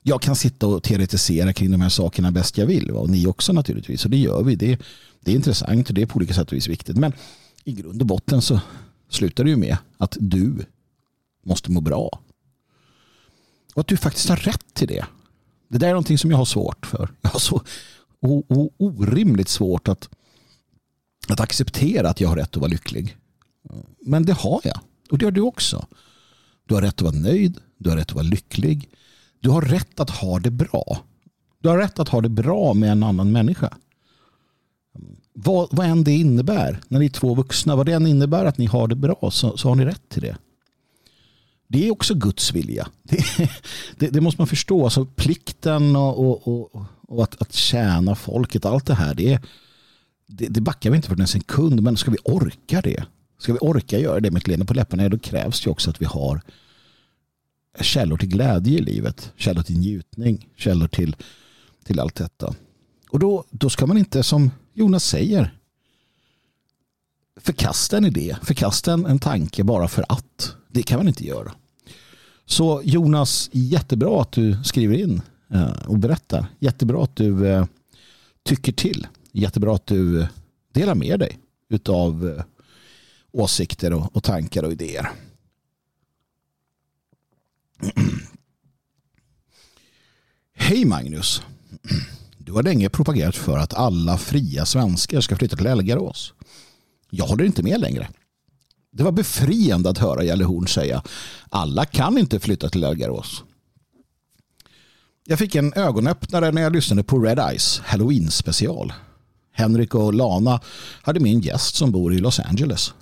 Jag 0.08 0.22
kan 0.22 0.36
sitta 0.36 0.66
och 0.66 0.82
teoretisera 0.82 1.52
kring 1.52 1.70
de 1.70 1.80
här 1.80 1.88
sakerna 1.88 2.30
bäst 2.30 2.58
jag 2.58 2.66
vill. 2.66 2.90
Och 2.90 3.10
ni 3.10 3.26
också 3.26 3.52
naturligtvis. 3.52 4.04
Och 4.04 4.10
det 4.10 4.16
gör 4.16 4.42
vi. 4.42 4.54
Det, 4.54 4.78
det 5.20 5.30
är 5.30 5.34
intressant 5.34 5.88
och 5.88 5.94
det 5.94 6.02
är 6.02 6.06
på 6.06 6.16
olika 6.16 6.34
sätt 6.34 6.48
och 6.48 6.52
vis 6.52 6.68
viktigt. 6.68 6.96
Men 6.96 7.12
i 7.64 7.72
grund 7.72 8.00
och 8.00 8.06
botten 8.06 8.42
så 8.42 8.60
slutar 9.08 9.44
det 9.44 9.50
ju 9.50 9.56
med 9.56 9.76
att 9.98 10.16
du 10.20 10.66
måste 11.44 11.70
må 11.70 11.80
bra. 11.80 12.20
Och 13.74 13.80
att 13.80 13.86
du 13.86 13.96
faktiskt 13.96 14.28
har 14.28 14.36
rätt 14.36 14.74
till 14.74 14.88
det. 14.88 15.04
Det 15.68 15.78
där 15.78 15.86
är 15.86 15.92
någonting 15.92 16.18
som 16.18 16.30
jag 16.30 16.38
har 16.38 16.44
svårt 16.44 16.86
för. 16.86 17.10
Jag 17.20 17.30
har 17.30 17.40
så 17.40 17.62
o, 18.20 18.44
o, 18.48 18.72
orimligt 18.76 19.48
svårt 19.48 19.88
att, 19.88 20.08
att 21.28 21.40
acceptera 21.40 22.10
att 22.10 22.20
jag 22.20 22.28
har 22.28 22.36
rätt 22.36 22.50
att 22.50 22.56
vara 22.56 22.70
lycklig. 22.70 23.16
Men 24.00 24.24
det 24.24 24.32
har 24.32 24.60
jag. 24.64 24.80
Och 25.10 25.18
det 25.18 25.26
har 25.26 25.32
du 25.32 25.40
också. 25.40 25.86
Du 26.66 26.74
har 26.74 26.82
rätt 26.82 26.94
att 26.94 27.02
vara 27.02 27.14
nöjd. 27.14 27.60
Du 27.78 27.90
har 27.90 27.96
rätt 27.96 28.08
att 28.08 28.14
vara 28.14 28.24
lycklig. 28.24 28.90
Du 29.40 29.50
har 29.50 29.62
rätt 29.62 30.00
att 30.00 30.10
ha 30.10 30.38
det 30.38 30.50
bra. 30.50 30.98
Du 31.60 31.68
har 31.68 31.78
rätt 31.78 31.98
att 31.98 32.08
ha 32.08 32.20
det 32.20 32.28
bra 32.28 32.74
med 32.74 32.92
en 32.92 33.02
annan 33.02 33.32
människa. 33.32 33.76
Vad, 35.32 35.68
vad 35.72 35.86
än 35.86 36.04
det 36.04 36.12
innebär, 36.12 36.80
när 36.88 36.98
ni 36.98 37.04
är 37.04 37.10
två 37.10 37.34
vuxna, 37.34 37.76
vad 37.76 37.86
det 37.86 37.92
än 37.92 38.06
innebär 38.06 38.44
att 38.44 38.58
ni 38.58 38.66
har 38.66 38.88
det 38.88 38.94
bra 38.94 39.30
så, 39.32 39.56
så 39.56 39.68
har 39.68 39.74
ni 39.74 39.84
rätt 39.84 40.08
till 40.08 40.22
det. 40.22 40.36
Det 41.68 41.88
är 41.88 41.90
också 41.90 42.14
Guds 42.14 42.52
vilja. 42.52 42.88
Det, 43.02 43.50
det, 43.98 44.08
det 44.08 44.20
måste 44.20 44.40
man 44.40 44.46
förstå. 44.46 44.84
Alltså 44.84 45.04
plikten 45.04 45.96
och, 45.96 46.18
och, 46.18 46.48
och, 46.48 46.82
och 47.08 47.22
att, 47.22 47.42
att 47.42 47.52
tjäna 47.52 48.14
folket, 48.14 48.64
allt 48.64 48.86
det 48.86 48.94
här, 48.94 49.14
det, 49.14 49.40
det, 50.26 50.46
det 50.46 50.60
backar 50.60 50.90
vi 50.90 50.96
inte 50.96 51.08
för 51.08 51.20
en 51.20 51.26
sekund. 51.26 51.82
Men 51.82 51.96
ska 51.96 52.10
vi 52.10 52.18
orka 52.24 52.80
det? 52.80 53.04
Ska 53.38 53.52
vi 53.52 53.58
orka 53.58 53.98
göra 53.98 54.20
det 54.20 54.30
med 54.30 54.40
ett 54.40 54.46
leende 54.46 54.66
på 54.66 54.74
läpparna, 54.74 55.08
då 55.08 55.18
krävs 55.18 55.60
det 55.60 55.70
också 55.70 55.90
att 55.90 56.00
vi 56.00 56.06
har 56.06 56.40
källor 57.80 58.16
till 58.16 58.28
glädje 58.28 58.78
i 58.78 58.82
livet. 58.82 59.32
Källor 59.36 59.62
till 59.62 59.78
njutning. 59.78 60.48
Källor 60.56 60.88
till, 60.88 61.16
till 61.84 62.00
allt 62.00 62.14
detta. 62.14 62.54
Och 63.10 63.18
då, 63.18 63.44
då 63.50 63.70
ska 63.70 63.86
man 63.86 63.98
inte, 63.98 64.22
som 64.22 64.50
Jonas 64.74 65.04
säger, 65.04 65.54
förkasta 67.40 67.96
en 67.96 68.04
idé, 68.04 68.36
förkasta 68.42 68.92
en, 68.92 69.06
en 69.06 69.18
tanke 69.18 69.64
bara 69.64 69.88
för 69.88 70.04
att. 70.08 70.54
Det 70.70 70.82
kan 70.82 70.98
man 70.98 71.08
inte 71.08 71.26
göra. 71.26 71.52
Så 72.46 72.82
Jonas, 72.84 73.50
jättebra 73.52 74.22
att 74.22 74.32
du 74.32 74.58
skriver 74.64 74.96
in 74.96 75.22
eh, 75.54 75.86
och 75.86 75.98
berättar. 75.98 76.46
Jättebra 76.58 77.04
att 77.04 77.16
du 77.16 77.48
eh, 77.48 77.64
tycker 78.42 78.72
till. 78.72 79.06
Jättebra 79.32 79.74
att 79.74 79.86
du 79.86 80.26
delar 80.72 80.94
med 80.94 81.20
dig 81.20 81.38
av 81.88 82.34
eh, 82.36 82.44
åsikter 83.32 84.16
och 84.16 84.22
tankar 84.22 84.62
och 84.62 84.72
idéer. 84.72 85.10
Hej 90.54 90.84
Magnus. 90.84 91.42
Du 92.38 92.52
har 92.52 92.62
länge 92.62 92.88
propagerat 92.88 93.36
för 93.36 93.58
att 93.58 93.74
alla 93.74 94.18
fria 94.18 94.66
svenskar 94.66 95.20
ska 95.20 95.36
flytta 95.36 95.56
till 95.56 95.66
Elgarås. 95.66 96.34
Jag 97.10 97.26
håller 97.26 97.44
inte 97.44 97.62
med 97.62 97.80
längre. 97.80 98.08
Det 98.90 99.02
var 99.02 99.12
befriande 99.12 99.90
att 99.90 99.98
höra 99.98 100.24
Jalle 100.24 100.44
Horn 100.44 100.68
säga 100.68 101.02
alla 101.48 101.84
kan 101.84 102.18
inte 102.18 102.40
flytta 102.40 102.68
till 102.68 102.84
Elgarås. 102.84 103.44
Jag 105.24 105.38
fick 105.38 105.54
en 105.54 105.72
ögonöppnare 105.72 106.52
när 106.52 106.62
jag 106.62 106.72
lyssnade 106.72 107.02
på 107.02 107.18
Red 107.18 107.38
Eyes 107.38 107.80
Halloween 107.84 108.30
special. 108.30 108.92
Henrik 109.52 109.94
och 109.94 110.14
Lana 110.14 110.60
hade 111.02 111.20
med 111.20 111.32
en 111.32 111.40
gäst 111.40 111.74
som 111.74 111.92
bor 111.92 112.14
i 112.14 112.18
Los 112.18 112.40
Angeles. 112.40 112.94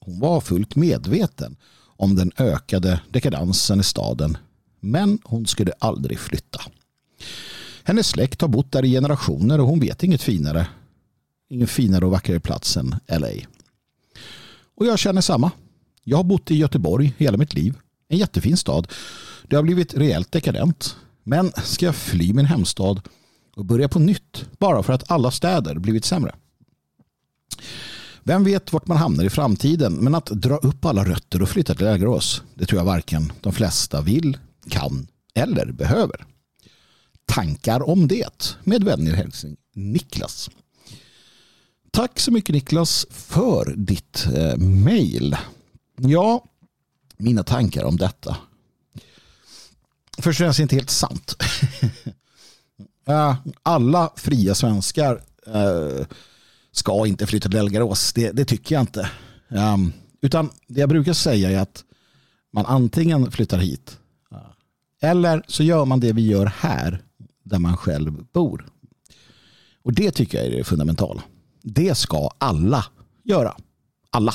Hon 0.00 0.20
var 0.20 0.40
fullt 0.40 0.76
medveten 0.76 1.56
om 2.04 2.14
den 2.14 2.32
ökade 2.38 3.00
dekadansen 3.10 3.80
i 3.80 3.84
staden 3.84 4.36
men 4.84 5.18
hon 5.24 5.46
skulle 5.46 5.72
aldrig 5.78 6.18
flytta. 6.18 6.60
Hennes 7.84 8.08
släkt 8.08 8.40
har 8.40 8.48
bott 8.48 8.72
där 8.72 8.84
i 8.84 8.90
generationer 8.90 9.60
och 9.60 9.66
hon 9.66 9.80
vet 9.80 10.02
inget 10.02 10.22
finare. 10.22 10.66
Ingen 11.48 11.66
finare 11.66 12.04
och 12.04 12.10
vackrare 12.10 12.40
plats 12.40 12.76
än 12.76 12.94
LA. 13.08 13.28
Och 14.76 14.86
jag 14.86 14.98
känner 14.98 15.20
samma. 15.20 15.50
Jag 16.02 16.16
har 16.16 16.24
bott 16.24 16.50
i 16.50 16.56
Göteborg 16.56 17.14
hela 17.18 17.36
mitt 17.36 17.54
liv. 17.54 17.74
En 18.08 18.18
jättefin 18.18 18.56
stad. 18.56 18.88
Det 19.48 19.56
har 19.56 19.62
blivit 19.62 19.94
rejält 19.94 20.32
dekadent. 20.32 20.96
Men 21.22 21.52
ska 21.52 21.86
jag 21.86 21.96
fly 21.96 22.32
min 22.32 22.46
hemstad 22.46 23.00
och 23.56 23.64
börja 23.64 23.88
på 23.88 23.98
nytt 23.98 24.46
bara 24.58 24.82
för 24.82 24.92
att 24.92 25.10
alla 25.10 25.30
städer 25.30 25.74
blivit 25.74 26.04
sämre? 26.04 26.34
Vem 28.26 28.44
vet 28.44 28.72
vart 28.72 28.86
man 28.86 28.96
hamnar 28.96 29.24
i 29.24 29.30
framtiden 29.30 29.94
men 29.94 30.14
att 30.14 30.26
dra 30.26 30.56
upp 30.56 30.84
alla 30.84 31.04
rötter 31.04 31.42
och 31.42 31.48
flytta 31.48 31.74
till 31.74 31.84
Lägerås 31.84 32.42
det 32.54 32.66
tror 32.66 32.80
jag 32.80 32.86
varken 32.86 33.32
de 33.40 33.52
flesta 33.52 34.00
vill, 34.00 34.38
kan 34.68 35.06
eller 35.34 35.72
behöver. 35.72 36.26
Tankar 37.26 37.88
om 37.88 38.08
det 38.08 38.56
med 38.64 38.84
vänlig 38.84 39.12
hälsning 39.12 39.56
Niklas. 39.74 40.50
Tack 41.90 42.20
så 42.20 42.30
mycket 42.30 42.54
Niklas 42.54 43.06
för 43.10 43.74
ditt 43.76 44.26
eh, 44.34 44.56
mejl. 44.56 45.36
Ja, 45.96 46.44
mina 47.16 47.42
tankar 47.42 47.84
om 47.84 47.96
detta. 47.96 48.36
Först 50.18 50.40
och 50.40 50.44
främst 50.44 50.60
inte 50.60 50.76
helt 50.76 50.90
sant. 50.90 51.36
Eh, 53.06 53.36
alla 53.62 54.12
fria 54.16 54.54
svenskar 54.54 55.22
eh, 55.46 56.06
ska 56.76 57.06
inte 57.06 57.26
flytta 57.26 57.48
till 57.48 57.58
Elgarås. 57.58 58.12
Det, 58.12 58.30
det 58.30 58.44
tycker 58.44 58.74
jag 58.74 58.82
inte. 58.82 59.10
Um, 59.48 59.92
utan 60.20 60.50
det 60.68 60.80
jag 60.80 60.88
brukar 60.88 61.12
säga 61.12 61.50
är 61.50 61.58
att 61.58 61.84
man 62.52 62.66
antingen 62.66 63.30
flyttar 63.30 63.58
hit 63.58 63.98
eh, 64.32 65.10
eller 65.10 65.42
så 65.46 65.62
gör 65.62 65.84
man 65.84 66.00
det 66.00 66.12
vi 66.12 66.26
gör 66.26 66.46
här 66.46 67.02
där 67.42 67.58
man 67.58 67.76
själv 67.76 68.24
bor. 68.32 68.66
Och 69.82 69.92
det 69.92 70.10
tycker 70.10 70.38
jag 70.38 70.46
är 70.46 70.50
det 70.50 70.64
fundamentala. 70.64 71.22
Det 71.62 71.94
ska 71.94 72.30
alla 72.38 72.84
göra. 73.24 73.56
Alla. 74.10 74.32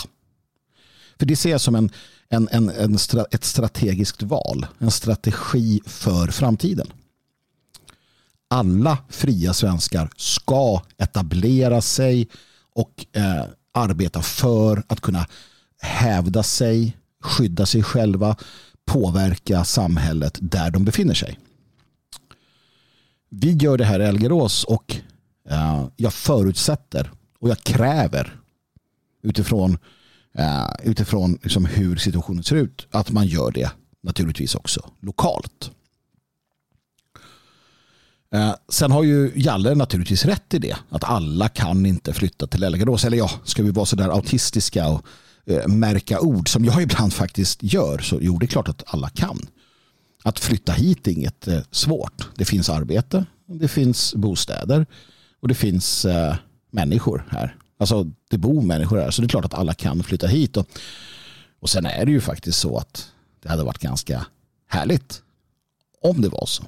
För 1.19 1.25
det 1.25 1.35
ser 1.35 1.49
jag 1.51 1.61
som 1.61 1.75
en, 1.75 1.89
en, 2.29 2.47
en, 2.51 2.69
en, 2.69 2.97
ett 3.31 3.43
strategiskt 3.43 4.23
val. 4.23 4.65
En 4.77 4.91
strategi 4.91 5.81
för 5.85 6.27
framtiden. 6.27 6.87
Alla 8.51 8.97
fria 9.09 9.53
svenskar 9.53 10.09
ska 10.15 10.81
etablera 10.97 11.81
sig 11.81 12.27
och 12.73 13.05
eh, 13.13 13.45
arbeta 13.73 14.21
för 14.21 14.83
att 14.87 15.01
kunna 15.01 15.27
hävda 15.81 16.43
sig, 16.43 16.97
skydda 17.23 17.65
sig 17.65 17.83
själva, 17.83 18.35
påverka 18.85 19.63
samhället 19.63 20.37
där 20.41 20.71
de 20.71 20.85
befinner 20.85 21.13
sig. 21.13 21.39
Vi 23.29 23.51
gör 23.51 23.77
det 23.77 23.85
här 23.85 23.99
i 23.99 24.03
Elgerås 24.03 24.63
och 24.63 24.95
eh, 25.49 25.87
jag 25.95 26.13
förutsätter 26.13 27.11
och 27.39 27.49
jag 27.49 27.59
kräver 27.59 28.39
utifrån, 29.23 29.77
eh, 30.33 30.69
utifrån 30.83 31.39
liksom 31.43 31.65
hur 31.65 31.97
situationen 31.97 32.43
ser 32.43 32.55
ut 32.55 32.87
att 32.91 33.11
man 33.11 33.27
gör 33.27 33.51
det 33.51 33.71
naturligtvis 34.03 34.55
också 34.55 34.91
lokalt. 34.99 35.71
Eh, 38.33 38.55
sen 38.69 38.91
har 38.91 39.03
ju 39.03 39.31
Jalle 39.35 39.75
naturligtvis 39.75 40.25
rätt 40.25 40.53
i 40.53 40.59
det. 40.59 40.75
Att 40.89 41.03
alla 41.03 41.49
kan 41.49 41.85
inte 41.85 42.13
flytta 42.13 42.47
till 42.47 42.63
Elgerås. 42.63 43.05
Eller 43.05 43.17
ja, 43.17 43.31
ska 43.43 43.63
vi 43.63 43.71
vara 43.71 43.85
sådär 43.85 44.09
autistiska 44.09 44.87
och 44.87 45.05
eh, 45.45 45.67
märka 45.67 46.19
ord 46.19 46.49
som 46.49 46.65
jag 46.65 46.81
ibland 46.81 47.13
faktiskt 47.13 47.63
gör 47.63 47.97
så 47.97 48.19
jo, 48.21 48.37
det 48.37 48.45
är 48.45 48.47
klart 48.47 48.67
att 48.69 48.83
alla 48.85 49.09
kan. 49.09 49.39
Att 50.23 50.39
flytta 50.39 50.71
hit 50.71 51.07
är 51.07 51.11
inget 51.11 51.47
eh, 51.47 51.59
svårt. 51.71 52.27
Det 52.35 52.45
finns 52.45 52.69
arbete, 52.69 53.25
det 53.45 53.67
finns 53.67 54.15
bostäder 54.15 54.85
och 55.39 55.47
det 55.47 55.55
finns 55.55 56.05
eh, 56.05 56.35
människor 56.71 57.27
här. 57.29 57.55
Alltså 57.79 58.11
det 58.29 58.37
bor 58.37 58.61
människor 58.61 58.97
här 58.97 59.11
så 59.11 59.21
det 59.21 59.25
är 59.25 59.29
klart 59.29 59.45
att 59.45 59.53
alla 59.53 59.73
kan 59.73 60.03
flytta 60.03 60.27
hit. 60.27 60.57
Och, 60.57 60.67
och 61.59 61.69
sen 61.69 61.85
är 61.85 62.05
det 62.05 62.11
ju 62.11 62.21
faktiskt 62.21 62.59
så 62.59 62.77
att 62.77 63.11
det 63.43 63.49
hade 63.49 63.63
varit 63.63 63.77
ganska 63.77 64.25
härligt 64.67 65.21
om 66.01 66.21
det 66.21 66.29
var 66.29 66.45
så. 66.45 66.63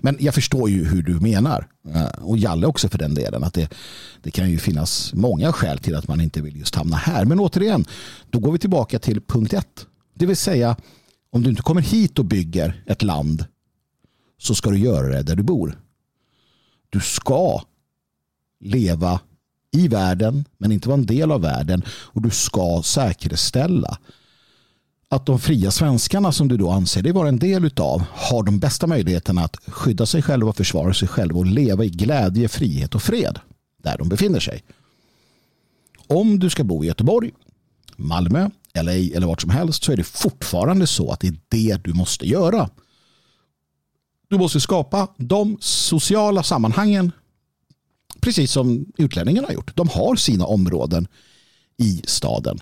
Men 0.00 0.16
jag 0.20 0.34
förstår 0.34 0.70
ju 0.70 0.84
hur 0.84 1.02
du 1.02 1.20
menar. 1.20 1.68
Eh, 1.94 2.24
och 2.24 2.38
Jalle 2.38 2.66
också 2.66 2.88
för 2.88 2.98
den 2.98 3.14
delen. 3.14 3.44
Att 3.44 3.54
det, 3.54 3.68
det 4.22 4.30
kan 4.30 4.50
ju 4.50 4.58
finnas 4.58 5.14
många 5.14 5.52
skäl 5.52 5.78
till 5.78 5.94
att 5.94 6.08
man 6.08 6.20
inte 6.20 6.42
vill 6.42 6.56
just 6.56 6.74
hamna 6.74 6.96
här. 6.96 7.24
Men 7.24 7.40
återigen, 7.40 7.84
då 8.30 8.38
går 8.38 8.52
vi 8.52 8.58
tillbaka 8.58 8.98
till 8.98 9.20
punkt 9.20 9.52
ett. 9.52 9.86
Det 10.14 10.26
vill 10.26 10.36
säga, 10.36 10.76
om 11.30 11.42
du 11.42 11.50
inte 11.50 11.62
kommer 11.62 11.80
hit 11.80 12.18
och 12.18 12.24
bygger 12.24 12.82
ett 12.86 13.02
land 13.02 13.44
så 14.38 14.54
ska 14.54 14.70
du 14.70 14.78
göra 14.78 15.08
det 15.08 15.22
där 15.22 15.36
du 15.36 15.42
bor. 15.42 15.80
Du 16.90 17.00
ska 17.00 17.62
leva 18.60 19.20
i 19.72 19.88
världen 19.88 20.44
men 20.58 20.72
inte 20.72 20.88
vara 20.88 20.98
en 20.98 21.06
del 21.06 21.32
av 21.32 21.40
världen 21.40 21.82
och 21.88 22.22
du 22.22 22.30
ska 22.30 22.82
säkerställa 22.84 23.98
att 25.14 25.26
de 25.26 25.38
fria 25.38 25.70
svenskarna 25.70 26.32
som 26.32 26.48
du 26.48 26.56
då 26.56 26.70
anser 26.70 27.02
dig 27.02 27.12
vara 27.12 27.28
en 27.28 27.38
del 27.38 27.64
utav 27.64 28.04
har 28.12 28.42
de 28.42 28.58
bästa 28.58 28.86
möjligheterna 28.86 29.44
att 29.44 29.56
skydda 29.66 30.06
sig 30.06 30.22
själva, 30.22 30.52
försvara 30.52 30.94
sig 30.94 31.08
själva 31.08 31.38
och 31.38 31.46
leva 31.46 31.84
i 31.84 31.88
glädje, 31.88 32.48
frihet 32.48 32.94
och 32.94 33.02
fred 33.02 33.38
där 33.82 33.98
de 33.98 34.08
befinner 34.08 34.40
sig. 34.40 34.64
Om 36.06 36.38
du 36.38 36.50
ska 36.50 36.64
bo 36.64 36.84
i 36.84 36.86
Göteborg, 36.86 37.30
Malmö, 37.96 38.50
LA 38.74 38.92
eller 38.92 39.26
vart 39.26 39.40
som 39.40 39.50
helst 39.50 39.84
så 39.84 39.92
är 39.92 39.96
det 39.96 40.04
fortfarande 40.04 40.86
så 40.86 41.10
att 41.10 41.20
det 41.20 41.28
är 41.28 41.38
det 41.48 41.84
du 41.84 41.92
måste 41.92 42.28
göra. 42.28 42.70
Du 44.28 44.38
måste 44.38 44.60
skapa 44.60 45.08
de 45.16 45.58
sociala 45.60 46.42
sammanhangen 46.42 47.12
precis 48.20 48.52
som 48.52 48.86
utlänningarna 48.98 49.46
har 49.46 49.54
gjort. 49.54 49.76
De 49.76 49.88
har 49.88 50.16
sina 50.16 50.46
områden 50.46 51.08
i 51.76 52.02
staden. 52.04 52.58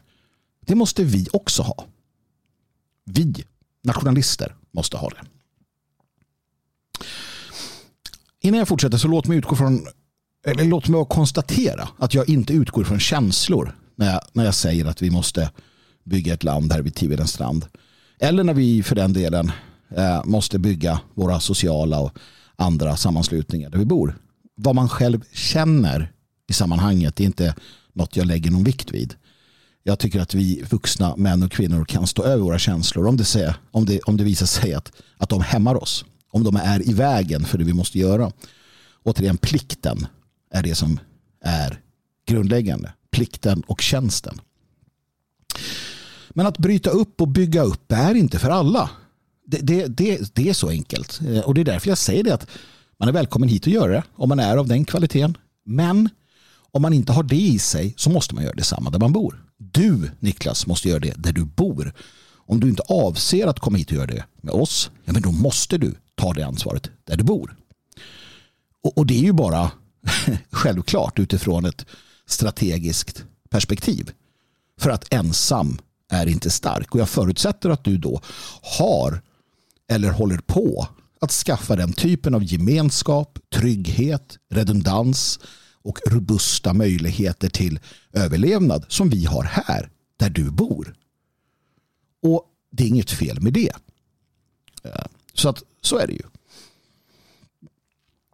Det 0.66 0.74
måste 0.74 1.04
vi 1.04 1.26
också 1.32 1.62
ha. 1.62 1.86
Vi, 3.04 3.44
nationalister, 3.82 4.54
måste 4.70 4.96
ha 4.96 5.08
det. 5.08 5.20
Innan 8.40 8.58
jag 8.58 8.68
fortsätter 8.68 8.98
så 8.98 9.08
låt 9.08 9.26
mig 9.26 9.38
utgå 9.38 9.56
från 9.56 9.86
eller 10.46 10.64
låt 10.64 10.88
mig 10.88 11.06
konstatera 11.08 11.88
att 11.98 12.14
jag 12.14 12.28
inte 12.28 12.52
utgår 12.52 12.84
från 12.84 13.00
känslor 13.00 13.76
när 13.96 14.12
jag, 14.12 14.20
när 14.32 14.44
jag 14.44 14.54
säger 14.54 14.84
att 14.84 15.02
vi 15.02 15.10
måste 15.10 15.50
bygga 16.04 16.34
ett 16.34 16.44
land 16.44 16.72
här 16.72 16.82
vid 16.82 16.94
Tivedens 16.94 17.32
strand. 17.32 17.66
Eller 18.20 18.44
när 18.44 18.54
vi 18.54 18.82
för 18.82 18.94
den 18.94 19.12
delen 19.12 19.52
eh, 19.96 20.24
måste 20.24 20.58
bygga 20.58 21.00
våra 21.14 21.40
sociala 21.40 22.00
och 22.00 22.18
andra 22.56 22.96
sammanslutningar 22.96 23.70
där 23.70 23.78
vi 23.78 23.84
bor. 23.84 24.18
Vad 24.54 24.74
man 24.74 24.88
själv 24.88 25.24
känner 25.32 26.12
i 26.48 26.52
sammanhanget 26.52 27.20
är 27.20 27.24
inte 27.24 27.54
något 27.92 28.16
jag 28.16 28.26
lägger 28.26 28.50
någon 28.50 28.64
vikt 28.64 28.90
vid 28.90 29.14
jag 29.82 29.98
tycker 29.98 30.20
att 30.20 30.34
vi 30.34 30.62
vuxna 30.70 31.16
män 31.16 31.42
och 31.42 31.52
kvinnor 31.52 31.84
kan 31.84 32.06
stå 32.06 32.24
över 32.24 32.44
våra 32.44 32.58
känslor 32.58 33.06
om 33.06 33.16
det, 33.16 33.24
säger, 33.24 33.54
om 33.70 33.84
det, 33.84 34.00
om 34.00 34.16
det 34.16 34.24
visar 34.24 34.46
sig 34.46 34.74
att, 34.74 34.92
att 35.16 35.28
de 35.28 35.40
hämmar 35.40 35.82
oss. 35.82 36.04
Om 36.30 36.44
de 36.44 36.56
är 36.56 36.88
i 36.88 36.92
vägen 36.92 37.44
för 37.44 37.58
det 37.58 37.64
vi 37.64 37.72
måste 37.72 37.98
göra. 37.98 38.32
Återigen, 39.02 39.36
plikten 39.36 40.06
är 40.50 40.62
det 40.62 40.74
som 40.74 41.00
är 41.44 41.80
grundläggande. 42.26 42.92
Plikten 43.10 43.62
och 43.66 43.80
tjänsten. 43.80 44.40
Men 46.30 46.46
att 46.46 46.58
bryta 46.58 46.90
upp 46.90 47.20
och 47.20 47.28
bygga 47.28 47.62
upp 47.62 47.92
är 47.92 48.14
inte 48.14 48.38
för 48.38 48.50
alla. 48.50 48.90
Det, 49.46 49.58
det, 49.58 49.86
det, 49.86 50.34
det 50.34 50.48
är 50.48 50.54
så 50.54 50.68
enkelt. 50.68 51.20
Eh, 51.20 51.40
och 51.40 51.54
det 51.54 51.60
är 51.60 51.64
därför 51.64 51.88
jag 51.88 51.98
säger 51.98 52.24
det 52.24 52.34
att 52.34 52.46
man 52.98 53.08
är 53.08 53.12
välkommen 53.12 53.48
hit 53.48 53.66
och 53.66 53.72
göra 53.72 53.92
det 53.92 54.02
om 54.14 54.28
man 54.28 54.38
är 54.38 54.56
av 54.56 54.68
den 54.68 54.84
kvaliteten. 54.84 55.36
Men 55.64 56.08
om 56.70 56.82
man 56.82 56.92
inte 56.92 57.12
har 57.12 57.22
det 57.22 57.36
i 57.36 57.58
sig 57.58 57.94
så 57.96 58.10
måste 58.10 58.34
man 58.34 58.44
göra 58.44 58.54
detsamma 58.54 58.90
där 58.90 58.98
man 58.98 59.12
bor. 59.12 59.44
Du, 59.72 60.10
Niklas, 60.20 60.66
måste 60.66 60.88
göra 60.88 61.00
det 61.00 61.14
där 61.16 61.32
du 61.32 61.44
bor. 61.44 61.92
Om 62.34 62.60
du 62.60 62.68
inte 62.68 62.82
avser 62.82 63.46
att 63.46 63.60
komma 63.60 63.78
hit 63.78 63.90
och 63.90 63.96
göra 63.96 64.06
det 64.06 64.24
med 64.40 64.54
oss, 64.54 64.90
ja, 65.04 65.12
men 65.12 65.22
då 65.22 65.32
måste 65.32 65.78
du 65.78 65.94
ta 66.14 66.32
det 66.32 66.46
ansvaret 66.46 66.90
där 67.04 67.16
du 67.16 67.24
bor. 67.24 67.56
Och, 68.82 68.98
och 68.98 69.06
det 69.06 69.14
är 69.14 69.22
ju 69.22 69.32
bara 69.32 69.70
självklart 70.50 71.18
utifrån 71.18 71.64
ett 71.64 71.86
strategiskt 72.26 73.24
perspektiv. 73.50 74.10
För 74.80 74.90
att 74.90 75.14
ensam 75.14 75.78
är 76.10 76.26
inte 76.26 76.50
stark. 76.50 76.94
Och 76.94 77.00
jag 77.00 77.08
förutsätter 77.08 77.70
att 77.70 77.84
du 77.84 77.98
då 77.98 78.20
har 78.78 79.20
eller 79.88 80.10
håller 80.10 80.38
på 80.38 80.88
att 81.20 81.30
skaffa 81.32 81.76
den 81.76 81.92
typen 81.92 82.34
av 82.34 82.44
gemenskap, 82.44 83.38
trygghet, 83.54 84.38
redundans 84.50 85.38
och 85.82 85.98
robusta 86.06 86.74
möjligheter 86.74 87.48
till 87.48 87.80
överlevnad 88.12 88.84
som 88.88 89.10
vi 89.10 89.24
har 89.24 89.42
här 89.42 89.90
där 90.16 90.30
du 90.30 90.50
bor. 90.50 90.94
Och 92.22 92.46
det 92.70 92.84
är 92.84 92.88
inget 92.88 93.10
fel 93.10 93.40
med 93.40 93.52
det. 93.52 93.72
Eh, 94.84 95.04
så 95.34 95.48
att 95.48 95.62
så 95.80 95.98
är 95.98 96.06
det 96.06 96.12
ju. 96.12 96.22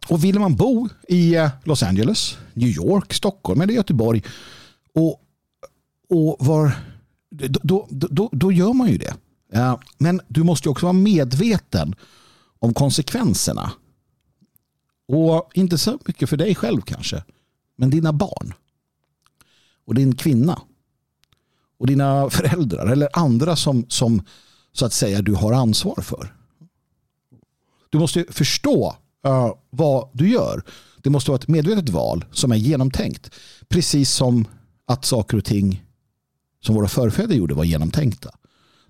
Och 0.07 0.23
vill 0.23 0.39
man 0.39 0.55
bo 0.55 0.89
i 1.07 1.35
eh, 1.35 1.49
Los 1.63 1.83
Angeles, 1.83 2.37
New 2.53 2.69
York, 2.69 3.13
Stockholm 3.13 3.61
eller 3.61 3.73
Göteborg 3.73 4.23
och, 4.93 5.21
och 6.09 6.45
var, 6.45 6.71
då, 7.29 7.59
då, 7.61 7.87
då, 7.89 8.29
då 8.31 8.51
gör 8.51 8.73
man 8.73 8.89
ju 8.89 8.97
det. 8.97 9.13
Eh, 9.53 9.77
men 9.97 10.21
du 10.27 10.43
måste 10.43 10.69
också 10.69 10.85
vara 10.85 10.93
medveten 10.93 11.95
om 12.59 12.73
konsekvenserna. 12.73 13.71
Och 15.07 15.49
inte 15.53 15.77
så 15.77 15.99
mycket 16.05 16.29
för 16.29 16.37
dig 16.37 16.55
själv 16.55 16.81
kanske, 16.81 17.23
men 17.79 17.89
dina 17.89 18.13
barn. 18.13 18.53
Och 19.85 19.95
din 19.95 20.15
kvinna. 20.15 20.61
Och 21.77 21.87
dina 21.87 22.29
föräldrar 22.29 22.87
eller 22.87 23.09
andra 23.13 23.55
som, 23.55 23.85
som 23.89 24.21
så 24.71 24.85
att 24.85 24.93
säga 24.93 25.21
du 25.21 25.33
har 25.33 25.53
ansvar 25.53 26.01
för. 26.01 26.35
Du 27.89 27.99
måste 27.99 28.25
förstå 28.29 28.95
uh, 29.27 29.53
vad 29.69 30.09
du 30.13 30.29
gör. 30.29 30.63
Det 30.97 31.09
måste 31.09 31.31
vara 31.31 31.39
ett 31.39 31.47
medvetet 31.47 31.89
val 31.89 32.25
som 32.31 32.51
är 32.51 32.55
genomtänkt. 32.55 33.31
Precis 33.67 34.11
som 34.11 34.47
att 34.85 35.05
saker 35.05 35.37
och 35.37 35.45
ting 35.45 35.83
som 36.61 36.75
våra 36.75 36.87
förfäder 36.87 37.35
gjorde 37.35 37.53
var 37.53 37.63
genomtänkta. 37.63 38.29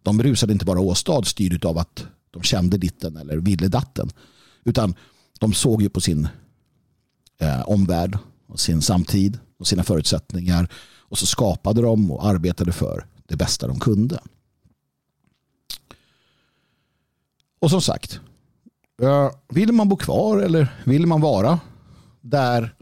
De 0.03 0.23
rusade 0.23 0.53
inte 0.53 0.65
bara 0.65 0.79
åstad 0.79 1.23
styrd 1.23 1.65
av 1.65 1.77
att 1.77 2.07
de 2.31 2.43
kände 2.43 2.77
ditten 2.77 3.17
eller 3.17 3.37
ville 3.37 3.67
datten. 3.67 4.09
Utan 4.63 4.95
de 5.39 5.53
såg 5.53 5.81
ju 5.81 5.89
på 5.89 6.01
sin 6.01 6.27
eh, 7.39 7.69
omvärld 7.69 8.17
och 8.49 8.59
sin 8.59 8.81
samtid 8.81 9.39
och 9.59 9.67
sina 9.67 9.83
förutsättningar. 9.83 10.69
Och 10.99 11.17
så 11.17 11.25
skapade 11.25 11.81
de 11.81 12.11
och 12.11 12.25
arbetade 12.25 12.71
för 12.71 13.05
det 13.27 13.35
bästa 13.35 13.67
de 13.67 13.79
kunde. 13.79 14.19
Och 17.59 17.69
som 17.69 17.81
sagt, 17.81 18.19
vill 19.49 19.71
man 19.71 19.89
bo 19.89 19.97
kvar 19.97 20.37
eller 20.37 20.81
vill 20.85 21.07
man 21.07 21.21
vara 21.21 21.59
där, 22.21 22.75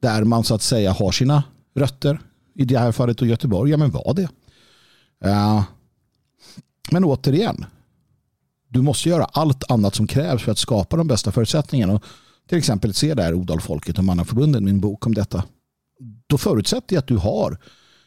där 0.00 0.24
man 0.24 0.44
så 0.44 0.54
att 0.54 0.62
säga 0.62 0.92
har 0.92 1.12
sina 1.12 1.42
rötter, 1.74 2.20
i 2.54 2.64
det 2.64 2.78
här 2.78 2.92
fallet 2.92 3.20
och 3.20 3.26
Göteborg, 3.26 3.70
ja 3.70 3.76
men 3.76 3.90
var 3.90 4.14
det. 4.14 4.28
Men 6.90 7.04
återigen, 7.04 7.64
du 8.68 8.82
måste 8.82 9.08
göra 9.08 9.24
allt 9.24 9.70
annat 9.70 9.94
som 9.94 10.06
krävs 10.06 10.42
för 10.42 10.52
att 10.52 10.58
skapa 10.58 10.96
de 10.96 11.06
bästa 11.06 11.32
förutsättningarna. 11.32 11.92
Och 11.92 12.04
till 12.48 12.58
exempel 12.58 12.94
se 12.94 13.14
där 13.14 13.34
Odalfolket 13.34 13.98
och 13.98 14.04
Mannaförbundet, 14.04 14.62
min 14.62 14.80
bok 14.80 15.06
om 15.06 15.14
detta. 15.14 15.44
Då 16.26 16.38
förutsätter 16.38 16.96
jag 16.96 17.00
att 17.00 17.08
du 17.08 17.16
har 17.16 17.58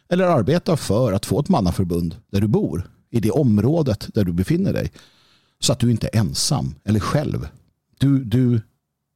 eller 0.08 0.24
arbetar 0.24 0.76
för 0.76 1.12
att 1.12 1.26
få 1.26 1.40
ett 1.40 1.48
mannaförbund 1.48 2.16
där 2.30 2.40
du 2.40 2.48
bor, 2.48 2.90
i 3.10 3.20
det 3.20 3.30
området 3.30 4.08
där 4.14 4.24
du 4.24 4.32
befinner 4.32 4.72
dig. 4.72 4.92
Så 5.60 5.72
att 5.72 5.78
du 5.78 5.90
inte 5.90 6.08
är 6.12 6.18
ensam 6.18 6.74
eller 6.84 7.00
själv. 7.00 7.48
Du, 7.98 8.24
du, 8.24 8.60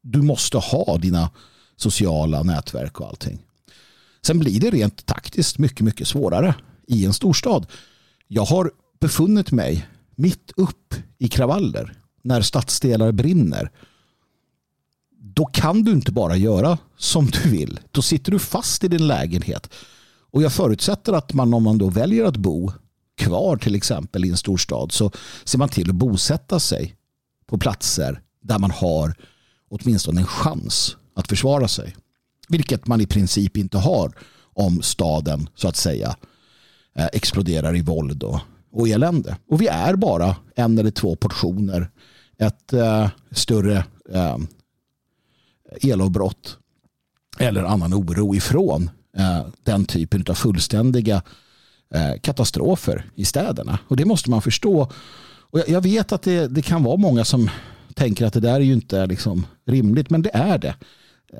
du 0.03 0.23
måste 0.23 0.59
ha 0.59 0.99
dina 0.99 1.31
sociala 1.77 2.43
nätverk 2.43 3.01
och 3.01 3.09
allting. 3.09 3.39
Sen 4.23 4.39
blir 4.39 4.61
det 4.61 4.71
rent 4.71 5.07
taktiskt 5.07 5.59
mycket, 5.59 5.81
mycket 5.81 6.09
svårare 6.09 6.55
i 6.87 7.07
en 7.07 7.13
storstad. 7.13 7.67
Jag 8.29 8.45
har 8.45 8.71
befunnit 9.01 9.53
mig 9.53 9.89
mitt 10.15 10.53
upp 10.57 10.95
i 11.19 11.29
kravaller 11.29 11.93
när 12.23 12.41
stadsdelar 12.41 13.13
brinner. 13.13 13.71
Då 15.25 15.47
kan 15.47 15.83
du 15.83 15.93
inte 15.93 16.13
bara 16.13 16.37
göra 16.37 16.79
som 16.97 17.27
du 17.27 17.51
vill. 17.51 17.81
Då 17.91 18.03
sitter 18.03 18.33
du 18.33 18.39
fast 18.39 18.85
i 18.85 18.89
din 18.89 19.07
lägenhet. 19.07 19.71
Och 20.31 20.43
jag 20.43 20.53
förutsätter 20.53 21.13
att 21.13 21.33
man 21.33 21.55
om 21.55 21.63
man 21.63 21.79
då 21.79 21.91
väljer 21.91 22.25
att 22.25 22.37
bo 22.37 22.73
kvar 23.17 23.57
till 23.57 23.75
exempel 23.75 24.25
i 24.25 24.31
en 24.31 24.37
storstad 24.37 24.93
så 24.93 25.11
ser 25.45 25.59
man 25.59 25.69
till 25.69 25.91
att 25.91 25.97
bosätta 25.97 26.61
sig 26.61 26.97
på 27.47 27.59
platser 27.59 28.21
där 28.43 28.59
man 28.59 28.71
har 28.71 29.15
åtminstone 29.71 30.21
en 30.21 30.27
chans 30.27 30.97
att 31.17 31.29
försvara 31.29 31.69
sig. 31.69 31.97
Vilket 32.49 32.87
man 32.87 33.01
i 33.01 33.07
princip 33.07 33.57
inte 33.57 33.79
har 33.79 34.13
om 34.55 34.83
staden 34.83 35.49
så 35.55 35.69
att 35.69 35.77
säga 35.77 36.17
eh, 36.97 37.09
exploderar 37.13 37.77
i 37.77 37.83
våld 37.83 38.23
och, 38.23 38.41
och 38.73 38.89
elände. 38.89 39.37
Och 39.51 39.61
vi 39.61 39.67
är 39.67 39.97
bara 39.97 40.37
en 40.57 40.79
eller 40.79 40.91
två 40.91 41.17
portioner 41.17 41.91
ett 42.39 42.73
eh, 42.73 43.09
större 43.31 43.85
eh, 44.11 44.39
elavbrott 45.81 46.59
eller 47.39 47.63
annan 47.63 47.95
oro 47.95 48.35
ifrån 48.35 48.91
eh, 49.19 49.47
den 49.63 49.85
typen 49.85 50.25
av 50.29 50.35
fullständiga 50.35 51.23
eh, 51.95 52.21
katastrofer 52.21 53.05
i 53.15 53.25
städerna. 53.25 53.79
Och 53.89 53.97
det 53.97 54.05
måste 54.05 54.31
man 54.31 54.43
förstå. 54.43 54.91
Och 55.51 55.59
jag, 55.59 55.69
jag 55.69 55.81
vet 55.81 56.13
att 56.13 56.23
det, 56.23 56.49
det 56.49 56.63
kan 56.63 56.83
vara 56.83 56.97
många 56.97 57.25
som 57.25 57.51
tänker 57.95 58.27
att 58.27 58.33
det 58.33 58.41
där 58.41 58.55
är 58.55 58.61
ju 58.61 58.73
inte 58.73 59.07
liksom 59.07 59.47
rimligt, 59.67 60.11
men 60.11 60.23
det 60.23 60.31
är 60.35 60.59
det. 60.59 60.75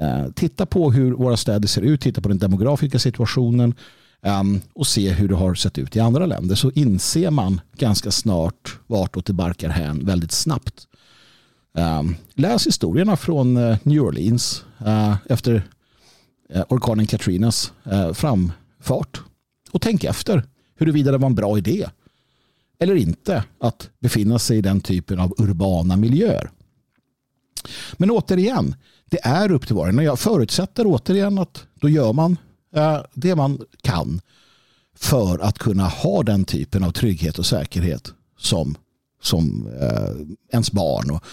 Eh, 0.01 0.27
titta 0.35 0.67
på 0.67 0.93
hur 0.93 1.13
våra 1.13 1.37
städer 1.37 1.69
ser 1.69 1.83
ut, 1.83 2.01
titta 2.01 2.21
på 2.21 2.29
den 2.29 2.39
demografiska 2.39 2.99
situationen 2.99 3.75
ehm, 4.23 4.61
och 4.75 4.87
se 4.87 5.11
hur 5.11 5.29
det 5.29 5.35
har 5.35 5.55
sett 5.55 5.79
ut 5.79 5.97
i 5.97 6.01
andra 6.01 6.27
länder 6.27 6.55
så 6.55 6.71
inser 6.71 7.31
man 7.31 7.61
ganska 7.77 8.11
snart 8.11 8.79
vartåt 8.87 9.27
det 9.27 9.33
barkar 9.33 9.69
hän 9.69 10.07
väldigt 10.07 10.33
snabbt. 10.33 10.87
Ehm, 11.75 12.15
läs 12.35 12.67
historierna 12.67 13.17
från 13.17 13.57
eh, 13.57 13.79
New 13.83 14.03
Orleans 14.03 14.65
eh, 14.87 15.17
efter 15.27 15.63
eh, 16.49 16.65
orkanen 16.69 17.07
Katrinas 17.07 17.73
framfart 18.15 19.21
och 19.73 19.83
tänk 19.83 20.05
efter 20.05 20.45
huruvida 20.79 21.13
det 21.13 21.19
var 21.19 21.27
en 21.27 21.35
bra 21.35 21.59
idé 21.59 21.87
eller 22.79 22.95
inte 22.95 23.45
att 23.61 23.91
befinna 24.01 24.39
sig 24.39 24.59
i 24.59 24.61
den 24.61 24.81
typen 24.81 25.21
av 25.21 25.35
urbana 25.39 25.97
miljöer. 25.97 26.51
Men 27.93 28.11
återigen, 28.11 28.75
det 29.11 29.19
är 29.23 29.53
upp 29.53 29.67
till 29.67 29.77
var 29.77 29.83
och 29.83 29.89
en. 29.89 30.05
Jag 30.05 30.19
förutsätter 30.19 30.85
återigen 30.87 31.39
att 31.39 31.67
då 31.75 31.89
gör 31.89 32.13
man 32.13 32.37
det 33.15 33.35
man 33.35 33.61
kan 33.83 34.21
för 34.97 35.39
att 35.39 35.59
kunna 35.59 35.89
ha 35.89 36.23
den 36.23 36.45
typen 36.45 36.85
av 36.85 36.91
trygghet 36.91 37.39
och 37.39 37.47
säkerhet 37.47 38.13
som, 38.39 38.77
som 39.23 39.67
eh, 39.81 40.37
ens 40.53 40.73
barn 40.73 41.11
och 41.11 41.25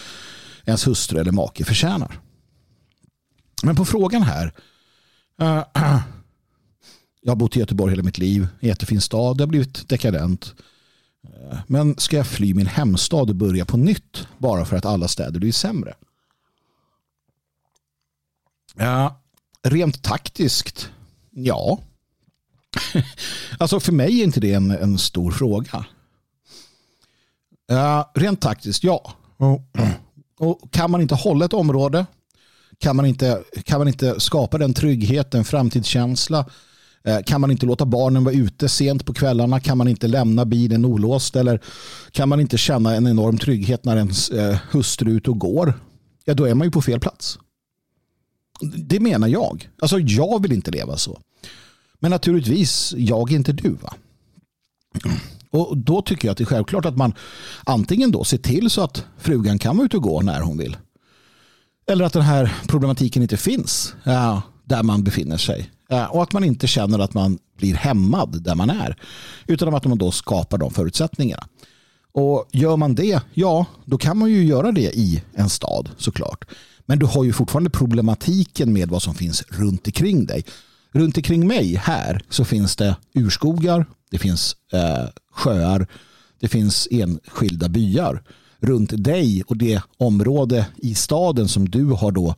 ens 0.64 0.86
hustru 0.86 1.20
eller 1.20 1.32
make 1.32 1.64
förtjänar. 1.64 2.20
Men 3.62 3.76
på 3.76 3.84
frågan 3.84 4.22
här. 4.22 4.52
eh, 5.40 5.64
jag 7.22 7.30
har 7.30 7.36
bott 7.36 7.56
i 7.56 7.60
Göteborg 7.60 7.92
hela 7.92 8.02
mitt 8.02 8.18
liv. 8.18 8.48
Jättefin 8.60 9.00
stad. 9.00 9.36
Det 9.36 9.42
har 9.42 9.48
blivit 9.48 9.88
dekadent. 9.88 10.54
Eh, 11.24 11.58
men 11.66 11.98
ska 11.98 12.16
jag 12.16 12.26
fly 12.26 12.54
min 12.54 12.66
hemstad 12.66 13.30
och 13.30 13.36
börja 13.36 13.64
på 13.64 13.76
nytt 13.76 14.28
bara 14.38 14.64
för 14.64 14.76
att 14.76 14.86
alla 14.86 15.08
städer 15.08 15.40
blir 15.40 15.52
sämre? 15.52 15.94
Ja, 18.74 19.20
rent 19.62 20.02
taktiskt, 20.02 20.90
ja. 21.30 21.80
alltså 23.58 23.80
för 23.80 23.92
mig 23.92 24.20
är 24.20 24.24
inte 24.24 24.40
det 24.40 24.52
en, 24.52 24.70
en 24.70 24.98
stor 24.98 25.30
fråga. 25.30 25.86
Ja, 27.70 28.10
rent 28.14 28.40
taktiskt, 28.40 28.84
ja. 28.84 29.12
Och 30.38 30.72
kan 30.72 30.90
man 30.90 31.00
inte 31.00 31.14
hålla 31.14 31.44
ett 31.44 31.52
område, 31.52 32.06
kan 32.78 32.96
man 32.96 33.06
inte, 33.06 33.42
kan 33.64 33.80
man 33.80 33.88
inte 33.88 34.20
skapa 34.20 34.58
den 34.58 34.74
tryggheten, 34.74 35.44
framtidskänsla, 35.44 36.46
eh, 37.04 37.18
kan 37.26 37.40
man 37.40 37.50
inte 37.50 37.66
låta 37.66 37.86
barnen 37.86 38.24
vara 38.24 38.34
ute 38.34 38.68
sent 38.68 39.06
på 39.06 39.14
kvällarna, 39.14 39.60
kan 39.60 39.78
man 39.78 39.88
inte 39.88 40.08
lämna 40.08 40.44
bilen 40.44 40.84
olåst 40.84 41.36
eller 41.36 41.60
kan 42.10 42.28
man 42.28 42.40
inte 42.40 42.58
känna 42.58 42.94
en 42.94 43.06
enorm 43.06 43.38
trygghet 43.38 43.84
när 43.84 43.96
ens 43.96 44.30
eh, 44.30 44.58
hustru 44.70 45.10
är 45.10 45.16
ute 45.16 45.30
och 45.30 45.38
går, 45.38 45.74
ja 46.24 46.34
då 46.34 46.44
är 46.44 46.54
man 46.54 46.66
ju 46.66 46.70
på 46.70 46.82
fel 46.82 47.00
plats. 47.00 47.38
Det 48.60 49.00
menar 49.00 49.28
jag. 49.28 49.70
Alltså 49.78 49.98
jag 49.98 50.42
vill 50.42 50.52
inte 50.52 50.70
leva 50.70 50.96
så. 50.96 51.20
Men 51.98 52.10
naturligtvis, 52.10 52.94
jag 52.96 53.32
är 53.32 53.36
inte 53.36 53.52
du. 53.52 53.70
va? 53.70 53.94
Och 55.52 55.76
då 55.76 56.02
tycker 56.02 56.28
jag 56.28 56.32
att 56.32 56.38
det 56.38 56.44
är 56.44 56.46
självklart 56.46 56.84
att 56.84 56.96
man 56.96 57.12
antingen 57.64 58.10
då 58.10 58.24
ser 58.24 58.38
till 58.38 58.70
så 58.70 58.82
att 58.82 59.04
frugan 59.18 59.58
kan 59.58 59.76
vara 59.76 59.84
ute 59.84 59.96
och 59.96 60.02
gå 60.02 60.20
när 60.20 60.40
hon 60.40 60.58
vill. 60.58 60.76
Eller 61.90 62.04
att 62.04 62.12
den 62.12 62.22
här 62.22 62.54
problematiken 62.68 63.22
inte 63.22 63.36
finns 63.36 63.94
ja, 64.04 64.42
där 64.64 64.82
man 64.82 65.04
befinner 65.04 65.36
sig. 65.36 65.70
Ja, 65.88 66.08
och 66.08 66.22
att 66.22 66.32
man 66.32 66.44
inte 66.44 66.66
känner 66.66 66.98
att 66.98 67.14
man 67.14 67.38
blir 67.56 67.74
hämmad 67.74 68.42
där 68.42 68.54
man 68.54 68.70
är. 68.70 68.96
Utan 69.46 69.74
att 69.74 69.84
man 69.84 69.98
då 69.98 70.10
skapar 70.10 70.58
de 70.58 70.70
förutsättningarna. 70.70 71.46
Och 72.12 72.48
gör 72.52 72.76
man 72.76 72.94
det, 72.94 73.20
ja, 73.34 73.66
då 73.84 73.98
kan 73.98 74.18
man 74.18 74.30
ju 74.30 74.44
göra 74.44 74.72
det 74.72 74.96
i 74.96 75.22
en 75.34 75.48
stad 75.48 75.90
såklart. 75.98 76.44
Men 76.86 76.98
du 76.98 77.06
har 77.06 77.24
ju 77.24 77.32
fortfarande 77.32 77.70
problematiken 77.70 78.72
med 78.72 78.88
vad 78.88 79.02
som 79.02 79.14
finns 79.14 79.42
runt 79.48 79.86
omkring 79.86 80.26
dig. 80.26 80.44
Runt 80.92 81.16
omkring 81.16 81.46
mig 81.46 81.74
här 81.74 82.22
så 82.28 82.44
finns 82.44 82.76
det 82.76 82.96
urskogar, 83.14 83.86
det 84.10 84.18
finns 84.18 84.56
eh, 84.72 85.08
sjöar, 85.30 85.86
det 86.40 86.48
finns 86.48 86.88
enskilda 86.90 87.68
byar. 87.68 88.22
Runt 88.58 89.04
dig 89.04 89.42
och 89.46 89.56
det 89.56 89.82
område 89.96 90.66
i 90.76 90.94
staden 90.94 91.48
som 91.48 91.68
du 91.68 91.84
har 91.84 92.12
då 92.12 92.34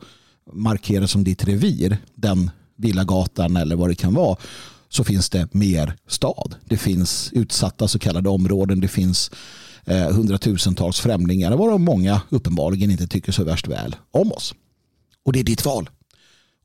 markerat 0.52 1.10
som 1.10 1.24
ditt 1.24 1.44
revir, 1.44 1.98
den 2.14 2.50
villagatan 2.76 3.56
eller 3.56 3.76
vad 3.76 3.88
det 3.88 3.94
kan 3.94 4.14
vara, 4.14 4.36
så 4.88 5.04
finns 5.04 5.30
det 5.30 5.54
mer 5.54 5.96
stad. 6.06 6.54
Det 6.64 6.76
finns 6.76 7.30
utsatta 7.32 7.88
så 7.88 7.98
kallade 7.98 8.28
områden. 8.28 8.80
Det 8.80 8.88
finns 8.88 9.30
eh, 9.84 10.10
hundratusentals 10.10 11.00
främlingar 11.00 11.56
varav 11.56 11.80
många 11.80 12.20
uppenbarligen 12.28 12.90
inte 12.90 13.06
tycker 13.06 13.32
så 13.32 13.44
värst 13.44 13.68
väl 13.68 13.96
om 14.10 14.32
oss. 14.32 14.54
Och 15.24 15.32
det 15.32 15.40
är 15.40 15.44
ditt 15.44 15.64
val. 15.64 15.90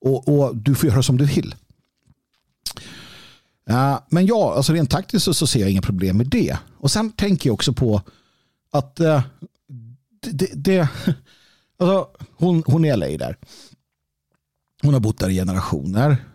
Och, 0.02 0.28
och 0.28 0.58
du 0.58 0.76
får 0.76 0.90
göra 0.90 1.04
som 1.04 1.18
du 1.18 1.26
vill. 1.26 1.56
Men 4.10 4.26
ja, 4.26 4.54
alltså 4.56 4.74
rent 4.74 4.90
taktiskt 4.90 5.26
så, 5.26 5.34
så, 5.34 5.48
ser 5.48 5.60
jag 5.60 5.70
inga 5.70 5.82
problem 5.82 6.18
med 6.18 6.28
det. 6.28 6.58
Och 6.78 6.92
sen 6.92 7.12
tänker 7.12 7.50
jag 7.50 7.54
också 7.54 7.74
på 7.74 8.02
att 8.72 9.00
eh, 9.00 9.24
det, 10.32 10.50
det, 10.54 10.90
alltså, 11.80 12.08
hon, 12.36 12.64
hon 12.66 12.86
är 12.86 12.98
LA 12.98 13.08
där. 13.08 13.38
Hon 14.82 14.94
har 14.94 15.02
bott 15.02 15.20
där 15.20 15.30
i 15.30 15.36
generationer 15.36 16.26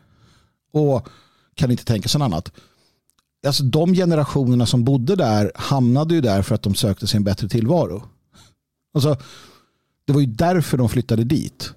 och 0.72 1.09
kan 1.55 1.70
inte 1.70 1.85
tänka 1.85 2.09
sig 2.09 2.18
något 2.18 2.26
annat. 2.26 2.53
Alltså, 3.47 3.64
de 3.64 3.95
generationerna 3.95 4.66
som 4.66 4.85
bodde 4.85 5.16
där 5.16 5.53
hamnade 5.55 6.14
ju 6.14 6.20
där 6.20 6.43
för 6.43 6.55
att 6.55 6.62
de 6.62 6.74
sökte 6.74 7.07
sig 7.07 7.16
en 7.16 7.24
bättre 7.24 7.49
tillvaro. 7.49 8.03
Alltså, 8.95 9.16
det 10.05 10.12
var 10.12 10.20
ju 10.20 10.26
därför 10.26 10.78
de 10.78 10.89
flyttade 10.89 11.24
dit. 11.24 11.72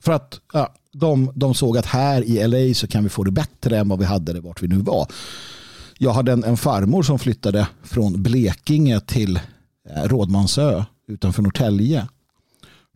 För 0.00 0.12
att 0.12 0.40
ja, 0.52 0.74
de, 0.92 1.32
de 1.34 1.54
såg 1.54 1.78
att 1.78 1.86
här 1.86 2.22
i 2.22 2.48
LA 2.48 2.74
så 2.74 2.86
kan 2.86 3.02
vi 3.02 3.08
få 3.08 3.24
det 3.24 3.30
bättre 3.30 3.78
än 3.78 3.88
vad 3.88 3.98
vi 3.98 4.04
hade 4.04 4.32
det 4.32 4.40
vart 4.40 4.62
vi 4.62 4.68
nu 4.68 4.78
var. 4.78 5.06
Jag 5.98 6.12
hade 6.12 6.32
en, 6.32 6.44
en 6.44 6.56
farmor 6.56 7.02
som 7.02 7.18
flyttade 7.18 7.68
från 7.82 8.22
Blekinge 8.22 9.00
till 9.00 9.36
eh, 9.90 10.02
Rådmansö 10.04 10.84
utanför 11.08 11.42
Norrtälje 11.42 12.08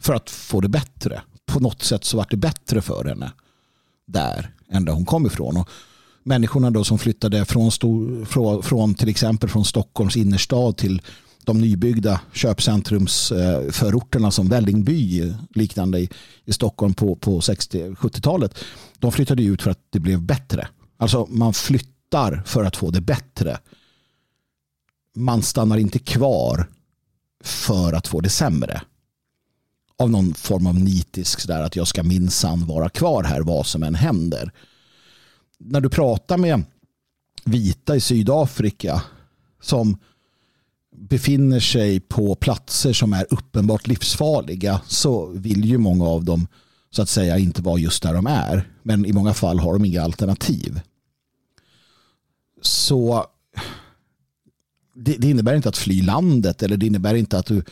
för 0.00 0.14
att 0.14 0.30
få 0.30 0.60
det 0.60 0.68
bättre. 0.68 1.20
På 1.46 1.60
något 1.60 1.82
sätt 1.82 2.04
så 2.04 2.16
var 2.16 2.26
det 2.30 2.36
bättre 2.36 2.82
för 2.82 3.04
henne 3.04 3.32
där 4.06 4.50
än 4.70 4.84
där 4.84 4.92
hon 4.92 5.04
kom 5.04 5.26
ifrån. 5.26 5.56
Och 5.56 5.68
människorna 6.22 6.70
då 6.70 6.84
som 6.84 6.98
flyttade 6.98 7.44
från, 7.44 7.70
stor, 7.70 8.24
från, 8.24 8.62
från 8.62 8.94
till 8.94 9.08
exempel 9.08 9.50
från 9.50 9.64
Stockholms 9.64 10.16
innerstad 10.16 10.76
till 10.76 11.02
de 11.46 11.60
nybyggda 11.60 12.20
köpcentrumsförorterna 12.32 14.30
som 14.30 14.48
Vällingby 14.48 15.34
liknande 15.54 15.98
i, 15.98 16.10
i 16.44 16.52
Stockholm 16.52 16.94
på, 16.94 17.16
på 17.16 17.40
60-70-talet. 17.40 18.58
De 18.98 19.12
flyttade 19.12 19.42
ut 19.42 19.62
för 19.62 19.70
att 19.70 19.80
det 19.90 20.00
blev 20.00 20.22
bättre. 20.22 20.68
Alltså 20.96 21.26
man 21.30 21.54
flyttar 21.54 22.42
för 22.46 22.64
att 22.64 22.76
få 22.76 22.90
det 22.90 23.00
bättre. 23.00 23.58
Man 25.14 25.42
stannar 25.42 25.76
inte 25.78 25.98
kvar 25.98 26.68
för 27.44 27.92
att 27.92 28.06
få 28.06 28.20
det 28.20 28.30
sämre. 28.30 28.82
Av 29.98 30.10
någon 30.10 30.34
form 30.34 30.66
av 30.66 30.74
nitisk 30.80 31.40
sådär 31.40 31.62
att 31.62 31.76
jag 31.76 31.88
ska 31.88 32.02
minsann 32.02 32.66
vara 32.66 32.88
kvar 32.88 33.22
här 33.24 33.40
vad 33.40 33.66
som 33.66 33.82
än 33.82 33.94
händer. 33.94 34.52
När 35.58 35.80
du 35.80 35.88
pratar 35.88 36.38
med 36.38 36.62
vita 37.44 37.96
i 37.96 38.00
Sydafrika 38.00 39.02
som 39.60 39.98
befinner 40.98 41.60
sig 41.60 42.00
på 42.00 42.34
platser 42.34 42.92
som 42.92 43.12
är 43.12 43.26
uppenbart 43.30 43.86
livsfarliga 43.86 44.80
så 44.86 45.26
vill 45.26 45.64
ju 45.64 45.78
många 45.78 46.04
av 46.04 46.24
dem 46.24 46.46
så 46.90 47.02
att 47.02 47.08
säga 47.08 47.38
inte 47.38 47.62
vara 47.62 47.78
just 47.78 48.02
där 48.02 48.14
de 48.14 48.26
är. 48.26 48.68
Men 48.82 49.06
i 49.06 49.12
många 49.12 49.34
fall 49.34 49.58
har 49.58 49.72
de 49.72 49.84
inga 49.84 50.02
alternativ. 50.02 50.80
Så 52.62 53.26
det, 54.94 55.16
det 55.18 55.30
innebär 55.30 55.54
inte 55.54 55.68
att 55.68 55.76
fly 55.76 56.02
landet 56.02 56.62
eller 56.62 56.76
det 56.76 56.86
innebär 56.86 57.14
inte 57.14 57.38
att 57.38 57.46
du, 57.46 57.62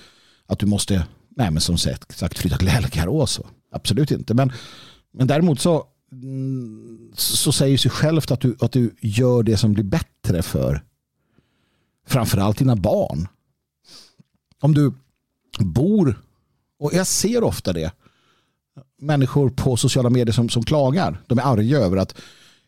att 0.46 0.58
du 0.58 0.66
måste 0.66 1.04
nej 1.36 1.50
men 1.50 1.60
som 1.60 1.78
sagt 1.78 2.38
flytta 2.38 2.56
till 2.56 2.68
Elgarås. 2.68 3.40
Absolut 3.72 4.10
inte. 4.10 4.34
Men, 4.34 4.52
men 5.12 5.26
däremot 5.26 5.60
så, 5.60 5.84
mm, 6.12 7.10
så 7.14 7.52
säger 7.52 7.78
sig 7.78 7.90
självt 7.90 8.30
att 8.30 8.40
du, 8.40 8.56
att 8.60 8.72
du 8.72 8.94
gör 9.00 9.42
det 9.42 9.56
som 9.56 9.72
blir 9.72 9.84
bättre 9.84 10.42
för 10.42 10.82
framförallt 12.06 12.58
dina 12.58 12.76
barn. 12.76 13.28
Om 14.60 14.74
du 14.74 14.92
bor, 15.58 16.22
och 16.78 16.94
jag 16.94 17.06
ser 17.06 17.44
ofta 17.44 17.72
det, 17.72 17.92
människor 18.98 19.50
på 19.50 19.76
sociala 19.76 20.10
medier 20.10 20.32
som, 20.32 20.48
som 20.48 20.64
klagar. 20.64 21.22
De 21.26 21.38
är 21.38 21.42
arga 21.42 21.78
över 21.78 21.96
att 21.96 22.14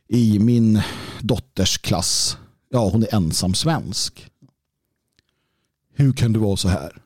i 0.09 0.39
min 0.39 0.82
dotters 1.20 1.78
klass, 1.78 2.37
ja 2.68 2.89
hon 2.89 3.03
är 3.03 3.14
ensam 3.14 3.55
svensk. 3.55 4.30
Hur 5.95 6.12
kan 6.12 6.32
du 6.32 6.41
vara 6.41 6.57
så 6.57 6.68
här? 6.68 7.03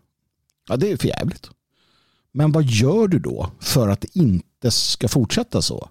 Ja, 0.68 0.76
det 0.76 0.92
är 0.92 0.96
för 0.96 1.08
jävligt. 1.08 1.50
Men 2.32 2.52
vad 2.52 2.64
gör 2.64 3.08
du 3.08 3.18
då 3.18 3.50
för 3.60 3.88
att 3.88 4.00
det 4.00 4.16
inte 4.16 4.70
ska 4.70 5.08
fortsätta 5.08 5.62
så? 5.62 5.88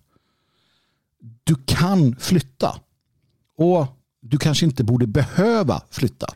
Du 1.44 1.56
kan 1.66 2.16
flytta. 2.16 2.80
Och 3.58 3.88
du 4.22 4.38
kanske 4.38 4.66
inte 4.66 4.84
borde 4.84 5.08
behöva 5.08 5.82
flytta. 5.90 6.28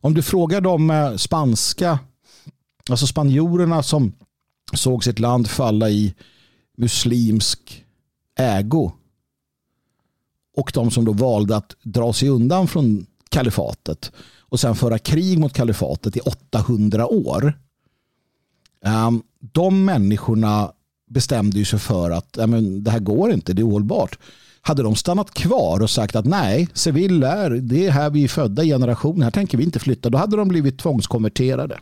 Om 0.00 0.14
du 0.14 0.22
frågar 0.22 0.60
de 0.60 0.90
eh, 0.90 1.16
spanska, 1.16 1.98
alltså 2.90 3.06
spanjorerna 3.06 3.82
som 3.82 4.12
såg 4.72 5.04
sitt 5.04 5.18
land 5.18 5.50
falla 5.50 5.90
i 5.90 6.14
muslimsk 6.76 7.84
ägo 8.38 8.92
och 10.56 10.70
de 10.74 10.90
som 10.90 11.04
då 11.04 11.12
valde 11.12 11.56
att 11.56 11.76
dra 11.82 12.12
sig 12.12 12.28
undan 12.28 12.68
från 12.68 13.06
kalifatet 13.28 14.12
och 14.38 14.60
sen 14.60 14.74
föra 14.76 14.98
krig 14.98 15.38
mot 15.38 15.52
kalifatet 15.52 16.16
i 16.16 16.20
800 16.20 17.06
år. 17.06 17.58
Ehm, 18.84 19.22
de 19.38 19.84
människorna 19.84 20.72
bestämde 21.10 21.64
sig 21.64 21.78
för 21.78 22.10
att 22.10 22.32
det 22.80 22.90
här 22.90 22.98
går 22.98 23.32
inte, 23.32 23.52
det 23.52 23.62
är 23.62 23.68
ohållbart. 23.68 24.18
Hade 24.66 24.82
de 24.82 24.96
stannat 24.96 25.30
kvar 25.30 25.80
och 25.80 25.90
sagt 25.90 26.16
att 26.16 26.24
nej, 26.24 26.68
Sevilla 26.74 27.32
är, 27.32 27.50
det 27.50 27.86
är 27.86 27.90
här 27.90 28.10
vi 28.10 28.24
är 28.24 28.28
födda 28.28 28.64
i 28.64 28.72
här 28.72 29.30
tänker 29.30 29.58
vi 29.58 29.64
inte 29.64 29.78
flytta, 29.78 30.10
då 30.10 30.18
hade 30.18 30.36
de 30.36 30.48
blivit 30.48 30.78
tvångskonverterade. 30.78 31.78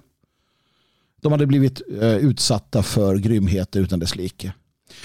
De 1.20 1.32
hade 1.32 1.46
blivit 1.46 1.82
eh, 2.00 2.16
utsatta 2.16 2.82
för 2.82 3.16
grymheter 3.16 3.80
utan 3.80 3.98
dess 3.98 4.16
like. 4.16 4.52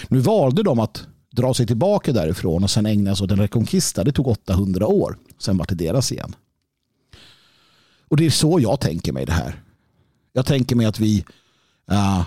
Nu 0.08 0.18
valde 0.18 0.62
de 0.62 0.80
att 0.80 1.06
dra 1.30 1.54
sig 1.54 1.66
tillbaka 1.66 2.12
därifrån 2.12 2.64
och 2.64 2.70
sen 2.70 2.86
ägna 2.86 3.16
sig 3.16 3.24
åt 3.24 3.30
en 3.30 3.38
rekonkista. 3.38 4.04
Det 4.04 4.12
tog 4.12 4.26
800 4.26 4.86
år. 4.86 5.18
Sen 5.38 5.58
var 5.58 5.66
det 5.68 5.74
deras 5.74 6.12
igen. 6.12 6.34
Och 8.08 8.16
det 8.16 8.26
är 8.26 8.30
så 8.30 8.60
jag 8.60 8.80
tänker 8.80 9.12
mig 9.12 9.26
det 9.26 9.32
här. 9.32 9.62
Jag 10.32 10.46
tänker 10.46 10.76
mig 10.76 10.86
att 10.86 11.00
vi, 11.00 11.24
uh, 11.92 12.22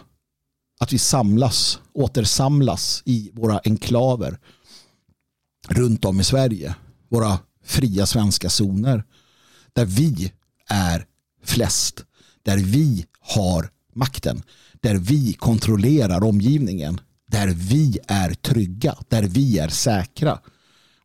att 0.80 0.94
vi 0.94 0.98
samlas, 0.98 1.80
återsamlas 1.94 3.04
i 3.06 3.32
våra 3.34 3.60
enklaver 3.64 4.40
runt 5.68 6.06
om 6.06 6.20
i 6.20 6.24
Sverige. 6.24 6.76
Våra 7.10 7.40
fria 7.64 8.06
svenska 8.06 8.50
zoner. 8.50 9.04
Där 9.74 9.86
vi 9.86 10.32
är 10.68 11.06
flest. 11.44 12.06
Där 12.44 12.58
vi 12.58 13.06
har 13.20 13.70
makten. 13.96 14.44
Där 14.82 14.96
vi 14.96 15.34
kontrollerar 15.34 16.24
omgivningen. 16.24 17.00
Där 17.32 17.48
vi 17.48 18.00
är 18.08 18.34
trygga. 18.34 18.96
Där 19.10 19.24
vi 19.24 19.60
är 19.60 19.70
säkra. 19.70 20.40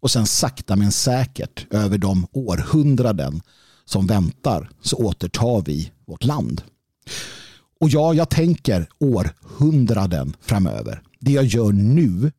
Och 0.01 0.11
sen 0.11 0.27
sakta 0.27 0.77
men 0.77 0.93
säkert 0.93 1.67
över 1.71 1.99
de 1.99 2.27
århundraden 2.33 3.43
som 3.85 4.07
väntar 4.07 4.71
så 4.83 4.97
återtar 4.97 5.63
vi 5.67 5.93
vårt 6.07 6.25
land. 6.25 6.63
Och 7.81 7.89
ja, 7.89 8.15
jag 8.15 8.31
tänker 8.31 8.89
århundraden 8.99 10.37
framöver. 10.41 11.03
Det 11.21 11.33
jag 11.33 11.45
gör 11.45 11.73
nu 11.73 12.33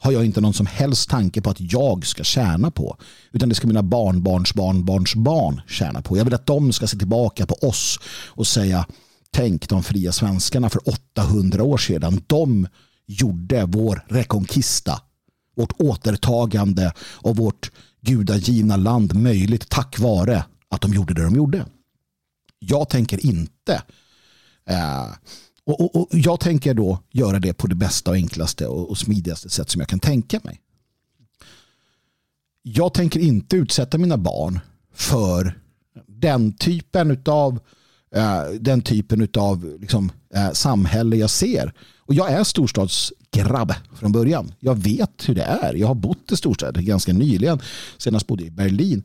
har 0.00 0.12
jag 0.12 0.24
inte 0.24 0.40
någon 0.40 0.54
som 0.54 0.66
helst 0.66 1.10
tanke 1.10 1.40
på 1.40 1.50
att 1.50 1.60
jag 1.60 2.06
ska 2.06 2.24
tjäna 2.24 2.70
på. 2.70 2.96
Utan 3.32 3.48
det 3.48 3.54
ska 3.54 3.66
mina 3.66 3.82
barnbarns 3.82 4.54
barnbarns 4.54 5.14
barn 5.14 5.60
tjäna 5.68 6.02
på. 6.02 6.18
Jag 6.18 6.24
vill 6.24 6.34
att 6.34 6.46
de 6.46 6.72
ska 6.72 6.86
se 6.86 6.98
tillbaka 6.98 7.46
på 7.46 7.54
oss 7.54 7.98
och 8.28 8.46
säga 8.46 8.86
tänk 9.30 9.68
de 9.68 9.82
fria 9.82 10.12
svenskarna 10.12 10.70
för 10.70 10.88
800 10.88 11.62
år 11.62 11.78
sedan. 11.78 12.22
De 12.26 12.68
gjorde 13.06 13.64
vår 13.64 14.04
rekonkista, 14.08 15.00
vårt 15.56 15.72
återtagande 15.78 16.92
av 17.20 17.36
vårt 17.36 17.70
gudagivna 18.00 18.76
land 18.76 19.14
möjligt 19.14 19.68
tack 19.68 19.98
vare 19.98 20.44
att 20.70 20.80
de 20.80 20.94
gjorde 20.94 21.14
det 21.14 21.22
de 21.22 21.34
gjorde. 21.34 21.66
Jag 22.58 22.88
tänker 22.88 23.26
inte 23.26 23.82
eh, 24.68 25.06
och, 25.68 25.80
och, 25.80 25.96
och, 25.96 26.08
Jag 26.12 26.40
tänker 26.40 26.74
då 26.74 26.98
göra 27.10 27.38
det 27.38 27.52
på 27.52 27.66
det 27.66 27.74
bästa 27.74 28.10
och 28.10 28.16
enklaste 28.16 28.66
och, 28.66 28.90
och 28.90 28.98
smidigaste 28.98 29.50
sätt 29.50 29.70
som 29.70 29.80
jag 29.80 29.88
kan 29.88 30.00
tänka 30.00 30.40
mig. 30.42 30.60
Jag 32.62 32.94
tänker 32.94 33.20
inte 33.20 33.56
utsätta 33.56 33.98
mina 33.98 34.16
barn 34.16 34.60
för 34.94 35.58
den 36.06 36.52
typen 36.52 37.22
av 37.26 37.60
eh, 38.14 38.42
den 38.60 38.82
typen 38.82 39.28
av 39.36 39.76
liksom, 39.80 40.12
eh, 40.34 40.50
samhälle 40.52 41.16
jag 41.16 41.30
ser. 41.30 41.72
Och 41.98 42.14
jag 42.14 42.32
är 42.32 42.44
storstadsgrabb 42.44 43.74
från 43.94 44.12
början. 44.12 44.52
Jag 44.60 44.74
vet 44.74 45.28
hur 45.28 45.34
det 45.34 45.42
är. 45.42 45.74
Jag 45.74 45.86
har 45.86 45.94
bott 45.94 46.32
i 46.32 46.36
storstäder 46.36 46.82
ganska 46.82 47.12
nyligen. 47.12 47.60
Senast 47.98 48.26
bodde 48.26 48.42
jag 48.42 48.48
i 48.48 48.50
Berlin. 48.50 49.02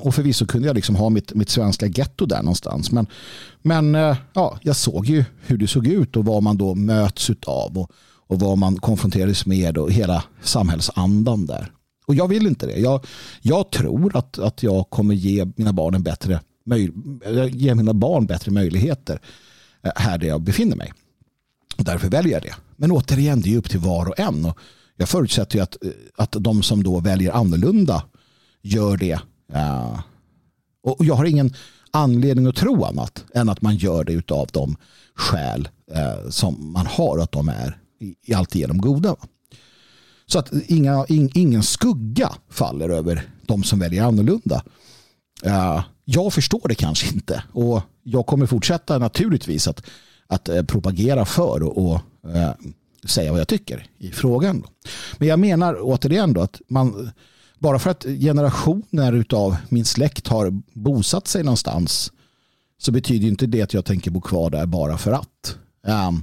Och 0.00 0.14
förvisso 0.14 0.46
kunde 0.46 0.66
jag 0.66 0.74
liksom 0.74 0.96
ha 0.96 1.08
mitt, 1.08 1.34
mitt 1.34 1.50
svenska 1.50 1.86
getto 1.86 2.26
där 2.26 2.42
någonstans. 2.42 2.92
Men, 2.92 3.06
men 3.62 3.94
eh, 3.94 4.16
ja, 4.32 4.58
jag 4.62 4.76
såg 4.76 5.06
ju 5.06 5.24
hur 5.46 5.58
det 5.58 5.66
såg 5.66 5.86
ut 5.86 6.16
och 6.16 6.24
vad 6.24 6.42
man 6.42 6.58
då 6.58 6.74
möts 6.74 7.30
av 7.46 7.78
och, 7.78 7.92
och 8.26 8.40
vad 8.40 8.58
man 8.58 8.76
konfronterades 8.76 9.46
med 9.46 9.78
och 9.78 9.92
hela 9.92 10.24
samhällsandan 10.42 11.46
där. 11.46 11.72
Och 12.06 12.14
jag 12.14 12.28
vill 12.28 12.46
inte 12.46 12.66
det. 12.66 12.78
Jag, 12.78 13.06
jag 13.42 13.70
tror 13.70 14.16
att, 14.16 14.38
att 14.38 14.62
jag 14.62 14.90
kommer 14.90 15.14
ge 15.14 15.46
mina 15.56 15.72
barn 15.72 15.94
en 15.94 16.02
bättre 16.02 16.40
ge 17.50 17.74
mina 17.74 17.94
barn 17.94 18.26
bättre 18.26 18.52
möjligheter 18.52 19.20
eh, 19.82 19.92
här 19.96 20.18
där 20.18 20.26
jag 20.26 20.40
befinner 20.40 20.76
mig. 20.76 20.92
Och 21.76 21.84
därför 21.84 22.08
väljer 22.08 22.32
jag 22.32 22.42
det. 22.42 22.54
Men 22.76 22.90
återigen, 22.90 23.40
det 23.40 23.54
är 23.54 23.58
upp 23.58 23.70
till 23.70 23.80
var 23.80 24.06
och 24.06 24.18
en. 24.18 24.44
Och 24.44 24.58
jag 24.96 25.08
förutsätter 25.08 25.56
ju 25.56 25.62
att, 25.62 25.84
eh, 25.84 25.90
att 26.16 26.36
de 26.38 26.62
som 26.62 26.82
då 26.82 27.00
väljer 27.00 27.32
annorlunda 27.32 28.04
gör 28.62 28.96
det. 28.96 29.20
Ja. 29.52 30.02
och 30.82 31.04
jag 31.04 31.14
har 31.14 31.24
ingen 31.24 31.54
anledning 31.90 32.46
att 32.46 32.56
tro 32.56 32.84
annat 32.84 33.24
än 33.34 33.48
att 33.48 33.62
man 33.62 33.76
gör 33.76 34.04
det 34.04 34.30
av 34.30 34.48
de 34.52 34.76
skäl 35.14 35.68
eh, 35.92 36.30
som 36.30 36.72
man 36.72 36.86
har 36.86 37.16
och 37.16 37.22
att 37.22 37.32
de 37.32 37.48
är 37.48 37.78
i, 38.00 38.14
i 38.26 38.34
alltigenom 38.34 38.78
goda. 38.78 39.16
Så 40.26 40.38
att 40.38 40.52
inga, 40.66 41.06
in, 41.08 41.30
ingen 41.34 41.62
skugga 41.62 42.30
faller 42.50 42.88
över 42.88 43.28
de 43.46 43.62
som 43.62 43.78
väljer 43.78 44.02
annorlunda. 44.04 44.62
Eh, 45.44 45.82
jag 46.04 46.32
förstår 46.32 46.68
det 46.68 46.74
kanske 46.74 47.14
inte 47.14 47.42
och 47.52 47.82
jag 48.02 48.26
kommer 48.26 48.46
fortsätta 48.46 48.98
naturligtvis 48.98 49.68
att, 49.68 49.82
att 50.26 50.48
eh, 50.48 50.62
propagera 50.62 51.24
för 51.24 51.62
och, 51.62 51.86
och 51.86 52.00
eh, 52.36 52.52
säga 53.04 53.30
vad 53.30 53.40
jag 53.40 53.48
tycker 53.48 53.86
i 53.98 54.10
frågan. 54.10 54.64
Men 55.18 55.28
jag 55.28 55.38
menar 55.38 55.76
återigen 55.80 56.32
då 56.32 56.40
att 56.40 56.60
man, 56.68 57.10
bara 57.60 57.78
för 57.78 57.90
att 57.90 58.02
generationer 58.02 59.24
av 59.34 59.56
min 59.68 59.84
släkt 59.84 60.28
har 60.28 60.62
bosatt 60.72 61.26
sig 61.26 61.44
någonstans 61.44 62.12
så 62.78 62.92
betyder 62.92 63.28
inte 63.28 63.46
det 63.46 63.62
att 63.62 63.74
jag 63.74 63.84
tänker 63.84 64.10
bo 64.10 64.20
kvar 64.20 64.50
där 64.50 64.66
bara 64.66 64.98
för 64.98 65.12
att. 65.12 65.56
Um, 65.82 66.22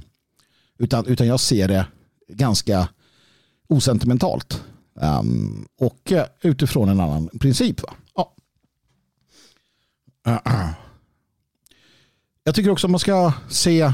utan, 0.78 1.06
utan 1.06 1.26
jag 1.26 1.40
ser 1.40 1.68
det 1.68 1.86
ganska 2.28 2.88
osentimentalt. 3.68 4.64
Um, 4.94 5.68
och 5.78 6.12
eh, 6.12 6.26
utifrån 6.42 6.88
en 6.88 7.00
annan 7.00 7.28
princip. 7.28 7.82
Va? 7.82 7.94
Ja. 8.14 8.34
Uh, 10.28 10.34
uh. 10.34 10.70
Jag 12.44 12.54
tycker 12.54 12.70
också 12.70 12.86
att 12.86 12.90
man 12.90 13.00
ska 13.00 13.32
se 13.48 13.92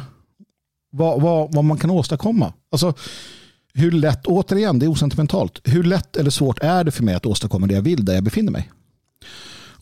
vad, 0.90 1.20
vad, 1.20 1.54
vad 1.54 1.64
man 1.64 1.78
kan 1.78 1.90
åstadkomma. 1.90 2.52
Alltså, 2.70 2.94
hur 3.74 3.90
lätt, 3.90 4.26
återigen, 4.26 4.78
det 4.78 4.86
är 4.86 4.90
osentimentalt. 4.90 5.60
Hur 5.64 5.82
lätt 5.82 6.16
eller 6.16 6.30
svårt 6.30 6.58
är 6.62 6.84
det 6.84 6.90
för 6.90 7.04
mig 7.04 7.14
att 7.14 7.26
åstadkomma 7.26 7.66
det 7.66 7.74
jag 7.74 7.82
vill 7.82 8.04
där 8.04 8.14
jag 8.14 8.24
befinner 8.24 8.52
mig? 8.52 8.70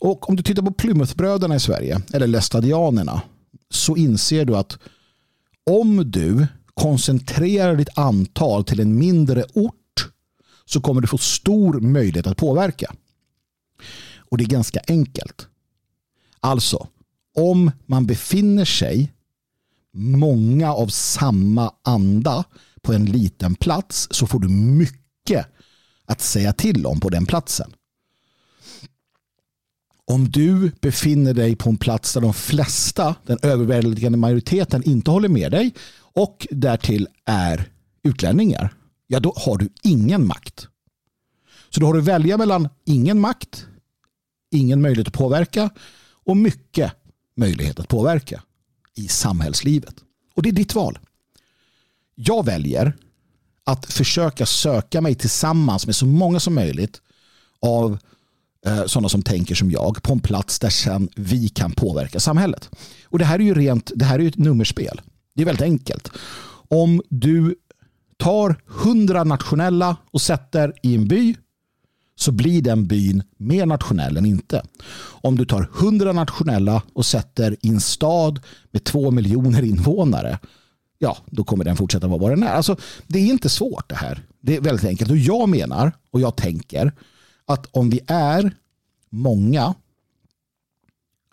Och 0.03 0.29
om 0.29 0.35
du 0.35 0.43
tittar 0.43 0.63
på 0.63 0.71
Plymouthbröderna 0.71 1.55
i 1.55 1.59
Sverige, 1.59 2.01
eller 2.13 2.27
Lestadianerna, 2.27 3.21
så 3.69 3.95
inser 3.95 4.45
du 4.45 4.55
att 4.55 4.77
om 5.69 6.11
du 6.11 6.47
koncentrerar 6.73 7.75
ditt 7.75 7.97
antal 7.97 8.63
till 8.63 8.79
en 8.79 8.97
mindre 8.97 9.43
ort 9.53 10.09
så 10.65 10.81
kommer 10.81 11.01
du 11.01 11.07
få 11.07 11.17
stor 11.17 11.79
möjlighet 11.79 12.27
att 12.27 12.37
påverka. 12.37 12.93
Och 14.17 14.37
det 14.37 14.43
är 14.43 14.47
ganska 14.47 14.79
enkelt. 14.87 15.47
Alltså, 16.39 16.87
om 17.35 17.71
man 17.85 18.05
befinner 18.05 18.65
sig 18.65 19.13
många 19.93 20.73
av 20.73 20.87
samma 20.87 21.73
anda 21.81 22.43
på 22.83 22.93
en 22.93 23.05
liten 23.05 23.55
plats 23.55 24.07
så 24.11 24.27
får 24.27 24.39
du 24.39 24.47
mycket 24.49 25.47
att 26.05 26.21
säga 26.21 26.53
till 26.53 26.85
om 26.85 26.99
på 26.99 27.09
den 27.09 27.25
platsen. 27.25 27.73
Om 30.05 30.29
du 30.29 30.71
befinner 30.81 31.33
dig 31.33 31.55
på 31.55 31.69
en 31.69 31.77
plats 31.77 32.13
där 32.13 32.21
de 32.21 32.33
flesta, 32.33 33.15
den 33.25 33.37
överväldigande 33.41 34.17
majoriteten 34.17 34.83
inte 34.83 35.11
håller 35.11 35.29
med 35.29 35.51
dig 35.51 35.73
och 35.95 36.47
därtill 36.51 37.07
är 37.25 37.71
utlänningar, 38.03 38.73
ja 39.07 39.19
då 39.19 39.33
har 39.37 39.57
du 39.57 39.69
ingen 39.83 40.27
makt. 40.27 40.67
Så 41.69 41.79
då 41.79 41.85
har 41.85 41.93
du 41.93 42.01
välja 42.01 42.37
mellan 42.37 42.69
ingen 42.85 43.19
makt, 43.19 43.65
ingen 44.51 44.81
möjlighet 44.81 45.07
att 45.07 45.13
påverka 45.13 45.69
och 46.25 46.37
mycket 46.37 46.93
möjlighet 47.35 47.79
att 47.79 47.87
påverka 47.87 48.43
i 48.95 49.07
samhällslivet. 49.07 49.95
Och 50.35 50.43
det 50.43 50.49
är 50.49 50.53
ditt 50.53 50.75
val. 50.75 50.99
Jag 52.15 52.45
väljer 52.45 52.95
att 53.65 53.85
försöka 53.85 54.45
söka 54.45 55.01
mig 55.01 55.15
tillsammans 55.15 55.85
med 55.85 55.95
så 55.95 56.05
många 56.05 56.39
som 56.39 56.55
möjligt 56.55 57.01
av 57.61 57.97
eh, 58.65 58.85
sådana 58.85 59.09
som 59.09 59.21
tänker 59.21 59.55
som 59.55 59.71
jag 59.71 60.03
på 60.03 60.13
en 60.13 60.19
plats 60.19 60.59
där 60.59 60.69
sen 60.69 61.09
vi 61.15 61.49
kan 61.49 61.71
påverka 61.71 62.19
samhället. 62.19 62.69
Och 63.03 63.19
det 63.19 63.25
här 63.25 63.39
är 63.39 63.43
ju 63.43 63.53
rent, 63.53 63.91
det 63.95 64.05
här 64.05 64.19
är 64.19 64.27
ett 64.27 64.37
nummerspel. 64.37 65.01
Det 65.35 65.41
är 65.41 65.45
väldigt 65.45 65.61
enkelt. 65.61 66.11
Om 66.69 67.01
du 67.09 67.55
tar 68.17 68.61
hundra 68.65 69.23
nationella 69.23 69.97
och 70.11 70.21
sätter 70.21 70.73
i 70.83 70.95
en 70.95 71.07
by 71.07 71.35
så 72.15 72.31
blir 72.31 72.61
den 72.61 72.87
byn 72.87 73.23
mer 73.37 73.65
nationell 73.65 74.17
än 74.17 74.25
inte. 74.25 74.63
Om 74.97 75.37
du 75.37 75.45
tar 75.45 75.69
hundra 75.73 76.11
nationella 76.11 76.81
och 76.93 77.05
sätter 77.05 77.57
i 77.61 77.69
en 77.69 77.81
stad 77.81 78.39
med 78.71 78.83
två 78.83 79.11
miljoner 79.11 79.63
invånare 79.63 80.39
ja, 81.03 81.17
då 81.25 81.43
kommer 81.43 81.63
den 81.63 81.77
fortsätta 81.77 82.07
vara 82.07 82.19
vad 82.19 82.31
den 82.31 82.43
är. 82.43 82.53
Alltså, 82.53 82.75
det 83.07 83.19
är 83.19 83.25
inte 83.25 83.49
svårt 83.49 83.89
det 83.89 83.95
här. 83.95 84.25
Det 84.41 84.55
är 84.55 84.61
väldigt 84.61 84.85
enkelt. 84.85 85.11
Och 85.11 85.17
jag 85.17 85.49
menar 85.49 85.91
och 86.11 86.21
jag 86.21 86.35
tänker 86.35 86.93
att 87.45 87.67
om 87.71 87.89
vi 87.89 87.99
är 88.07 88.55
många 89.09 89.73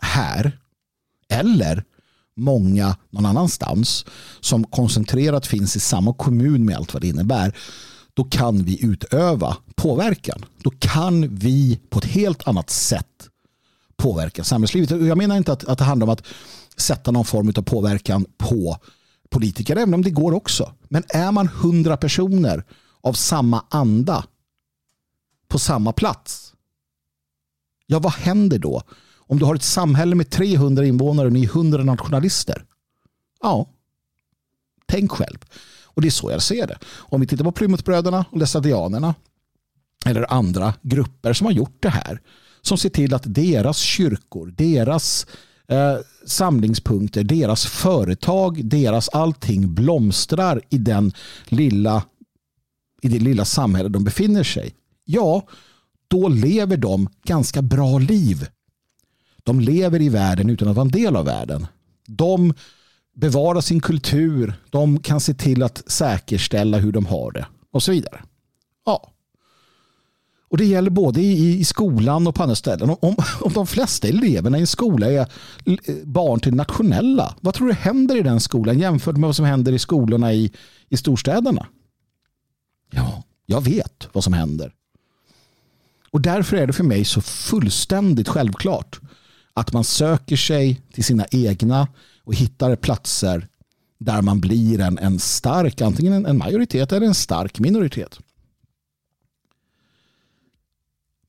här 0.03 0.59
eller 1.29 1.85
många 2.37 2.97
någon 3.11 3.27
annanstans 3.27 4.05
som 4.41 4.65
koncentrerat 4.65 5.47
finns 5.47 5.77
i 5.77 5.81
samma 5.81 6.15
kommun 6.15 6.65
med 6.65 6.77
allt 6.77 6.95
vad 6.95 7.03
det 7.03 7.09
innebär 7.09 7.57
då 8.15 8.25
kan 8.25 8.63
vi 8.63 8.85
utöva 8.85 9.57
påverkan. 9.75 10.45
Då 10.63 10.71
kan 10.79 11.37
vi 11.37 11.81
på 11.91 11.99
ett 11.99 12.05
helt 12.05 12.49
annat 12.49 12.71
sätt 12.71 13.29
påverka 13.97 14.45
samhällslivet. 14.45 14.91
Jag 14.91 15.19
menar 15.19 15.37
inte 15.37 15.53
att, 15.53 15.65
att 15.65 15.79
det 15.79 15.85
handlar 15.85 16.07
om 16.07 16.13
att 16.13 16.27
sätta 16.77 17.11
någon 17.11 17.25
form 17.25 17.53
av 17.57 17.63
påverkan 17.63 18.27
på 18.39 18.79
politiker, 19.31 19.77
även 19.77 19.95
om 19.95 20.03
det 20.03 20.11
går 20.11 20.33
också. 20.33 20.75
Men 20.89 21.03
är 21.09 21.33
man 21.33 21.49
hundra 21.49 21.97
personer 21.97 22.65
av 23.01 23.13
samma 23.13 23.65
anda 23.69 24.25
på 25.49 25.59
samma 25.59 25.93
plats, 25.93 26.55
ja 27.87 27.99
vad 27.99 28.13
händer 28.13 28.59
då? 28.59 28.83
Om 29.17 29.39
du 29.39 29.45
har 29.45 29.55
ett 29.55 29.63
samhälle 29.63 30.15
med 30.15 30.31
300 30.31 30.85
invånare 30.85 31.27
och 31.27 31.33
ni 31.33 31.43
är 31.45 31.49
100 31.49 31.85
nationalister. 31.85 32.65
Ja, 33.43 33.67
tänk 34.87 35.11
själv. 35.11 35.39
Och 35.85 36.03
det 36.03 36.09
är 36.09 36.11
så 36.11 36.31
jag 36.31 36.43
ser 36.43 36.67
det. 36.67 36.79
Om 36.87 37.21
vi 37.21 37.27
tittar 37.27 37.45
på 37.45 37.53
Plymouthbröderna 37.53 38.25
och 38.31 38.39
Lestadianerna 38.39 39.15
eller 40.07 40.33
andra 40.33 40.75
grupper 40.83 41.33
som 41.33 41.47
har 41.47 41.53
gjort 41.53 41.77
det 41.81 41.89
här. 41.89 42.21
Som 42.61 42.79
ser 42.79 42.89
till 42.89 43.15
att 43.15 43.35
deras 43.35 43.79
kyrkor, 43.79 44.55
deras 44.57 45.27
eh, 45.71 45.97
samlingspunkter, 46.27 47.25
deras 47.25 47.67
företag, 47.67 48.65
deras 48.65 49.09
allting 49.09 49.75
blomstrar 49.75 50.61
i 50.71 50.79
den 50.79 51.13
lilla 51.49 52.03
i 53.03 53.09
det 53.09 53.19
lilla 53.19 53.45
samhälle 53.45 53.89
de 53.89 54.05
befinner 54.05 54.43
sig. 54.43 54.75
Ja, 55.05 55.43
då 56.09 56.29
lever 56.29 56.77
de 56.77 57.09
ganska 57.25 57.63
bra 57.63 57.99
liv. 57.99 58.47
De 59.45 59.61
lever 59.61 60.03
i 60.03 60.09
världen 60.09 60.51
utan 60.51 60.69
att 60.69 60.77
vara 60.77 60.85
en 60.85 60.91
del 60.91 61.17
av 61.17 61.25
världen. 61.25 61.67
De 62.07 62.55
bevarar 63.17 63.61
sin 63.61 63.81
kultur. 63.81 64.55
De 64.71 64.99
kan 64.99 65.21
se 65.21 65.35
till 65.35 65.63
att 65.63 65.83
säkerställa 65.87 66.79
hur 66.79 66.93
de 66.93 67.07
har 67.07 67.33
det 67.33 67.47
och 67.73 67.83
så 67.83 67.93
vidare. 67.93 68.21
Ja. 68.87 69.13
Och 70.51 70.59
det 70.59 70.65
gäller 70.65 70.91
både 70.91 71.21
i, 71.21 71.61
i 71.61 71.65
skolan 71.65 72.27
och 72.27 72.35
på 72.35 72.43
andra 72.43 72.55
ställen. 72.55 72.91
Om, 73.01 73.17
om 73.41 73.53
de 73.53 73.67
flesta 73.67 74.09
eleverna 74.09 74.59
i 74.59 74.61
en 74.61 74.67
skola 74.67 75.07
är 75.07 75.21
eh, 75.65 75.95
barn 76.05 76.41
till 76.41 76.55
nationella, 76.55 77.35
vad 77.41 77.55
tror 77.55 77.69
du 77.69 77.75
händer 77.75 78.17
i 78.17 78.23
den 78.23 78.41
skolan 78.41 78.79
jämfört 78.79 79.17
med 79.17 79.29
vad 79.29 79.37
som 79.37 79.45
händer 79.45 79.73
i 79.73 79.79
skolorna 79.79 80.33
i, 80.33 80.53
i 80.89 80.97
storstäderna? 80.97 81.67
Ja, 82.91 83.23
jag 83.47 83.65
vet 83.65 84.09
vad 84.13 84.25
som 84.25 84.33
händer. 84.33 84.73
Och 86.11 86.21
därför 86.21 86.57
är 86.57 86.67
det 86.67 86.73
för 86.73 86.85
mig 86.85 87.05
så 87.05 87.21
fullständigt 87.21 88.29
självklart 88.29 89.01
att 89.55 89.73
man 89.73 89.85
söker 89.85 90.37
sig 90.37 90.81
till 90.93 91.05
sina 91.05 91.27
egna 91.31 91.89
och 92.25 92.35
hittar 92.35 92.77
platser 92.77 93.49
där 93.99 94.23
man 94.23 94.41
blir 94.41 94.81
en, 94.81 94.99
en 94.99 95.19
stark, 95.19 95.81
antingen 95.81 96.27
en 96.27 96.39
majoritet 96.39 96.93
eller 96.93 97.07
en 97.07 97.15
stark 97.15 97.59
minoritet. 97.59 98.19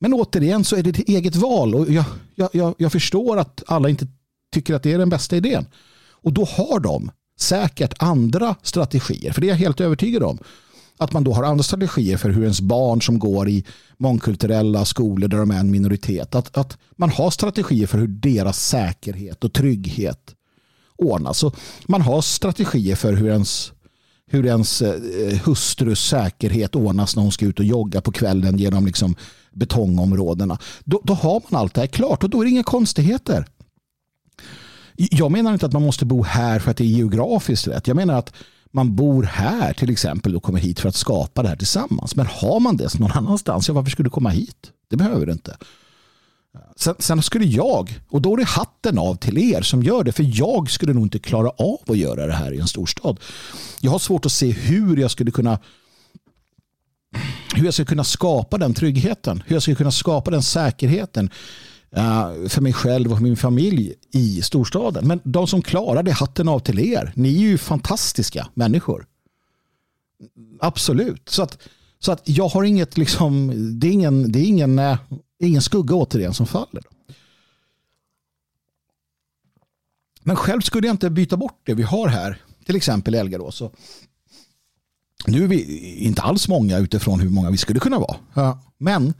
Men 0.02 0.14
återigen 0.14 0.64
så 0.64 0.76
är 0.76 0.82
det 0.82 0.90
ett 0.90 1.08
eget 1.08 1.36
val 1.36 1.74
och 1.74 1.90
jag, 1.90 2.04
jag, 2.52 2.74
jag 2.78 2.92
förstår 2.92 3.38
att 3.38 3.62
alla 3.66 3.88
inte 3.88 4.06
tycker 4.54 4.74
att 4.74 4.82
det 4.82 4.92
är 4.92 4.98
den 4.98 5.08
bästa 5.08 5.36
idén. 5.36 5.66
Och 6.10 6.32
då 6.32 6.44
har 6.44 6.80
de 6.80 7.10
säkert 7.40 7.94
andra 7.98 8.54
strategier, 8.62 9.32
för 9.32 9.40
det 9.40 9.46
är 9.46 9.48
jag 9.48 9.56
helt 9.56 9.80
övertygad 9.80 10.22
om. 10.22 10.38
Att 10.98 11.12
man 11.12 11.24
då 11.24 11.32
har 11.32 11.44
andra 11.44 11.62
strategier 11.62 12.16
för 12.16 12.30
hur 12.30 12.42
ens 12.42 12.60
barn 12.60 13.02
som 13.02 13.18
går 13.18 13.48
i 13.48 13.64
mångkulturella 13.96 14.84
skolor 14.84 15.28
där 15.28 15.38
de 15.38 15.50
är 15.50 15.60
en 15.60 15.70
minoritet, 15.70 16.34
att, 16.34 16.56
att 16.56 16.78
man 16.96 17.10
har 17.10 17.30
strategier 17.30 17.86
för 17.86 17.98
hur 17.98 18.08
deras 18.08 18.66
säkerhet 18.66 19.44
och 19.44 19.52
trygghet 19.52 20.34
ordnas. 20.96 21.38
Så 21.38 21.52
man 21.86 22.02
har 22.02 22.22
strategier 22.22 22.96
för 22.96 23.12
hur 23.12 23.28
ens 23.28 23.72
hur 24.30 24.46
ens 24.46 24.82
eh, 24.82 25.40
hustrus 25.44 26.00
säkerhet 26.00 26.76
ordnas 26.76 27.16
när 27.16 27.22
hon 27.22 27.32
ska 27.32 27.46
ut 27.46 27.58
och 27.58 27.64
jogga 27.64 28.00
på 28.00 28.12
kvällen 28.12 28.58
genom 28.58 28.86
liksom 28.86 29.16
betongområdena. 29.52 30.58
Då, 30.84 31.00
då 31.04 31.14
har 31.14 31.42
man 31.48 31.60
allt 31.60 31.74
det 31.74 31.80
här 31.80 31.88
klart 31.88 32.24
och 32.24 32.30
då 32.30 32.40
är 32.40 32.44
det 32.44 32.50
inga 32.50 32.62
konstigheter. 32.62 33.46
Jag 34.96 35.32
menar 35.32 35.52
inte 35.52 35.66
att 35.66 35.72
man 35.72 35.82
måste 35.82 36.04
bo 36.04 36.22
här 36.22 36.58
för 36.58 36.70
att 36.70 36.76
det 36.76 36.84
är 36.84 36.88
geografiskt 36.88 37.66
rätt. 37.66 37.86
Jag 37.86 37.96
menar 37.96 38.14
att 38.14 38.32
man 38.70 38.96
bor 38.96 39.22
här 39.22 39.72
till 39.72 39.90
exempel 39.90 40.36
och 40.36 40.42
kommer 40.42 40.58
hit 40.58 40.80
för 40.80 40.88
att 40.88 40.96
skapa 40.96 41.42
det 41.42 41.48
här 41.48 41.56
tillsammans. 41.56 42.16
Men 42.16 42.26
har 42.26 42.60
man 42.60 42.76
det 42.76 42.98
någon 42.98 43.12
annanstans, 43.12 43.68
ja, 43.68 43.74
varför 43.74 43.90
skulle 43.90 44.06
du 44.06 44.10
komma 44.10 44.30
hit? 44.30 44.70
Det 44.90 44.96
behöver 44.96 45.26
du 45.26 45.32
inte. 45.32 45.56
Sen, 46.76 46.94
sen, 46.98 47.22
skulle 47.22 47.44
jag, 47.44 48.00
och 48.08 48.22
då 48.22 48.32
är 48.32 48.36
det 48.36 48.44
hatten 48.44 48.98
av 48.98 49.14
till 49.14 49.38
er 49.38 49.62
som 49.62 49.82
gör 49.82 50.04
det, 50.04 50.12
för 50.12 50.38
jag 50.38 50.70
skulle 50.70 50.92
nog 50.92 51.04
inte 51.04 51.18
klara 51.18 51.48
av 51.48 51.78
att 51.86 51.96
göra 51.96 52.26
det 52.26 52.32
här 52.32 52.52
i 52.52 52.60
en 52.60 52.68
storstad. 52.68 53.20
Jag 53.80 53.90
har 53.90 53.98
svårt 53.98 54.26
att 54.26 54.32
se 54.32 54.50
hur 54.50 54.96
jag 54.96 55.10
skulle 55.10 55.30
kunna 55.30 55.58
hur 57.54 57.64
jag 57.64 57.74
ska 57.74 57.84
kunna 57.84 58.04
skapa 58.04 58.58
den 58.58 58.74
tryggheten, 58.74 59.42
hur 59.46 59.56
jag 59.56 59.62
ska 59.62 59.74
kunna 59.74 59.90
skapa 59.90 60.30
den 60.30 60.42
säkerheten 60.42 61.30
uh, 61.96 62.48
för 62.48 62.60
mig 62.60 62.72
själv 62.72 63.12
och 63.12 63.22
min 63.22 63.36
familj 63.36 63.94
i 64.12 64.42
storstaden. 64.42 65.06
Men 65.06 65.20
de 65.24 65.46
som 65.46 65.62
klarar 65.62 66.02
det, 66.02 66.12
hatten 66.12 66.48
av 66.48 66.58
till 66.58 66.78
er. 66.78 67.12
Ni 67.16 67.34
är 67.34 67.40
ju 67.40 67.58
fantastiska 67.58 68.48
människor. 68.54 69.06
Absolut. 70.60 71.28
Så 71.28 71.42
att, 71.42 71.58
så 71.98 72.12
att 72.12 72.22
jag 72.24 72.48
har 72.48 72.64
inget, 72.64 72.98
liksom, 72.98 73.52
det 73.80 73.86
är 73.86 73.92
ingen, 73.92 74.32
det 74.32 74.38
är 74.38 74.44
ingen, 74.44 74.78
uh, 74.78 74.96
ingen 75.46 75.62
skugga 75.62 75.94
återigen 75.94 76.34
som 76.34 76.46
faller. 76.46 76.82
Men 80.22 80.36
själv 80.36 80.60
skulle 80.60 80.86
jag 80.86 80.94
inte 80.94 81.10
byta 81.10 81.36
bort 81.36 81.60
det 81.64 81.74
vi 81.74 81.82
har 81.82 82.08
här, 82.08 82.42
till 82.66 82.76
exempel 82.76 83.14
Elgarås. 83.14 83.62
Nu 85.26 85.44
är 85.44 85.48
vi 85.48 85.94
inte 85.94 86.22
alls 86.22 86.48
många 86.48 86.78
utifrån 86.78 87.20
hur 87.20 87.30
många 87.30 87.50
vi 87.50 87.56
skulle 87.56 87.80
kunna 87.80 87.98
vara. 87.98 88.16
Ja. 88.34 88.60
Men 88.78 89.14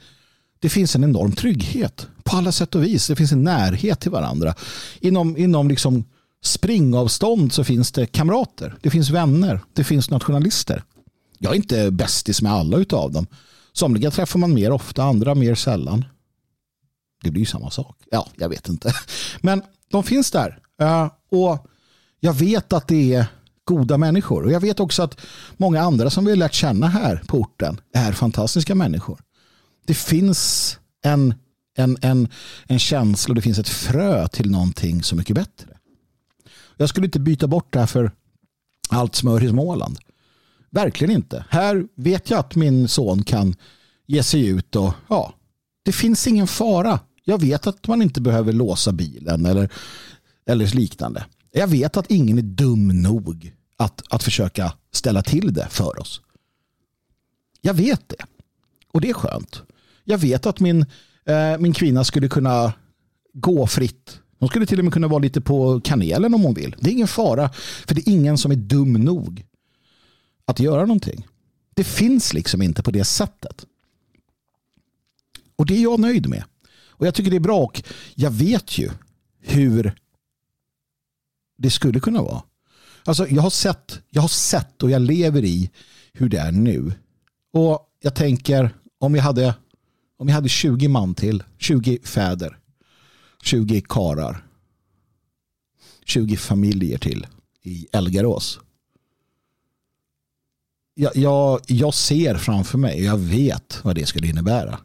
det 0.58 0.68
finns 0.68 0.96
en 0.96 1.04
enorm 1.04 1.32
trygghet 1.32 2.06
på 2.22 2.36
alla 2.36 2.52
sätt 2.52 2.74
och 2.74 2.84
vis. 2.84 3.06
Det 3.06 3.16
finns 3.16 3.32
en 3.32 3.44
närhet 3.44 4.00
till 4.00 4.10
varandra. 4.10 4.54
Inom, 5.00 5.36
inom 5.36 5.68
liksom 5.68 6.04
springavstånd 6.44 7.52
så 7.52 7.64
finns 7.64 7.92
det 7.92 8.06
kamrater. 8.06 8.76
Det 8.80 8.90
finns 8.90 9.10
vänner. 9.10 9.60
Det 9.72 9.84
finns 9.84 10.10
nationalister. 10.10 10.84
Jag 11.38 11.52
är 11.52 11.56
inte 11.56 11.90
bästis 11.90 12.42
med 12.42 12.52
alla 12.52 12.76
utav 12.76 13.12
dem. 13.12 13.26
Somliga 13.72 14.10
träffar 14.10 14.38
man 14.38 14.54
mer 14.54 14.70
ofta, 14.70 15.02
andra 15.02 15.34
mer 15.34 15.54
sällan. 15.54 16.04
Det 17.22 17.30
blir 17.30 17.42
ju 17.42 17.46
samma 17.46 17.70
sak. 17.70 17.96
Ja, 18.10 18.28
jag 18.36 18.48
vet 18.48 18.68
inte. 18.68 18.94
Men 19.40 19.62
de 19.90 20.02
finns 20.02 20.30
där. 20.30 20.58
Eh, 20.80 21.10
och 21.30 21.66
jag 22.20 22.32
vet 22.32 22.72
att 22.72 22.88
det 22.88 23.14
är 23.14 23.26
goda 23.64 23.98
människor. 23.98 24.44
Och 24.44 24.52
jag 24.52 24.60
vet 24.60 24.80
också 24.80 25.02
att 25.02 25.20
många 25.56 25.80
andra 25.80 26.10
som 26.10 26.24
vi 26.24 26.30
har 26.30 26.36
lärt 26.36 26.54
känna 26.54 26.88
här 26.88 27.22
på 27.26 27.38
orten 27.38 27.80
är 27.92 28.12
fantastiska 28.12 28.74
människor. 28.74 29.20
Det 29.86 29.94
finns 29.94 30.78
en, 31.04 31.34
en, 31.76 31.96
en, 32.00 32.28
en 32.66 32.78
känsla 32.78 33.32
och 33.32 33.34
det 33.34 33.42
finns 33.42 33.58
ett 33.58 33.68
frö 33.68 34.28
till 34.28 34.50
någonting 34.50 35.02
så 35.02 35.16
mycket 35.16 35.36
bättre. 35.36 35.68
Jag 36.76 36.88
skulle 36.88 37.06
inte 37.06 37.20
byta 37.20 37.46
bort 37.46 37.72
det 37.72 37.78
här 37.78 37.86
för 37.86 38.12
allt 38.88 39.14
smör 39.14 39.44
i 39.44 39.48
Småland. 39.48 39.98
Verkligen 40.72 41.14
inte. 41.14 41.44
Här 41.48 41.86
vet 41.94 42.30
jag 42.30 42.38
att 42.38 42.54
min 42.54 42.88
son 42.88 43.22
kan 43.22 43.54
ge 44.06 44.22
sig 44.22 44.46
ut 44.46 44.76
och 44.76 44.92
ja, 45.08 45.34
det 45.82 45.92
finns 45.92 46.26
ingen 46.26 46.46
fara. 46.46 47.00
Jag 47.24 47.40
vet 47.40 47.66
att 47.66 47.86
man 47.88 48.02
inte 48.02 48.20
behöver 48.20 48.52
låsa 48.52 48.92
bilen 48.92 49.46
eller, 49.46 49.72
eller 50.46 50.76
liknande. 50.76 51.24
Jag 51.52 51.66
vet 51.66 51.96
att 51.96 52.10
ingen 52.10 52.38
är 52.38 52.42
dum 52.42 53.02
nog 53.02 53.52
att, 53.76 54.02
att 54.08 54.22
försöka 54.22 54.72
ställa 54.92 55.22
till 55.22 55.54
det 55.54 55.68
för 55.70 56.00
oss. 56.00 56.20
Jag 57.60 57.74
vet 57.74 58.08
det. 58.08 58.24
Och 58.92 59.00
det 59.00 59.10
är 59.10 59.14
skönt. 59.14 59.62
Jag 60.04 60.18
vet 60.18 60.46
att 60.46 60.60
min, 60.60 60.86
eh, 61.24 61.58
min 61.58 61.72
kvinna 61.72 62.04
skulle 62.04 62.28
kunna 62.28 62.72
gå 63.34 63.66
fritt. 63.66 64.18
Hon 64.38 64.48
skulle 64.48 64.66
till 64.66 64.78
och 64.78 64.84
med 64.84 64.94
kunna 64.94 65.08
vara 65.08 65.18
lite 65.18 65.40
på 65.40 65.80
kanelen 65.80 66.34
om 66.34 66.42
hon 66.42 66.54
vill. 66.54 66.76
Det 66.80 66.90
är 66.90 66.92
ingen 66.92 67.08
fara. 67.08 67.50
För 67.86 67.94
det 67.94 68.08
är 68.08 68.12
ingen 68.12 68.38
som 68.38 68.52
är 68.52 68.56
dum 68.56 68.92
nog 68.92 69.44
att 70.44 70.60
göra 70.60 70.80
någonting. 70.80 71.26
Det 71.74 71.84
finns 71.84 72.34
liksom 72.34 72.62
inte 72.62 72.82
på 72.82 72.90
det 72.90 73.04
sättet. 73.04 73.66
Och 75.56 75.66
det 75.66 75.76
är 75.76 75.82
jag 75.82 76.00
nöjd 76.00 76.28
med. 76.28 76.44
Och 76.86 77.06
jag 77.06 77.14
tycker 77.14 77.30
det 77.30 77.36
är 77.36 77.40
bra. 77.40 77.58
Och 77.58 77.82
jag 78.14 78.30
vet 78.30 78.78
ju 78.78 78.90
hur 79.40 79.94
det 81.58 81.70
skulle 81.70 82.00
kunna 82.00 82.22
vara. 82.22 82.42
Alltså, 83.04 83.28
jag, 83.28 83.42
har 83.42 83.50
sett, 83.50 84.00
jag 84.10 84.22
har 84.22 84.28
sett 84.28 84.82
och 84.82 84.90
jag 84.90 85.02
lever 85.02 85.44
i 85.44 85.70
hur 86.12 86.28
det 86.28 86.38
är 86.38 86.52
nu. 86.52 86.92
Och 87.52 87.88
jag 88.00 88.14
tänker 88.14 88.70
om 88.98 89.14
jag 89.14 89.22
hade, 89.22 89.54
om 90.16 90.28
jag 90.28 90.34
hade 90.34 90.48
20 90.48 90.88
man 90.88 91.14
till, 91.14 91.42
20 91.58 91.98
fäder, 92.04 92.58
20 93.42 93.80
karar, 93.80 94.44
20 96.04 96.36
familjer 96.36 96.98
till 96.98 97.26
i 97.62 97.86
Elgarås. 97.92 98.60
Jag, 100.94 101.16
jag, 101.16 101.60
jag 101.66 101.94
ser 101.94 102.34
framför 102.34 102.78
mig, 102.78 102.96
och 102.96 103.04
jag 103.04 103.18
vet 103.18 103.84
vad 103.84 103.94
det 103.94 104.06
skulle 104.06 104.26
innebära. 104.26 104.78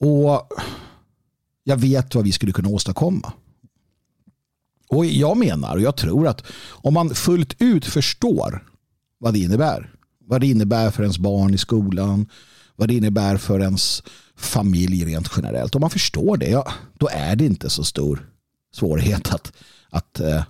Och 0.00 0.48
jag 1.64 1.76
vet 1.76 2.14
vad 2.14 2.24
vi 2.24 2.32
skulle 2.32 2.52
kunna 2.52 2.68
åstadkomma. 2.68 3.32
Och 4.88 5.06
jag 5.06 5.36
menar 5.36 5.76
och 5.76 5.82
jag 5.82 5.96
tror 5.96 6.28
att 6.28 6.42
om 6.70 6.94
man 6.94 7.14
fullt 7.14 7.54
ut 7.58 7.84
förstår 7.84 8.68
vad 9.18 9.34
det 9.34 9.38
innebär. 9.38 9.94
Vad 10.18 10.40
det 10.40 10.46
innebär 10.46 10.90
för 10.90 11.02
ens 11.02 11.18
barn 11.18 11.54
i 11.54 11.58
skolan. 11.58 12.28
Vad 12.76 12.88
det 12.88 12.94
innebär 12.94 13.36
för 13.36 13.60
ens 13.60 14.02
familj 14.36 15.04
rent 15.04 15.30
generellt. 15.36 15.74
Om 15.74 15.80
man 15.80 15.90
förstår 15.90 16.36
det, 16.36 16.50
ja, 16.50 16.72
då 16.98 17.08
är 17.12 17.36
det 17.36 17.44
inte 17.44 17.70
så 17.70 17.84
stor 17.84 18.30
svårighet 18.74 19.34
att, 19.34 19.52
att, 19.90 20.20
eh, 20.20 20.44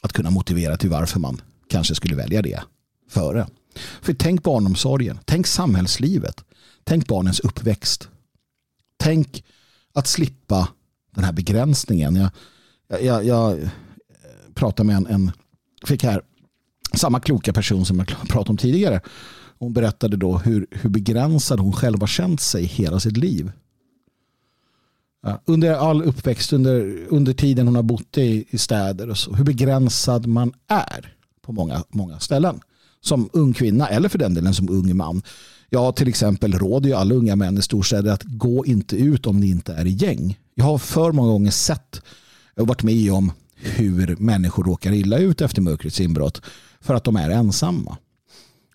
att 0.00 0.12
kunna 0.12 0.30
motivera 0.30 0.76
till 0.76 0.90
varför 0.90 1.20
man 1.20 1.40
kanske 1.68 1.94
skulle 1.94 2.16
välja 2.16 2.42
det 2.42 2.62
före. 3.08 3.46
För 4.02 4.14
tänk 4.14 4.42
barnomsorgen, 4.42 5.18
tänk 5.24 5.46
samhällslivet, 5.46 6.44
tänk 6.84 7.06
barnens 7.06 7.40
uppväxt. 7.40 8.08
Tänk 8.96 9.44
att 9.92 10.06
slippa 10.06 10.68
den 11.14 11.24
här 11.24 11.32
begränsningen. 11.32 12.16
Jag, 12.88 13.02
jag, 13.02 13.24
jag 13.24 13.58
eh, 13.58 13.68
pratade 14.54 14.86
med 14.86 14.96
en, 14.96 15.06
en, 15.06 15.32
fick 15.84 16.04
här 16.04 16.22
samma 16.94 17.20
kloka 17.20 17.52
person 17.52 17.86
som 17.86 17.98
jag 17.98 18.08
pratade 18.28 18.50
om 18.50 18.56
tidigare. 18.56 19.00
Hon 19.58 19.72
berättade 19.72 20.16
då 20.16 20.38
hur, 20.38 20.66
hur 20.70 20.90
begränsad 20.90 21.60
hon 21.60 21.72
själv 21.72 22.00
har 22.00 22.06
känt 22.06 22.40
sig 22.40 22.64
hela 22.64 23.00
sitt 23.00 23.16
liv. 23.16 23.52
Under 25.44 25.74
all 25.74 26.02
uppväxt, 26.02 26.52
under, 26.52 27.06
under 27.08 27.32
tiden 27.32 27.66
hon 27.66 27.76
har 27.76 27.82
bott 27.82 28.18
i, 28.18 28.44
i 28.50 28.58
städer 28.58 29.10
och 29.10 29.18
så, 29.18 29.34
hur 29.34 29.44
begränsad 29.44 30.26
man 30.26 30.52
är 30.66 31.15
på 31.46 31.52
många, 31.52 31.82
många 31.88 32.20
ställen. 32.20 32.60
Som 33.00 33.30
ung 33.32 33.52
kvinna 33.52 33.88
eller 33.88 34.08
för 34.08 34.18
den 34.18 34.34
delen 34.34 34.54
som 34.54 34.68
ung 34.68 34.96
man. 34.96 35.22
Jag 35.70 35.96
till 35.96 36.08
exempel 36.08 36.52
råder 36.52 36.88
ju 36.88 36.94
alla 36.94 37.14
unga 37.14 37.36
män 37.36 37.58
i 37.58 37.62
storstäder 37.62 38.12
att 38.12 38.22
gå 38.22 38.66
inte 38.66 38.96
ut 38.96 39.26
om 39.26 39.40
ni 39.40 39.50
inte 39.50 39.72
är 39.74 39.86
i 39.86 39.90
gäng. 39.90 40.38
Jag 40.54 40.64
har 40.64 40.78
för 40.78 41.12
många 41.12 41.32
gånger 41.32 41.50
sett 41.50 42.02
och 42.56 42.66
varit 42.66 42.82
med 42.82 43.12
om 43.12 43.32
hur 43.56 44.16
människor 44.18 44.64
råkar 44.64 44.92
illa 44.92 45.18
ut 45.18 45.40
efter 45.40 45.62
mörkrets 45.62 46.00
inbrott 46.00 46.42
för 46.80 46.94
att 46.94 47.04
de 47.04 47.16
är 47.16 47.30
ensamma. 47.30 47.96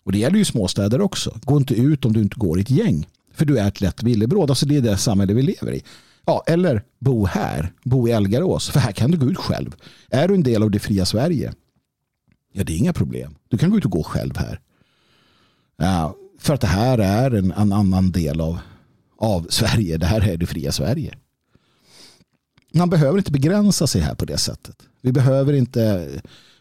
Och 0.04 0.12
det 0.12 0.18
gäller 0.18 0.38
ju 0.38 0.44
småstäder 0.44 1.00
också. 1.00 1.38
Gå 1.44 1.56
inte 1.56 1.74
ut 1.74 2.04
om 2.04 2.12
du 2.12 2.20
inte 2.20 2.36
går 2.36 2.58
i 2.58 2.62
ett 2.62 2.70
gäng. 2.70 3.06
För 3.34 3.44
du 3.44 3.58
är 3.58 3.68
ett 3.68 3.80
lätt 3.80 4.02
villebråd. 4.02 4.50
Alltså 4.50 4.66
det 4.66 4.76
är 4.76 4.80
det 4.80 4.96
samhälle 4.96 5.34
vi 5.34 5.42
lever 5.42 5.72
i. 5.72 5.82
Ja, 6.26 6.42
eller 6.46 6.82
bo 6.98 7.26
här. 7.26 7.72
Bo 7.84 8.08
i 8.08 8.10
Elgarås. 8.10 8.68
För 8.70 8.80
här 8.80 8.92
kan 8.92 9.10
du 9.10 9.18
gå 9.18 9.26
ut 9.26 9.38
själv. 9.38 9.76
Är 10.10 10.28
du 10.28 10.34
en 10.34 10.42
del 10.42 10.62
av 10.62 10.70
det 10.70 10.78
fria 10.78 11.04
Sverige? 11.04 11.52
Ja, 12.52 12.64
det 12.64 12.72
är 12.72 12.76
inga 12.76 12.92
problem. 12.92 13.34
Du 13.48 13.58
kan 13.58 13.70
gå 13.70 13.78
ut 13.78 13.84
och 13.84 13.90
gå 13.90 14.02
själv 14.02 14.36
här. 14.36 14.60
Ja, 15.76 16.16
för 16.38 16.54
att 16.54 16.60
det 16.60 16.66
här 16.66 16.98
är 16.98 17.30
en, 17.30 17.52
en 17.52 17.72
annan 17.72 18.10
del 18.10 18.40
av, 18.40 18.58
av 19.18 19.46
Sverige. 19.50 19.96
Det 19.96 20.06
här 20.06 20.28
är 20.28 20.36
det 20.36 20.46
fria 20.46 20.72
Sverige 20.72 21.14
man 22.72 22.90
behöver 22.90 23.18
inte 23.18 23.32
begränsa 23.32 23.86
sig 23.86 24.00
här 24.00 24.14
på 24.14 24.24
det 24.24 24.38
sättet. 24.38 24.76
Vi 25.00 25.12
behöver 25.12 25.52
inte 25.52 26.10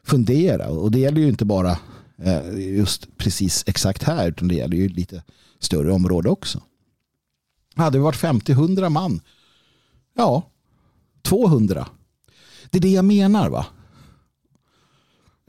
fundera 0.03 0.69
och 0.69 0.91
det 0.91 0.99
gäller 0.99 1.21
ju 1.21 1.27
inte 1.27 1.45
bara 1.45 1.77
eh, 2.17 2.59
just 2.75 3.17
precis 3.17 3.63
exakt 3.67 4.03
här 4.03 4.27
utan 4.27 4.47
det 4.47 4.55
gäller 4.55 4.77
ju 4.77 4.89
lite 4.89 5.23
större 5.59 5.91
område 5.91 6.29
också. 6.29 6.61
Hade 7.75 7.97
vi 7.97 8.03
varit 8.03 8.21
50-100 8.21 8.89
man, 8.89 9.21
ja, 10.13 10.43
200. 11.21 11.87
Det 12.69 12.77
är 12.77 12.81
det 12.81 12.89
jag 12.89 13.05
menar 13.05 13.49
va? 13.49 13.65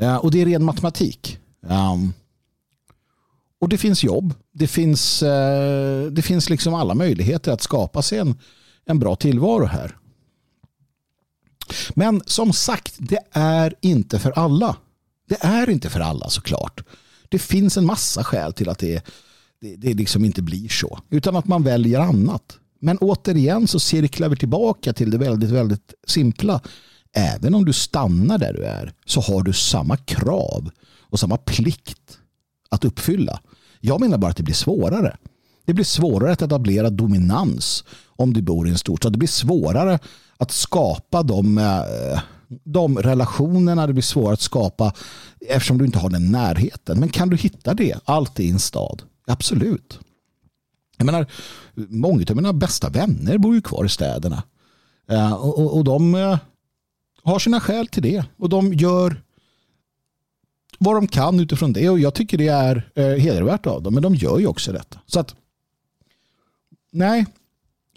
Eh, 0.02 0.16
och 0.16 0.30
det 0.30 0.42
är 0.42 0.46
ren 0.46 0.64
matematik. 0.64 1.38
Um, 1.60 2.12
och 3.60 3.68
det 3.68 3.78
finns 3.78 4.04
jobb. 4.04 4.34
Det 4.52 4.66
finns, 4.66 5.22
uh, 5.22 6.06
det 6.10 6.22
finns 6.22 6.50
liksom 6.50 6.74
alla 6.74 6.94
möjligheter 6.94 7.52
att 7.52 7.62
skapa 7.62 8.02
sig 8.02 8.18
en, 8.18 8.34
en 8.84 8.98
bra 8.98 9.16
tillvaro 9.16 9.64
här. 9.64 9.96
Men 11.94 12.22
som 12.26 12.52
sagt, 12.52 12.94
det 12.98 13.20
är 13.32 13.74
inte 13.80 14.18
för 14.18 14.30
alla. 14.30 14.76
Det 15.28 15.44
är 15.44 15.70
inte 15.70 15.90
för 15.90 16.00
alla 16.00 16.28
såklart. 16.28 16.84
Det 17.28 17.38
finns 17.38 17.76
en 17.76 17.86
massa 17.86 18.24
skäl 18.24 18.52
till 18.52 18.68
att 18.68 18.78
det, 18.78 19.04
det, 19.60 19.76
det 19.76 19.94
liksom 19.94 20.24
inte 20.24 20.42
blir 20.42 20.68
så. 20.68 20.98
Utan 21.10 21.36
att 21.36 21.46
man 21.46 21.62
väljer 21.62 22.00
annat. 22.00 22.58
Men 22.80 22.98
återigen 22.98 23.66
så 23.66 23.80
cirklar 23.80 24.28
vi 24.28 24.36
tillbaka 24.36 24.92
till 24.92 25.10
det 25.10 25.18
väldigt, 25.18 25.50
väldigt 25.50 25.94
simpla. 26.06 26.60
Även 27.14 27.54
om 27.54 27.64
du 27.64 27.72
stannar 27.72 28.38
där 28.38 28.52
du 28.52 28.64
är 28.64 28.92
så 29.06 29.20
har 29.20 29.42
du 29.42 29.52
samma 29.52 29.96
krav 29.96 30.70
och 31.00 31.20
samma 31.20 31.36
plikt 31.36 32.18
att 32.68 32.84
uppfylla. 32.84 33.40
Jag 33.80 34.00
menar 34.00 34.18
bara 34.18 34.30
att 34.30 34.36
det 34.36 34.42
blir 34.42 34.54
svårare. 34.54 35.16
Det 35.64 35.74
blir 35.74 35.84
svårare 35.84 36.32
att 36.32 36.42
etablera 36.42 36.90
dominans 36.90 37.84
om 38.06 38.32
du 38.32 38.42
bor 38.42 38.68
i 38.68 38.70
en 38.70 38.78
storstad. 38.78 39.12
Det 39.12 39.18
blir 39.18 39.28
svårare 39.28 39.98
att 40.36 40.50
skapa 40.50 41.22
de, 41.22 41.58
eh, 41.58 42.20
de 42.64 42.98
relationerna. 42.98 43.86
Det 43.86 43.92
blir 43.92 44.02
svårare 44.02 44.32
att 44.32 44.40
skapa 44.40 44.92
eftersom 45.48 45.78
du 45.78 45.84
inte 45.84 45.98
har 45.98 46.10
den 46.10 46.32
närheten. 46.32 47.00
Men 47.00 47.08
kan 47.08 47.28
du 47.28 47.36
hitta 47.36 47.74
det 47.74 47.94
allt 48.04 48.40
i 48.40 48.50
en 48.50 48.58
stad? 48.58 49.02
Absolut. 49.26 49.98
Jag 50.96 51.06
menar, 51.06 51.26
många 51.74 52.24
av 52.30 52.36
mina 52.36 52.52
bästa 52.52 52.88
vänner 52.88 53.38
bor 53.38 53.54
ju 53.54 53.62
kvar 53.62 53.84
i 53.84 53.88
städerna. 53.88 54.42
Eh, 55.08 55.32
och, 55.32 55.58
och, 55.58 55.76
och 55.76 55.84
de 55.84 56.14
eh, 56.14 56.38
har 57.24 57.38
sina 57.38 57.60
skäl 57.60 57.86
till 57.86 58.02
det. 58.02 58.24
Och 58.36 58.48
de 58.48 58.74
gör 58.74 59.22
vad 60.78 60.94
de 60.94 61.06
kan 61.06 61.40
utifrån 61.40 61.72
det. 61.72 61.88
Och 61.88 61.98
jag 61.98 62.14
tycker 62.14 62.38
det 62.38 62.48
är 62.48 62.90
eh, 62.94 63.04
hedervärt 63.04 63.66
av 63.66 63.82
dem. 63.82 63.94
Men 63.94 64.02
de 64.02 64.14
gör 64.14 64.38
ju 64.38 64.46
också 64.46 64.72
detta. 64.72 64.98
Så 65.06 65.20
att 65.20 65.34
nej, 66.90 67.26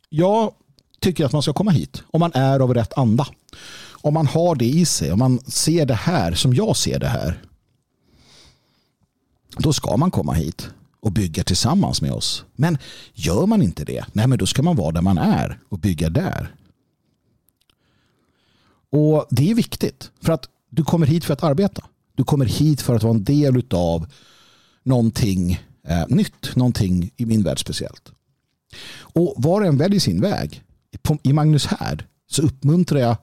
jag 0.09 0.53
tycker 0.99 1.25
att 1.25 1.33
man 1.33 1.41
ska 1.41 1.53
komma 1.53 1.71
hit 1.71 2.03
om 2.07 2.19
man 2.19 2.31
är 2.33 2.59
av 2.59 2.73
rätt 2.73 2.97
anda. 2.97 3.27
Om 3.91 4.13
man 4.13 4.27
har 4.27 4.55
det 4.55 4.65
i 4.65 4.85
sig, 4.85 5.11
om 5.11 5.19
man 5.19 5.39
ser 5.39 5.85
det 5.85 5.93
här 5.95 6.33
som 6.33 6.53
jag 6.53 6.77
ser 6.77 6.99
det 6.99 7.07
här. 7.07 7.41
Då 9.57 9.73
ska 9.73 9.97
man 9.97 10.11
komma 10.11 10.33
hit 10.33 10.69
och 10.99 11.11
bygga 11.11 11.43
tillsammans 11.43 12.01
med 12.01 12.11
oss. 12.11 12.45
Men 12.55 12.77
gör 13.13 13.45
man 13.45 13.61
inte 13.61 13.85
det, 13.85 14.05
nej 14.13 14.27
men 14.27 14.37
då 14.37 14.45
ska 14.45 14.63
man 14.63 14.75
vara 14.75 14.91
där 14.91 15.01
man 15.01 15.17
är 15.17 15.59
och 15.69 15.79
bygga 15.79 16.09
där. 16.09 16.55
Och 18.95 19.27
det 19.29 19.51
är 19.51 19.55
viktigt 19.55 20.11
för 20.21 20.33
att 20.33 20.49
du 20.69 20.83
kommer 20.83 21.07
hit 21.07 21.25
för 21.25 21.33
att 21.33 21.43
arbeta. 21.43 21.83
Du 22.15 22.23
kommer 22.23 22.45
hit 22.45 22.81
för 22.81 22.95
att 22.95 23.03
vara 23.03 23.13
en 23.13 23.23
del 23.23 23.63
av 23.71 24.07
någonting 24.83 25.61
eh, 25.87 26.03
nytt, 26.07 26.55
någonting 26.55 27.11
i 27.17 27.25
min 27.25 27.43
värld 27.43 27.59
speciellt. 27.59 28.11
Och 28.99 29.33
var 29.37 29.61
och 29.61 29.67
en 29.67 29.77
väljer 29.77 29.99
sin 29.99 30.21
väg. 30.21 30.63
I 31.23 31.33
Magnus 31.33 31.65
härd 31.65 32.03
så 32.27 32.41
uppmuntrar 32.41 32.99
jag 32.99 33.17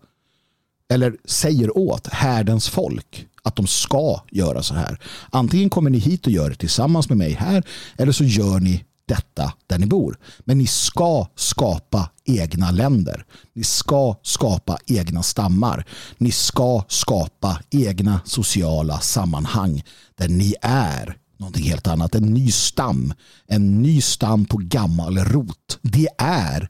eller 0.88 1.16
säger 1.24 1.78
åt 1.78 2.06
härdens 2.06 2.68
folk 2.68 3.26
att 3.42 3.56
de 3.56 3.66
ska 3.66 4.20
göra 4.30 4.62
så 4.62 4.74
här. 4.74 4.98
Antingen 5.30 5.70
kommer 5.70 5.90
ni 5.90 5.98
hit 5.98 6.26
och 6.26 6.32
gör 6.32 6.50
det 6.50 6.56
tillsammans 6.56 7.08
med 7.08 7.18
mig 7.18 7.32
här 7.32 7.62
eller 7.96 8.12
så 8.12 8.24
gör 8.24 8.60
ni 8.60 8.84
detta 9.14 9.52
där 9.66 9.78
ni 9.78 9.86
bor. 9.86 10.18
Men 10.44 10.58
ni 10.58 10.66
ska 10.66 11.26
skapa 11.36 12.10
egna 12.24 12.70
länder. 12.70 13.24
Ni 13.52 13.64
ska 13.64 14.16
skapa 14.22 14.78
egna 14.86 15.22
stammar. 15.22 15.84
Ni 16.18 16.30
ska 16.30 16.84
skapa 16.88 17.60
egna 17.70 18.20
sociala 18.24 19.00
sammanhang 19.00 19.82
där 20.14 20.28
ni 20.28 20.54
är 20.62 21.16
någonting 21.36 21.64
helt 21.64 21.86
annat. 21.86 22.14
En 22.14 22.34
ny 22.34 22.50
stam. 22.50 23.14
En 23.46 23.82
ny 23.82 24.00
stam 24.00 24.44
på 24.44 24.56
gammal 24.56 25.18
rot. 25.18 25.78
Det 25.82 26.08
är 26.18 26.68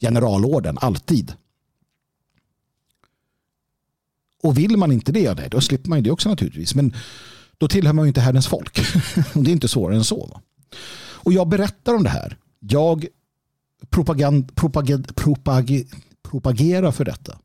generalorden 0.00 0.78
alltid. 0.80 1.32
Och 4.42 4.58
vill 4.58 4.76
man 4.76 4.92
inte 4.92 5.12
det, 5.12 5.48
då 5.50 5.60
slipper 5.60 5.88
man 5.88 6.02
det 6.02 6.10
också 6.10 6.28
naturligtvis. 6.28 6.74
Men 6.74 6.94
då 7.58 7.68
tillhör 7.68 7.92
man 7.92 8.04
ju 8.04 8.08
inte 8.08 8.20
Herrens 8.20 8.46
folk. 8.46 8.74
det 9.34 9.50
är 9.50 9.52
inte 9.52 9.68
svårare 9.68 9.96
än 9.96 10.04
så. 10.04 10.40
Och 11.26 11.32
jag 11.32 11.48
berättar 11.48 11.94
om 11.94 12.02
det 12.02 12.08
här. 12.08 12.38
Jag 12.60 13.06
propagand, 13.90 14.54
propagand, 14.54 15.16
propag, 15.16 15.84
propagerar 16.22 16.92
för 16.92 17.04
detta. 17.04 17.38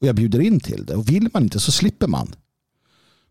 Och 0.00 0.06
jag 0.06 0.14
bjuder 0.14 0.40
in 0.40 0.60
till 0.60 0.86
det. 0.86 0.94
Och 0.94 1.08
vill 1.08 1.28
man 1.32 1.42
inte 1.42 1.60
så 1.60 1.72
slipper 1.72 2.06
man. 2.06 2.34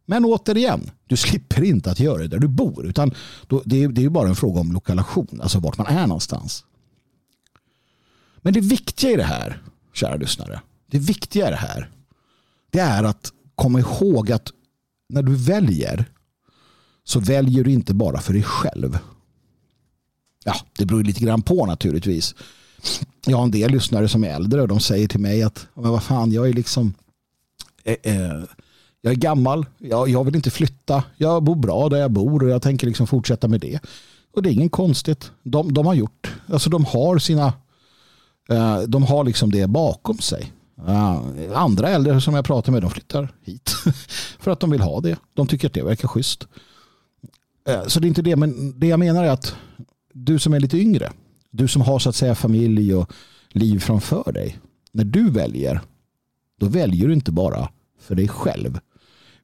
Men 0.05 0.25
återigen, 0.25 0.91
du 1.07 1.17
slipper 1.17 1.63
inte 1.63 1.91
att 1.91 1.99
göra 1.99 2.17
det 2.17 2.27
där 2.27 2.39
du 2.39 2.47
bor. 2.47 2.85
Utan 2.85 3.13
då, 3.47 3.61
det, 3.65 3.83
är, 3.83 3.87
det 3.87 4.05
är 4.05 4.09
bara 4.09 4.29
en 4.29 4.35
fråga 4.35 4.61
om 4.61 4.71
lokalisation, 4.71 5.41
alltså 5.41 5.59
vart 5.59 5.77
man 5.77 5.87
är 5.87 6.07
någonstans. 6.07 6.65
Men 8.37 8.53
det 8.53 8.61
viktiga 8.61 9.11
i 9.11 9.15
det 9.15 9.23
här, 9.23 9.63
kära 9.93 10.15
lyssnare, 10.15 10.61
det 10.91 10.99
viktiga 10.99 11.47
i 11.47 11.51
det 11.51 11.57
här, 11.57 11.91
det 12.69 12.79
är 12.79 13.03
att 13.03 13.31
komma 13.55 13.79
ihåg 13.79 14.31
att 14.31 14.51
när 15.09 15.23
du 15.23 15.35
väljer 15.35 16.05
så 17.03 17.19
väljer 17.19 17.63
du 17.63 17.71
inte 17.71 17.93
bara 17.93 18.19
för 18.19 18.33
dig 18.33 18.43
själv. 18.43 18.99
Ja, 20.49 20.55
det 20.77 20.85
beror 20.85 21.03
lite 21.03 21.19
grann 21.19 21.41
på 21.41 21.65
naturligtvis. 21.65 22.35
Jag 23.25 23.37
har 23.37 23.43
en 23.43 23.51
del 23.51 23.71
lyssnare 23.71 24.07
som 24.07 24.23
är 24.23 24.29
äldre 24.29 24.61
och 24.61 24.67
de 24.67 24.79
säger 24.79 25.07
till 25.07 25.19
mig 25.19 25.43
att 25.43 25.67
men 25.73 25.91
vad 25.91 26.03
fan, 26.03 26.31
jag 26.31 26.49
är 26.49 26.53
liksom 26.53 26.93
eh, 27.83 27.95
eh, 28.03 28.43
jag 29.01 29.13
är 29.13 29.17
gammal, 29.17 29.65
jag, 29.77 30.09
jag 30.09 30.23
vill 30.23 30.35
inte 30.35 30.49
flytta, 30.49 31.03
jag 31.17 31.43
bor 31.43 31.55
bra 31.55 31.89
där 31.89 31.97
jag 31.97 32.11
bor 32.11 32.43
och 32.43 32.49
jag 32.49 32.61
tänker 32.61 32.87
liksom 32.87 33.07
fortsätta 33.07 33.47
med 33.47 33.59
det. 33.59 33.79
Och 34.33 34.43
det 34.43 34.49
är 34.49 34.53
inget 34.53 34.71
konstigt. 34.71 35.31
De, 35.43 35.73
de 35.73 35.85
har 35.85 35.93
gjort, 35.93 36.33
alltså 36.47 36.69
de 36.69 36.85
har 36.85 37.19
sina, 37.19 37.53
eh, 38.49 38.79
de 38.79 39.03
har 39.03 39.23
liksom 39.23 39.51
det 39.51 39.67
bakom 39.67 40.19
sig. 40.19 40.53
Uh, 40.87 41.21
andra 41.53 41.89
äldre 41.89 42.21
som 42.21 42.33
jag 42.33 42.45
pratar 42.45 42.71
med 42.71 42.81
de 42.81 42.91
flyttar 42.91 43.33
hit 43.43 43.69
för 44.39 44.51
att 44.51 44.59
de 44.59 44.69
vill 44.71 44.81
ha 44.81 45.01
det. 45.01 45.17
De 45.33 45.47
tycker 45.47 45.67
att 45.67 45.73
det 45.73 45.83
verkar 45.83 46.07
schysst. 46.07 46.47
Uh, 47.69 47.87
så 47.87 47.99
det 47.99 48.05
är 48.05 48.09
inte 48.09 48.21
det, 48.21 48.35
men 48.35 48.79
det 48.79 48.87
jag 48.87 48.99
menar 48.99 49.23
är 49.23 49.29
att 49.29 49.55
du 50.13 50.39
som 50.39 50.53
är 50.53 50.59
lite 50.59 50.77
yngre, 50.77 51.11
du 51.51 51.67
som 51.67 51.81
har 51.81 51.99
så 51.99 52.09
att 52.09 52.15
säga 52.15 52.35
familj 52.35 52.95
och 52.95 53.11
liv 53.49 53.79
framför 53.79 54.31
dig, 54.31 54.59
när 54.91 55.03
du 55.03 55.29
väljer, 55.29 55.81
då 56.59 56.67
väljer 56.67 57.07
du 57.07 57.13
inte 57.13 57.31
bara 57.31 57.69
för 57.99 58.15
dig 58.15 58.27
själv, 58.27 58.79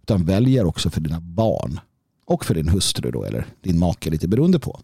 utan 0.01 0.25
väljer 0.25 0.65
också 0.65 0.89
för 0.89 1.01
dina 1.01 1.19
barn 1.19 1.79
och 2.25 2.45
för 2.45 2.55
din 2.55 2.69
hustru 2.69 3.11
då, 3.11 3.23
eller 3.23 3.45
din 3.61 3.79
make, 3.79 4.09
lite 4.09 4.27
beroende 4.27 4.59
på. 4.59 4.79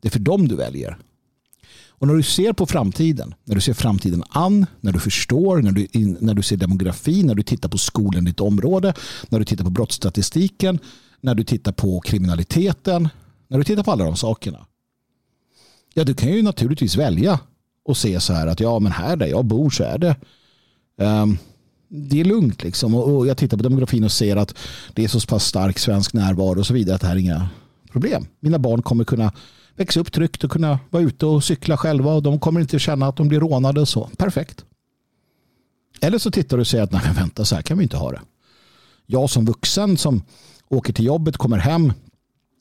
Det 0.00 0.08
är 0.08 0.10
för 0.10 0.18
dem 0.18 0.48
du 0.48 0.56
väljer. 0.56 0.98
Och 1.88 2.06
när 2.06 2.14
du 2.14 2.22
ser 2.22 2.52
på 2.52 2.66
framtiden, 2.66 3.34
när 3.44 3.54
du 3.54 3.60
ser 3.60 3.74
framtiden 3.74 4.24
an, 4.28 4.66
när 4.80 4.92
du 4.92 5.00
förstår, 5.00 5.62
när 5.62 5.72
du, 5.72 5.86
när 6.20 6.34
du 6.34 6.42
ser 6.42 6.56
demografi, 6.56 7.22
när 7.22 7.34
du 7.34 7.42
tittar 7.42 7.68
på 7.68 7.78
skolan 7.78 8.26
i 8.26 8.30
ditt 8.30 8.40
område, 8.40 8.94
när 9.28 9.38
du 9.38 9.44
tittar 9.44 9.64
på 9.64 9.70
brottsstatistiken, 9.70 10.78
när 11.20 11.34
du 11.34 11.44
tittar 11.44 11.72
på 11.72 12.00
kriminaliteten, 12.00 13.08
när 13.48 13.58
du 13.58 13.64
tittar 13.64 13.82
på 13.82 13.92
alla 13.92 14.04
de 14.04 14.16
sakerna. 14.16 14.66
Ja, 15.94 16.04
du 16.04 16.14
kan 16.14 16.32
ju 16.32 16.42
naturligtvis 16.42 16.96
välja 16.96 17.40
och 17.84 17.96
se 17.96 18.20
så 18.20 18.32
här 18.32 18.46
att 18.46 18.60
ja, 18.60 18.78
men 18.78 18.92
här 18.92 19.16
där 19.16 19.26
jag 19.26 19.44
bor 19.44 19.70
så 19.70 19.84
är 19.84 19.98
det 19.98 20.16
um, 20.96 21.38
det 21.88 22.20
är 22.20 22.24
lugnt 22.24 22.62
liksom. 22.62 22.94
Och, 22.94 23.16
och, 23.16 23.26
jag 23.26 23.36
tittar 23.36 23.56
på 23.56 23.62
demografin 23.62 24.04
och 24.04 24.12
ser 24.12 24.36
att 24.36 24.54
det 24.94 25.04
är 25.04 25.08
så 25.08 25.20
pass 25.20 25.44
stark 25.44 25.78
svensk 25.78 26.12
närvaro 26.12 26.58
och 26.58 26.66
så 26.66 26.74
vidare 26.74 26.94
att 26.94 27.00
det 27.00 27.06
här 27.06 27.16
är 27.16 27.20
inga 27.20 27.48
problem. 27.92 28.26
Mina 28.40 28.58
barn 28.58 28.82
kommer 28.82 29.04
kunna 29.04 29.32
växa 29.76 30.00
upp 30.00 30.12
tryggt 30.12 30.44
och 30.44 30.50
kunna 30.50 30.78
vara 30.90 31.02
ute 31.02 31.26
och 31.26 31.44
cykla 31.44 31.76
själva 31.76 32.12
och 32.12 32.22
de 32.22 32.38
kommer 32.38 32.60
inte 32.60 32.78
känna 32.78 33.06
att 33.06 33.16
de 33.16 33.28
blir 33.28 33.40
rånade 33.40 33.80
och 33.80 33.88
så. 33.88 34.10
Perfekt. 34.16 34.64
Eller 36.00 36.18
så 36.18 36.30
tittar 36.30 36.56
du 36.56 36.60
och 36.60 36.66
säger 36.66 36.84
att 36.84 36.92
nej 36.92 37.02
vänta 37.16 37.44
så 37.44 37.54
här 37.54 37.62
kan 37.62 37.78
vi 37.78 37.82
inte 37.82 37.96
ha 37.96 38.10
det. 38.10 38.20
Jag 39.06 39.30
som 39.30 39.44
vuxen 39.44 39.96
som 39.96 40.22
åker 40.68 40.92
till 40.92 41.04
jobbet, 41.04 41.36
kommer 41.36 41.58
hem, 41.58 41.92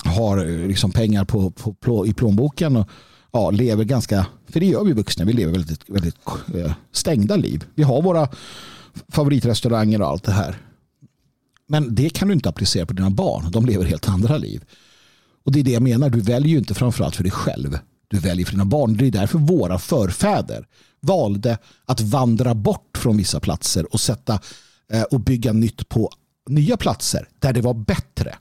har 0.05 0.37
eh, 0.37 0.67
liksom 0.67 0.91
pengar 0.91 1.25
på, 1.25 1.51
på, 1.51 1.73
på, 1.73 2.07
i 2.07 2.13
plånboken 2.13 2.75
och 2.75 2.89
ja, 3.31 3.51
lever 3.51 3.83
ganska, 3.83 4.25
för 4.49 4.59
det 4.59 4.65
gör 4.65 4.83
vi 4.83 4.93
vuxna, 4.93 5.25
vi 5.25 5.33
lever 5.33 5.51
väldigt, 5.51 5.89
väldigt 5.89 6.15
eh, 6.55 6.73
stängda 6.91 7.35
liv. 7.35 7.65
Vi 7.75 7.83
har 7.83 8.01
våra 8.01 8.29
favoritrestauranger 9.09 10.01
och 10.01 10.07
allt 10.07 10.23
det 10.23 10.31
här. 10.31 10.57
Men 11.67 11.95
det 11.95 12.09
kan 12.09 12.27
du 12.27 12.33
inte 12.33 12.49
applicera 12.49 12.85
på 12.85 12.93
dina 12.93 13.09
barn. 13.09 13.51
De 13.51 13.65
lever 13.65 13.85
helt 13.85 14.09
andra 14.09 14.37
liv. 14.37 14.63
Och 15.45 15.51
det 15.51 15.59
är 15.59 15.63
det 15.63 15.71
jag 15.71 15.83
menar. 15.83 16.09
Du 16.09 16.21
väljer 16.21 16.49
ju 16.49 16.57
inte 16.57 16.73
framförallt 16.73 17.15
för 17.15 17.23
dig 17.23 17.31
själv. 17.31 17.79
Du 18.07 18.19
väljer 18.19 18.45
för 18.45 18.51
dina 18.51 18.65
barn. 18.65 18.97
Det 18.97 19.07
är 19.07 19.11
därför 19.11 19.39
våra 19.39 19.79
förfäder 19.79 20.65
valde 21.01 21.57
att 21.85 22.01
vandra 22.01 22.55
bort 22.55 22.97
från 22.97 23.17
vissa 23.17 23.39
platser 23.39 23.93
och 23.93 23.99
sätta 23.99 24.39
eh, 24.93 25.01
och 25.01 25.19
bygga 25.19 25.53
nytt 25.53 25.89
på 25.89 26.09
nya 26.49 26.77
platser 26.77 27.27
där 27.39 27.53
det 27.53 27.61
var 27.61 27.73
bättre. 27.73 28.35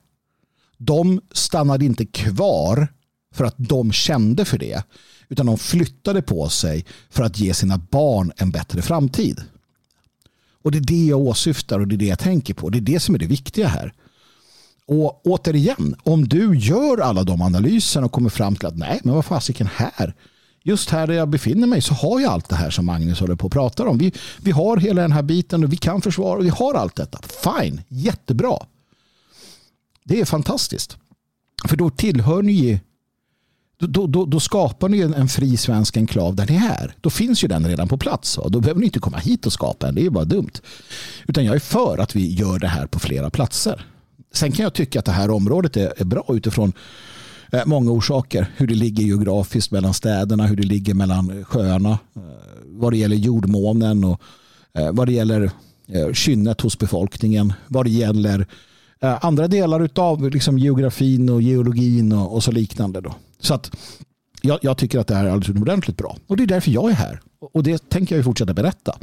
De 0.76 1.20
stannade 1.32 1.84
inte 1.84 2.06
kvar 2.06 2.88
för 3.34 3.44
att 3.44 3.54
de 3.58 3.92
kände 3.92 4.44
för 4.44 4.58
det 4.58 4.82
utan 5.28 5.46
de 5.46 5.58
flyttade 5.58 6.22
på 6.22 6.48
sig 6.48 6.84
för 7.10 7.22
att 7.22 7.38
ge 7.38 7.54
sina 7.54 7.78
barn 7.78 8.32
en 8.36 8.50
bättre 8.50 8.82
framtid. 8.82 9.40
Och 10.62 10.72
det 10.72 10.78
är 10.78 10.82
det 10.82 11.06
jag 11.06 11.20
åsyftar 11.20 11.78
och 11.80 11.88
det 11.88 11.94
är 11.94 11.98
det 11.98 12.06
jag 12.06 12.18
tänker 12.18 12.54
på. 12.54 12.70
Det 12.70 12.78
är 12.78 12.80
det 12.80 13.00
som 13.00 13.14
är 13.14 13.18
det 13.18 13.26
viktiga 13.26 13.68
här. 13.68 13.92
Och 14.86 15.26
återigen, 15.26 15.96
om 16.02 16.28
du 16.28 16.58
gör 16.58 17.00
alla 17.00 17.22
de 17.22 17.42
analyserna 17.42 18.06
och 18.06 18.12
kommer 18.12 18.30
fram 18.30 18.56
till 18.56 18.66
att 18.66 18.76
nej, 18.76 19.00
men 19.04 19.14
vad 19.14 19.24
fasiken 19.24 19.68
här? 19.74 20.14
just 20.66 20.90
här 20.90 21.06
där 21.06 21.14
jag 21.14 21.28
befinner 21.28 21.66
mig 21.66 21.80
så 21.80 21.94
har 21.94 22.20
jag 22.20 22.32
allt 22.32 22.48
det 22.48 22.56
här 22.56 22.70
som 22.70 22.86
Magnus 22.86 23.20
håller 23.20 23.36
på 23.36 23.46
att 23.46 23.52
prata 23.52 23.88
om. 23.88 23.98
Vi, 23.98 24.12
vi 24.40 24.50
har 24.50 24.76
hela 24.76 25.02
den 25.02 25.12
här 25.12 25.22
biten 25.22 25.64
och 25.64 25.72
vi 25.72 25.76
kan 25.76 26.02
försvara 26.02 26.38
och 26.38 26.44
vi 26.44 26.48
har 26.48 26.74
allt 26.74 26.96
detta. 26.96 27.18
Fine, 27.22 27.80
jättebra. 27.88 28.58
Det 30.08 30.20
är 30.20 30.24
fantastiskt. 30.24 30.96
För 31.68 31.76
då 31.76 31.90
tillhör 31.90 32.42
ni 32.42 32.80
då, 33.78 34.06
då, 34.06 34.24
då 34.24 34.40
skapar 34.40 34.88
ni 34.88 35.00
en, 35.00 35.14
en 35.14 35.28
fri 35.28 35.56
svensk 35.56 35.96
enklav 35.96 36.34
där 36.34 36.46
ni 36.46 36.56
är. 36.56 36.94
Då 37.00 37.10
finns 37.10 37.44
ju 37.44 37.48
den 37.48 37.68
redan 37.68 37.88
på 37.88 37.98
plats. 37.98 38.38
Och 38.38 38.50
då 38.50 38.60
behöver 38.60 38.80
ni 38.80 38.86
inte 38.86 38.98
komma 38.98 39.18
hit 39.18 39.46
och 39.46 39.52
skapa 39.52 39.88
en. 39.88 39.94
Det 39.94 40.06
är 40.06 40.10
bara 40.10 40.24
dumt. 40.24 40.52
Utan 41.26 41.44
jag 41.44 41.54
är 41.54 41.58
för 41.60 41.98
att 41.98 42.16
vi 42.16 42.34
gör 42.34 42.58
det 42.58 42.68
här 42.68 42.86
på 42.86 42.98
flera 42.98 43.30
platser. 43.30 43.86
Sen 44.32 44.52
kan 44.52 44.62
jag 44.62 44.74
tycka 44.74 44.98
att 44.98 45.04
det 45.04 45.12
här 45.12 45.30
området 45.30 45.76
är, 45.76 45.92
är 45.96 46.04
bra 46.04 46.24
utifrån 46.28 46.72
eh, 47.52 47.66
många 47.66 47.90
orsaker. 47.90 48.46
Hur 48.56 48.66
det 48.66 48.74
ligger 48.74 49.04
geografiskt 49.04 49.70
mellan 49.70 49.94
städerna, 49.94 50.46
hur 50.46 50.56
det 50.56 50.66
ligger 50.66 50.94
mellan 50.94 51.44
sjöarna. 51.44 51.90
Eh, 52.16 52.22
vad 52.64 52.92
det 52.92 52.96
gäller 52.96 53.16
jordmånen 53.16 54.04
och 54.04 54.20
eh, 54.78 54.92
vad 54.92 55.08
det 55.08 55.12
gäller 55.12 55.50
eh, 55.88 56.12
kynnet 56.12 56.60
hos 56.60 56.78
befolkningen. 56.78 57.52
Vad 57.68 57.86
det 57.86 57.90
gäller 57.90 58.40
eh, 58.40 58.46
Eh, 59.00 59.24
andra 59.24 59.48
delar 59.48 59.88
av 59.94 60.30
liksom, 60.30 60.58
geografin 60.58 61.28
och 61.28 61.42
geologin 61.42 62.12
och, 62.12 62.34
och 62.34 62.44
så 62.44 62.52
liknande. 62.52 63.00
Då. 63.00 63.14
Så 63.38 63.54
att 63.54 63.70
jag, 64.42 64.58
jag, 64.62 64.78
tycker 64.78 64.98
att 64.98 65.06
det 65.06 65.14
här 65.14 65.24
är 65.24 65.28
alldeles 65.28 65.48
utomordentligt 65.48 65.96
bra. 65.96 66.16
Och 66.26 66.36
det 66.36 66.42
är 66.42 66.46
därför 66.46 66.70
jag 66.70 66.90
är 66.90 66.94
här. 66.94 67.20
Och 67.38 67.62
det 67.62 67.88
tänker 67.88 68.16
jag 68.16 68.24
fortsätta 68.24 68.54
berätta. 68.54 68.98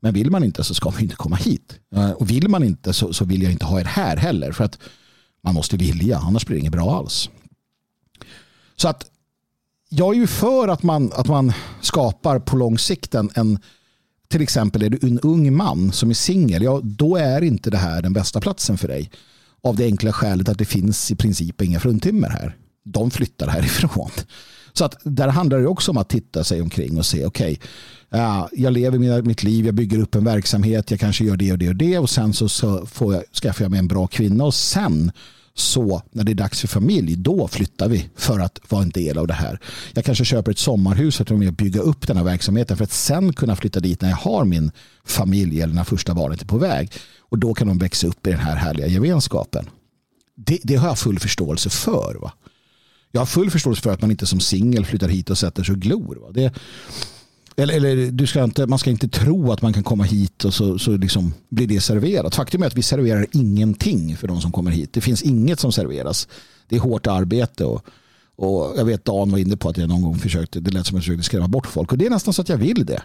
Men 0.00 0.14
vill 0.14 0.30
man 0.30 0.44
inte 0.44 0.64
så 0.64 0.74
ska 0.74 0.90
man 0.90 1.00
inte 1.00 1.16
komma 1.16 1.36
hit. 1.36 1.78
Eh, 1.94 2.10
och 2.10 2.30
vill 2.30 2.48
man 2.48 2.64
inte 2.64 2.92
så, 2.92 3.12
så 3.12 3.24
vill 3.24 3.42
jag 3.42 3.52
inte 3.52 3.64
ha 3.64 3.80
er 3.80 3.84
här 3.84 4.16
heller. 4.16 4.52
För 4.52 4.64
att 4.64 4.78
man 5.42 5.54
måste 5.54 5.76
vilja, 5.76 6.18
annars 6.18 6.46
blir 6.46 6.56
det 6.56 6.60
inget 6.60 6.72
bra 6.72 6.98
alls. 6.98 7.30
Så 8.76 8.88
att 8.88 9.06
jag 9.88 10.14
är 10.14 10.18
ju 10.18 10.26
för 10.26 10.68
att 10.68 10.82
man, 10.82 11.12
att 11.12 11.26
man 11.26 11.52
skapar 11.80 12.38
på 12.38 12.56
lång 12.56 12.78
sikt 12.78 13.14
en, 13.14 13.30
en 13.34 13.58
till 14.32 14.42
exempel 14.42 14.82
är 14.82 14.90
du 14.90 14.98
en 15.02 15.18
ung 15.18 15.56
man 15.56 15.92
som 15.92 16.10
är 16.10 16.14
singel, 16.14 16.62
ja, 16.62 16.80
då 16.82 17.16
är 17.16 17.42
inte 17.42 17.70
det 17.70 17.76
här 17.76 18.02
den 18.02 18.12
bästa 18.12 18.40
platsen 18.40 18.78
för 18.78 18.88
dig. 18.88 19.10
Av 19.62 19.76
det 19.76 19.84
enkla 19.84 20.12
skälet 20.12 20.48
att 20.48 20.58
det 20.58 20.64
finns 20.64 21.10
i 21.10 21.16
princip 21.16 21.62
inga 21.62 21.80
fruntimmer 21.80 22.28
här. 22.28 22.56
De 22.84 23.10
flyttar 23.10 23.46
härifrån. 23.46 24.10
Så 24.72 24.84
att 24.84 24.96
där 25.04 25.28
handlar 25.28 25.58
det 25.58 25.66
också 25.66 25.90
om 25.90 25.96
att 25.96 26.08
titta 26.08 26.44
sig 26.44 26.62
omkring 26.62 26.98
och 26.98 27.06
se, 27.06 27.24
okej, 27.24 27.58
okay, 28.10 28.20
uh, 28.20 28.46
jag 28.52 28.72
lever 28.72 29.22
mitt 29.22 29.42
liv, 29.42 29.66
jag 29.66 29.74
bygger 29.74 29.98
upp 29.98 30.14
en 30.14 30.24
verksamhet, 30.24 30.90
jag 30.90 31.00
kanske 31.00 31.24
gör 31.24 31.36
det 31.36 31.52
och 31.52 31.58
det 31.58 31.68
och 31.68 31.76
det 31.76 31.98
och 31.98 32.10
sen 32.10 32.32
så, 32.32 32.48
så 32.48 32.86
får 32.86 33.14
jag, 33.14 33.22
skaffar 33.42 33.64
jag 33.64 33.70
mig 33.70 33.78
en 33.78 33.88
bra 33.88 34.06
kvinna 34.06 34.44
och 34.44 34.54
sen 34.54 35.12
så 35.54 36.02
när 36.10 36.24
det 36.24 36.32
är 36.32 36.34
dags 36.34 36.60
för 36.60 36.68
familj, 36.68 37.16
då 37.16 37.48
flyttar 37.48 37.88
vi 37.88 38.08
för 38.16 38.40
att 38.40 38.58
vara 38.68 38.82
en 38.82 38.90
del 38.90 39.18
av 39.18 39.26
det 39.26 39.34
här. 39.34 39.60
Jag 39.94 40.04
kanske 40.04 40.24
köper 40.24 40.50
ett 40.50 40.58
sommarhus 40.58 41.16
för 41.16 41.24
att 41.24 41.38
med 41.38 41.54
bygga 41.54 41.80
upp 41.80 42.06
den 42.06 42.16
här 42.16 42.24
verksamheten 42.24 42.76
för 42.76 42.84
att 42.84 42.92
sen 42.92 43.32
kunna 43.32 43.56
flytta 43.56 43.80
dit 43.80 44.00
när 44.00 44.08
jag 44.08 44.16
har 44.16 44.44
min 44.44 44.70
familj 45.04 45.60
eller 45.60 45.74
när 45.74 45.84
första 45.84 46.14
barnet 46.14 46.42
är 46.42 46.46
på 46.46 46.58
väg. 46.58 46.92
Och 47.20 47.38
då 47.38 47.54
kan 47.54 47.68
de 47.68 47.78
växa 47.78 48.06
upp 48.06 48.26
i 48.26 48.30
den 48.30 48.40
här 48.40 48.56
härliga 48.56 48.86
gemenskapen. 48.86 49.68
Det, 50.36 50.58
det 50.62 50.76
har 50.76 50.88
jag 50.88 50.98
full 50.98 51.18
förståelse 51.18 51.70
för. 51.70 52.18
Va? 52.20 52.32
Jag 53.10 53.20
har 53.20 53.26
full 53.26 53.50
förståelse 53.50 53.82
för 53.82 53.90
att 53.90 54.00
man 54.00 54.10
inte 54.10 54.26
som 54.26 54.40
singel 54.40 54.84
flyttar 54.84 55.08
hit 55.08 55.30
och 55.30 55.38
sätter 55.38 55.64
sig 55.64 55.72
och 55.72 55.80
glor. 55.80 56.18
Va? 56.20 56.30
Det, 56.30 56.54
eller, 57.56 57.74
eller 57.74 58.10
du 58.10 58.26
ska 58.26 58.44
inte, 58.44 58.66
man 58.66 58.78
ska 58.78 58.90
inte 58.90 59.08
tro 59.08 59.52
att 59.52 59.62
man 59.62 59.72
kan 59.72 59.82
komma 59.82 60.04
hit 60.04 60.44
och 60.44 60.54
så, 60.54 60.78
så 60.78 60.96
liksom 60.96 61.34
blir 61.48 61.66
det 61.66 61.80
serverat. 61.80 62.34
Faktum 62.34 62.62
är 62.62 62.66
att 62.66 62.76
vi 62.76 62.82
serverar 62.82 63.26
ingenting 63.32 64.16
för 64.16 64.28
de 64.28 64.40
som 64.40 64.52
kommer 64.52 64.70
hit. 64.70 64.92
Det 64.92 65.00
finns 65.00 65.22
inget 65.22 65.60
som 65.60 65.72
serveras. 65.72 66.28
Det 66.68 66.76
är 66.76 66.80
hårt 66.80 67.06
arbete 67.06 67.64
och, 67.64 67.86
och 68.36 68.74
jag 68.76 68.84
vet 68.84 69.04
Dan 69.04 69.30
var 69.30 69.38
inne 69.38 69.56
på 69.56 69.68
att 69.68 69.76
jag 69.76 69.88
någon 69.88 70.02
gång 70.02 70.18
försökte, 70.18 70.60
det 70.60 70.70
lät 70.70 70.86
som 70.86 70.96
att 70.96 70.98
jag 70.98 71.04
försökte 71.04 71.24
skrämma 71.24 71.48
bort 71.48 71.66
folk 71.66 71.92
och 71.92 71.98
det 71.98 72.06
är 72.06 72.10
nästan 72.10 72.34
så 72.34 72.42
att 72.42 72.48
jag 72.48 72.56
vill 72.56 72.86
det. 72.86 73.02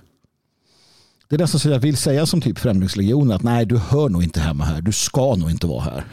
Det 1.29 1.35
är 1.35 1.39
nästan 1.39 1.59
så 1.59 1.69
att 1.69 1.73
jag 1.73 1.79
vill 1.79 1.97
säga 1.97 2.25
som 2.25 2.41
typ 2.41 2.59
Främlingslegionen 2.59 3.35
att 3.35 3.43
nej 3.43 3.65
du 3.65 3.77
hör 3.77 4.09
nog 4.09 4.23
inte 4.23 4.39
hemma 4.39 4.65
här, 4.65 4.81
du 4.81 4.91
ska 4.91 5.35
nog 5.35 5.51
inte 5.51 5.67
vara 5.67 5.81
här. 5.81 6.05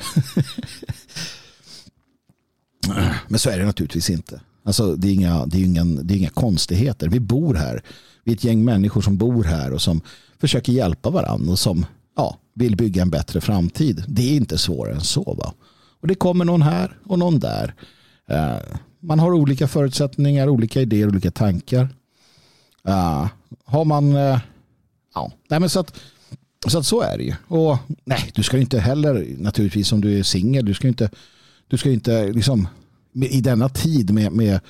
Men 3.29 3.39
så 3.39 3.51
är 3.51 3.59
det 3.59 3.65
naturligtvis 3.65 4.11
inte. 4.11 4.41
Alltså, 4.65 4.97
det, 4.97 5.09
är 5.09 5.13
inga, 5.13 5.47
det, 5.47 5.59
är 5.59 5.65
ingen, 5.65 6.07
det 6.07 6.15
är 6.15 6.19
inga 6.19 6.31
konstigheter. 6.31 7.09
Vi 7.09 7.21
bor 7.21 7.55
här. 7.55 7.83
Vi 8.25 8.33
är 8.33 8.37
ett 8.37 8.45
gäng 8.45 8.65
människor 8.65 9.01
som 9.01 9.17
bor 9.17 9.45
här 9.45 9.73
och 9.73 9.83
som 9.83 10.01
försöker 10.41 10.73
hjälpa 10.73 11.11
varandra 11.11 11.53
och 11.53 11.59
som 11.59 11.87
ja, 12.17 12.39
vill 12.55 12.77
bygga 12.77 13.03
en 13.03 13.11
bättre 13.11 13.41
framtid. 13.41 14.05
Det 14.09 14.23
är 14.23 14.37
inte 14.37 14.59
svårare 14.59 14.95
än 14.95 15.01
så. 15.01 15.35
Va? 15.35 15.55
Och 16.01 16.09
det 16.09 16.15
kommer 16.15 16.45
någon 16.45 16.63
här 16.63 16.99
och 17.05 17.19
någon 17.19 17.39
där. 17.39 17.75
Eh, 18.31 18.57
man 19.01 19.19
har 19.19 19.33
olika 19.33 19.69
förutsättningar, 19.69 20.49
olika 20.49 20.81
idéer, 20.81 21.09
olika 21.09 21.31
tankar. 21.31 21.89
Eh, 22.89 23.29
har 23.65 23.85
man... 23.85 24.17
Eh, 24.17 24.41
ja, 25.15 25.33
nej 25.49 25.61
men 25.61 25.69
så 25.69 25.81
att, 25.81 26.01
så 26.67 26.79
att 26.79 26.87
så 26.87 27.01
är 27.01 27.19
det 27.19 27.25
ju. 27.25 27.35
Och 27.49 27.79
nej, 28.05 28.31
du 28.35 28.43
ska 28.43 28.59
inte 28.59 28.79
heller 28.79 29.27
naturligtvis 29.39 29.93
om 29.93 30.01
du 30.01 30.19
är 30.19 30.23
singel, 30.23 30.65
du 30.65 30.75
ska 30.75 30.89
inte, 30.89 31.11
du 31.69 31.79
ska 31.79 31.91
inte 31.91 32.33
liksom 32.33 32.69
i 33.13 33.41
denna 33.41 33.69
tid 33.69 34.11
med, 34.11 34.33
med 34.33 34.61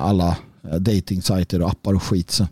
alla 0.00 0.36
Eh, 0.70 0.78
datingsajter 0.78 1.62
och 1.62 1.70
appar 1.70 1.94
och 1.94 2.02
skit 2.02 2.30
så, 2.30 2.46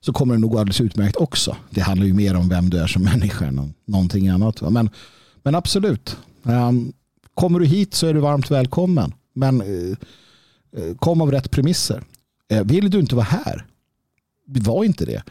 så 0.00 0.12
kommer 0.12 0.34
det 0.34 0.40
nog 0.40 0.50
gå 0.50 0.58
alldeles 0.58 0.80
utmärkt 0.80 1.16
också. 1.16 1.56
Det 1.70 1.80
handlar 1.80 2.06
ju 2.06 2.12
mer 2.12 2.36
om 2.36 2.48
vem 2.48 2.70
du 2.70 2.78
är 2.78 2.86
som 2.86 3.02
människa 3.12 3.44
än 3.44 3.74
någonting 3.84 4.28
annat. 4.28 4.60
Men, 4.60 4.90
men 5.42 5.54
absolut, 5.54 6.16
ehm, 6.44 6.92
kommer 7.34 7.60
du 7.60 7.66
hit 7.66 7.94
så 7.94 8.06
är 8.06 8.14
du 8.14 8.20
varmt 8.20 8.50
välkommen. 8.50 9.14
Men 9.34 9.60
eh, 9.60 9.96
eh, 10.82 10.96
kom 10.96 11.20
av 11.20 11.30
rätt 11.30 11.50
premisser. 11.50 12.02
Vill 12.64 12.90
du 12.90 13.00
inte 13.00 13.14
vara 13.14 13.24
här, 13.24 13.66
var 14.46 14.84
inte 14.84 15.04
det. 15.04 15.22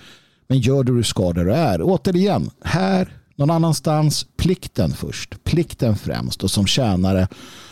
Men 0.47 0.59
gör 0.59 0.83
det 0.83 0.95
du 0.95 1.03
ska 1.03 1.33
där 1.33 1.45
du 1.45 1.53
är. 1.53 1.81
Återigen, 1.81 2.49
här, 2.63 3.13
någon 3.35 3.51
annanstans, 3.51 4.27
plikten 4.37 4.91
först. 4.91 5.43
Plikten 5.43 5.95
främst 5.95 6.43
och 6.43 6.51
som 6.51 6.67
tjänare 6.67 7.27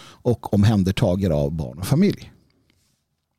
och 0.06 0.54
omhändertagare 0.54 1.34
av 1.34 1.52
barn 1.52 1.80
och 1.80 1.88
familj. 1.88 2.32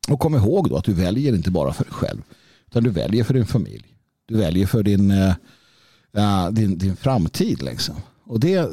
Och 0.07 0.19
kom 0.19 0.35
ihåg 0.35 0.69
då 0.69 0.77
att 0.77 0.83
du 0.83 0.93
väljer 0.93 1.33
inte 1.33 1.51
bara 1.51 1.73
för 1.73 1.83
dig 1.83 1.93
själv. 1.93 2.21
Utan 2.67 2.83
du 2.83 2.89
väljer 2.89 3.23
för 3.23 3.33
din 3.33 3.45
familj. 3.45 3.85
Du 4.25 4.37
väljer 4.37 4.67
för 4.67 4.83
din, 4.83 5.11
äh, 5.11 6.49
din, 6.51 6.77
din 6.77 6.95
framtid. 6.95 7.61
Liksom. 7.61 7.95
Och 8.23 8.39
det 8.39 8.55
eh, 8.55 8.67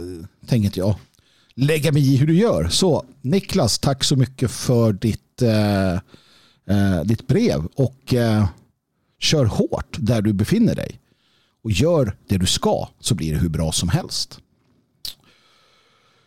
tänker 0.46 0.66
inte 0.66 0.78
jag 0.78 0.96
lägga 1.54 1.92
mig 1.92 2.14
i 2.14 2.16
hur 2.16 2.26
du 2.26 2.36
gör. 2.36 2.68
Så 2.68 3.04
Niklas, 3.20 3.78
tack 3.78 4.04
så 4.04 4.16
mycket 4.16 4.50
för 4.50 4.92
ditt, 4.92 5.42
äh, 5.42 5.94
äh, 6.76 7.04
ditt 7.04 7.26
brev. 7.26 7.66
Och 7.74 8.14
kör 9.18 9.44
hårt 9.44 9.96
där 9.98 10.22
du 10.22 10.32
befinner 10.32 10.74
dig. 10.74 11.00
Och 11.64 11.70
gör 11.70 12.16
det 12.28 12.38
du 12.38 12.46
ska 12.46 12.88
så 13.00 13.14
blir 13.14 13.32
det 13.32 13.38
hur 13.38 13.48
bra 13.48 13.72
som 13.72 13.88
helst. 13.88 14.40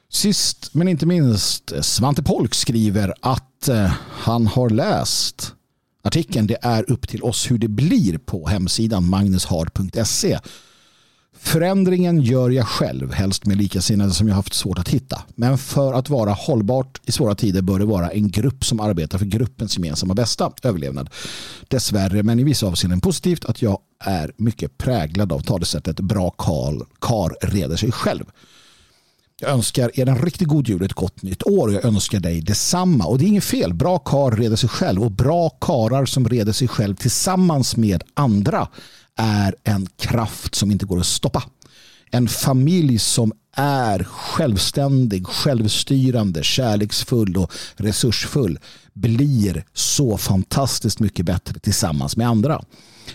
Sist 0.10 0.74
men 0.74 0.88
inte 0.88 1.06
minst 1.06 1.72
eh, 1.72 1.82
Svante 1.82 2.24
Polk 2.24 2.56
skriver 2.56 3.14
att 3.22 3.68
eh, 3.68 3.92
han 4.10 4.48
har 4.48 4.70
läst 4.70 5.54
artikeln 6.04 6.48
Det 6.48 6.58
är 6.62 6.92
upp 6.92 7.08
till 7.08 7.24
oss 7.24 7.52
hur 7.52 7.58
det 7.58 7.68
blir 7.68 8.18
på 8.18 8.48
hemsidan 8.48 9.10
magnushard.se. 9.10 10.40
Förändringen 11.40 12.22
gör 12.22 12.50
jag 12.50 12.68
själv, 12.68 13.14
helst 13.14 13.46
med 13.46 13.58
likasinnade 13.58 14.12
som 14.12 14.28
jag 14.28 14.36
haft 14.36 14.54
svårt 14.54 14.80
att 14.80 14.90
hitta. 14.90 15.22
Men 15.36 15.58
för 15.58 15.94
att 15.94 16.10
vara 16.10 16.34
hållbart 16.34 17.02
i 17.06 17.12
svåra 17.12 17.36
tider 17.36 17.62
bör 17.62 17.80
det 17.80 17.86
vara 17.86 18.12
en 18.12 18.32
grupp 18.32 18.66
som 18.66 18.80
arbetar 18.80 19.18
för 19.18 19.26
gruppens 19.26 19.78
gemensamma 19.78 20.14
bästa 20.14 20.52
överlevnad. 20.64 21.10
Dessvärre, 21.68 22.24
men 22.24 22.40
i 22.40 22.44
vissa 22.44 22.68
avseenden 22.68 23.02
positivt, 23.02 23.46
att 23.46 23.62
jag 23.62 23.80
är 24.00 24.32
mycket 24.38 24.78
präglad 24.78 25.32
av 25.32 25.40
talesättet 25.40 26.00
bra 26.00 26.30
karl, 26.30 26.82
kar 27.02 27.48
reder 27.48 27.76
sig 27.76 27.92
själv. 27.92 28.26
Jag 29.42 29.52
önskar 29.52 30.00
er 30.00 30.10
en 30.10 30.22
riktigt 30.22 30.48
god 30.48 30.68
jul 30.68 30.80
och 30.80 30.86
ett 30.86 30.94
gott 30.94 31.22
nytt 31.22 31.44
år 31.44 31.68
och 31.68 31.74
jag 31.74 31.86
önskar 31.86 32.20
dig 32.20 32.42
detsamma. 32.42 33.06
Och 33.06 33.18
det 33.18 33.26
är 33.26 33.28
inget 33.28 33.44
fel. 33.44 33.74
Bra 33.74 34.00
kar 34.00 34.32
reder 34.32 34.56
sig 34.56 34.70
själv 34.70 35.04
och 35.04 35.12
bra 35.12 35.50
karar 35.50 36.06
som 36.06 36.30
reder 36.30 36.52
sig 36.52 36.68
själv 36.68 36.96
tillsammans 36.96 37.78
med 37.78 38.04
andra 38.14 38.68
är 39.16 39.56
en 39.64 39.88
kraft 39.98 40.56
som 40.56 40.72
inte 40.72 40.86
går 40.86 41.00
att 41.00 41.06
stoppa. 41.06 41.44
En 42.12 42.28
familj 42.28 43.00
som 43.00 43.34
är 43.56 44.04
självständig, 44.04 45.28
självstyrande, 45.28 46.44
kärleksfull 46.44 47.38
och 47.38 47.52
resursfull 47.76 48.60
blir 48.94 49.66
så 49.74 50.18
fantastiskt 50.18 51.00
mycket 51.00 51.26
bättre 51.26 51.60
tillsammans 51.60 52.18
med 52.18 52.28
andra. 52.28 52.62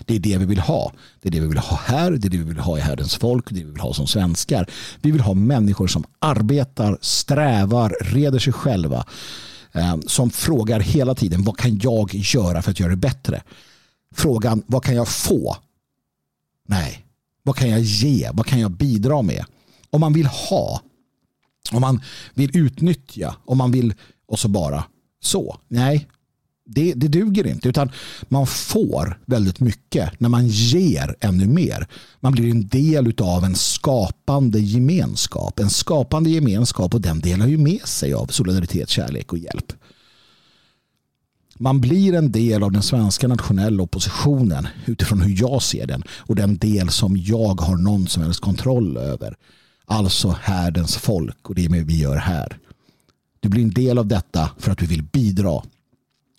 Det 0.06 0.14
är 0.14 0.18
det 0.18 0.38
vi 0.38 0.44
vill 0.44 0.58
ha. 0.58 0.92
Det 1.20 1.28
är 1.28 1.32
det 1.32 1.40
vi 1.40 1.46
vill 1.46 1.58
ha 1.58 1.76
här, 1.76 2.10
det 2.10 2.28
är 2.28 2.30
det 2.30 2.38
vi 2.38 2.44
vill 2.44 2.58
ha 2.58 2.78
i 2.78 2.80
Herrens 2.80 3.16
folk, 3.16 3.48
det 3.48 3.54
är 3.54 3.58
det 3.58 3.64
vi 3.64 3.70
vill 3.70 3.80
ha 3.80 3.94
som 3.94 4.06
svenskar. 4.06 4.70
Vi 5.00 5.10
vill 5.10 5.20
ha 5.20 5.34
människor 5.34 5.86
som 5.86 6.04
arbetar, 6.18 6.98
strävar, 7.00 7.96
reder 8.00 8.38
sig 8.38 8.52
själva. 8.52 9.06
Eh, 9.72 9.96
som 10.06 10.30
frågar 10.30 10.80
hela 10.80 11.14
tiden 11.14 11.44
vad 11.44 11.58
kan 11.58 11.78
jag 11.78 12.14
göra 12.14 12.62
för 12.62 12.70
att 12.70 12.80
göra 12.80 12.90
det 12.90 12.96
bättre? 12.96 13.42
Frågan 14.14 14.62
vad 14.66 14.84
kan 14.84 14.94
jag 14.94 15.08
få? 15.08 15.56
Nej, 16.68 17.04
vad 17.42 17.56
kan 17.56 17.70
jag 17.70 17.80
ge? 17.80 18.30
Vad 18.32 18.46
kan 18.46 18.60
jag 18.60 18.70
bidra 18.70 19.22
med? 19.22 19.44
Om 19.90 20.00
man 20.00 20.12
vill 20.12 20.26
ha, 20.26 20.80
om 21.72 21.80
man 21.80 22.02
vill 22.34 22.56
utnyttja, 22.56 23.36
om 23.44 23.58
man 23.58 23.72
vill 23.72 23.94
och 24.26 24.38
så 24.38 24.48
bara 24.48 24.84
så. 25.22 25.56
Nej, 25.68 26.08
det, 26.64 26.92
det 26.94 27.08
duger 27.08 27.46
inte. 27.46 27.68
Utan 27.68 27.90
man 28.28 28.46
får 28.46 29.20
väldigt 29.26 29.60
mycket 29.60 30.20
när 30.20 30.28
man 30.28 30.46
ger 30.46 31.16
ännu 31.20 31.46
mer. 31.46 31.86
Man 32.20 32.32
blir 32.32 32.50
en 32.50 32.66
del 32.66 33.14
av 33.20 33.44
en 33.44 33.54
skapande 33.54 34.60
gemenskap. 34.60 35.58
En 35.58 35.70
skapande 35.70 36.30
gemenskap 36.30 36.94
och 36.94 37.00
den 37.00 37.20
delar 37.20 37.46
ju 37.46 37.58
med 37.58 37.80
sig 37.88 38.14
av 38.14 38.26
solidaritet, 38.26 38.88
kärlek 38.88 39.32
och 39.32 39.38
hjälp. 39.38 39.72
Man 41.58 41.80
blir 41.80 42.14
en 42.14 42.32
del 42.32 42.62
av 42.62 42.72
den 42.72 42.82
svenska 42.82 43.28
nationella 43.28 43.82
oppositionen 43.82 44.68
utifrån 44.86 45.20
hur 45.20 45.40
jag 45.40 45.62
ser 45.62 45.86
den 45.86 46.02
och 46.18 46.36
den 46.36 46.58
del 46.58 46.88
som 46.88 47.16
jag 47.16 47.60
har 47.60 47.76
någon 47.76 48.06
som 48.06 48.22
helst 48.22 48.40
kontroll 48.40 48.96
över. 48.96 49.36
Alltså 49.86 50.36
härdens 50.42 50.96
folk 50.96 51.48
och 51.48 51.54
det 51.54 51.68
vi 51.68 51.98
gör 51.98 52.16
här. 52.16 52.58
Du 53.40 53.48
blir 53.48 53.62
en 53.62 53.70
del 53.70 53.98
av 53.98 54.06
detta 54.06 54.50
för 54.58 54.72
att 54.72 54.78
du 54.78 54.86
vill 54.86 55.02
bidra. 55.02 55.62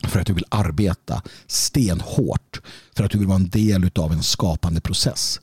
För 0.08 0.20
att 0.20 0.28
du 0.28 0.34
vill 0.34 0.46
arbeta 0.50 1.22
stenhårt. 1.48 2.62
För 2.96 3.04
att 3.04 3.12
du 3.12 3.18
vill 3.18 3.28
vara 3.28 3.40
en 3.40 3.50
del 3.50 3.92
av 3.96 4.12
en 4.12 4.24
skapande 4.24 4.82
process. 4.82 5.40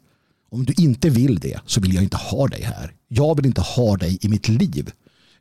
Om 0.50 0.64
du 0.64 0.72
inte 0.76 1.10
vill 1.10 1.38
det 1.38 1.60
så 1.66 1.80
vill 1.80 1.94
jag 1.94 2.02
inte 2.02 2.16
ha 2.16 2.48
dig 2.48 2.62
här. 2.62 2.94
Jag 3.08 3.36
vill 3.36 3.46
inte 3.46 3.60
ha 3.60 3.96
dig 3.96 4.18
i 4.20 4.28
mitt 4.28 4.48
liv. 4.48 4.90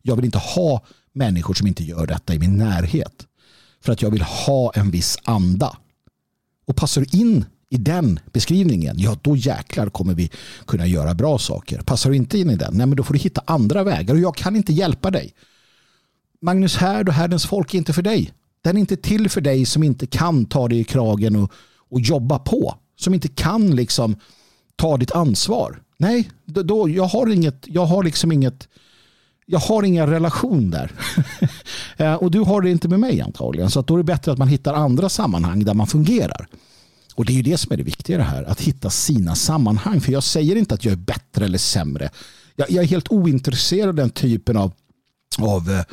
Jag 0.02 0.16
vill 0.16 0.26
inte 0.26 0.38
ha 0.38 0.84
människor 1.14 1.54
som 1.54 1.68
inte 1.68 1.84
gör 1.84 2.08
detta 2.08 2.34
i 2.34 2.40
min 2.40 2.58
närhet. 2.58 3.28
För 3.82 3.92
att 3.92 4.02
jag 4.02 4.12
vill 4.12 4.22
ha 4.22 4.72
en 4.76 4.92
viss 4.92 5.18
anda. 5.24 5.78
Och 6.66 6.76
passar 6.76 7.02
du 7.02 7.18
in 7.18 7.46
i 7.70 7.78
den 7.78 8.20
beskrivningen, 8.34 8.96
ja 9.00 9.18
då 9.22 9.36
jäklar 9.36 9.90
kommer 9.90 10.14
vi 10.14 10.32
kunna 10.68 10.88
göra 10.88 11.14
bra 11.14 11.38
saker. 11.38 11.82
Passar 11.82 12.10
du 12.10 12.16
inte 12.16 12.40
in 12.40 12.50
i 12.50 12.56
den, 12.56 12.74
nej 12.74 12.88
men 12.88 12.96
då 12.96 13.04
får 13.04 13.14
du 13.14 13.20
hitta 13.20 13.42
andra 13.46 13.84
vägar 13.84 14.14
och 14.14 14.20
jag 14.20 14.36
kan 14.36 14.56
inte 14.56 14.74
hjälpa 14.74 15.12
dig. 15.12 15.34
Magnus 16.42 16.76
Härd 16.76 17.08
och 17.08 17.14
Härdens 17.14 17.46
folk 17.46 17.74
är 17.74 17.78
inte 17.78 17.94
för 17.94 18.02
dig. 18.02 18.34
Den 18.64 18.76
är 18.76 18.80
inte 18.80 18.98
till 18.98 19.30
för 19.30 19.42
dig 19.42 19.66
som 19.66 19.84
inte 19.84 20.08
kan 20.08 20.46
ta 20.46 20.68
dig 20.68 20.80
i 20.80 20.84
kragen 20.84 21.36
och, 21.36 21.52
och 21.90 22.02
jobba 22.02 22.40
på. 22.40 22.76
Som 22.96 23.14
inte 23.14 23.28
kan 23.28 23.76
liksom 23.76 24.16
ta 24.76 24.98
ditt 24.98 25.12
ansvar. 25.12 25.82
Nej, 25.98 26.30
då, 26.46 26.64
då, 26.64 26.90
jag 26.90 27.04
har 27.04 27.28
inget, 27.28 27.66
jag 27.68 27.86
har 27.86 28.04
liksom 28.04 28.32
inget, 28.32 28.68
jag 29.46 29.60
har 29.60 29.84
ingen 29.84 30.08
relation 30.08 30.70
där. 30.72 30.92
Eh, 31.98 32.14
och 32.14 32.32
du 32.32 32.40
har 32.40 32.62
det 32.62 32.72
inte 32.72 32.88
med 32.88 33.00
mig 33.00 33.22
antagligen. 33.22 33.70
Så 33.70 33.80
att 33.80 33.88
då 33.88 33.94
är 33.94 33.98
det 33.98 34.04
bättre 34.04 34.32
att 34.32 34.38
man 34.38 34.48
hittar 34.48 34.74
andra 34.74 35.10
sammanhang 35.10 35.64
där 35.64 35.74
man 35.74 35.88
fungerar. 35.88 36.48
Och 37.16 37.26
det 37.26 37.34
är 37.34 37.36
ju 37.36 37.42
det 37.42 37.58
som 37.58 37.74
är 37.74 37.78
det 37.78 37.84
viktiga 37.84 38.18
det 38.18 38.24
här. 38.24 38.44
Att 38.44 38.62
hitta 38.62 38.90
sina 38.90 39.36
sammanhang. 39.36 40.02
För 40.02 40.12
jag 40.12 40.24
säger 40.24 40.56
inte 40.56 40.74
att 40.74 40.86
jag 40.86 40.92
är 40.92 40.98
bättre 40.98 41.46
eller 41.46 41.58
sämre. 41.58 42.10
Jag, 42.56 42.72
jag 42.72 42.84
är 42.84 42.88
helt 42.88 43.12
ointresserad 43.12 43.90
av 43.90 43.96
den 43.96 44.10
typen 44.10 44.58
av, 44.58 44.72
av 45.40 45.72
eh, 45.72 45.84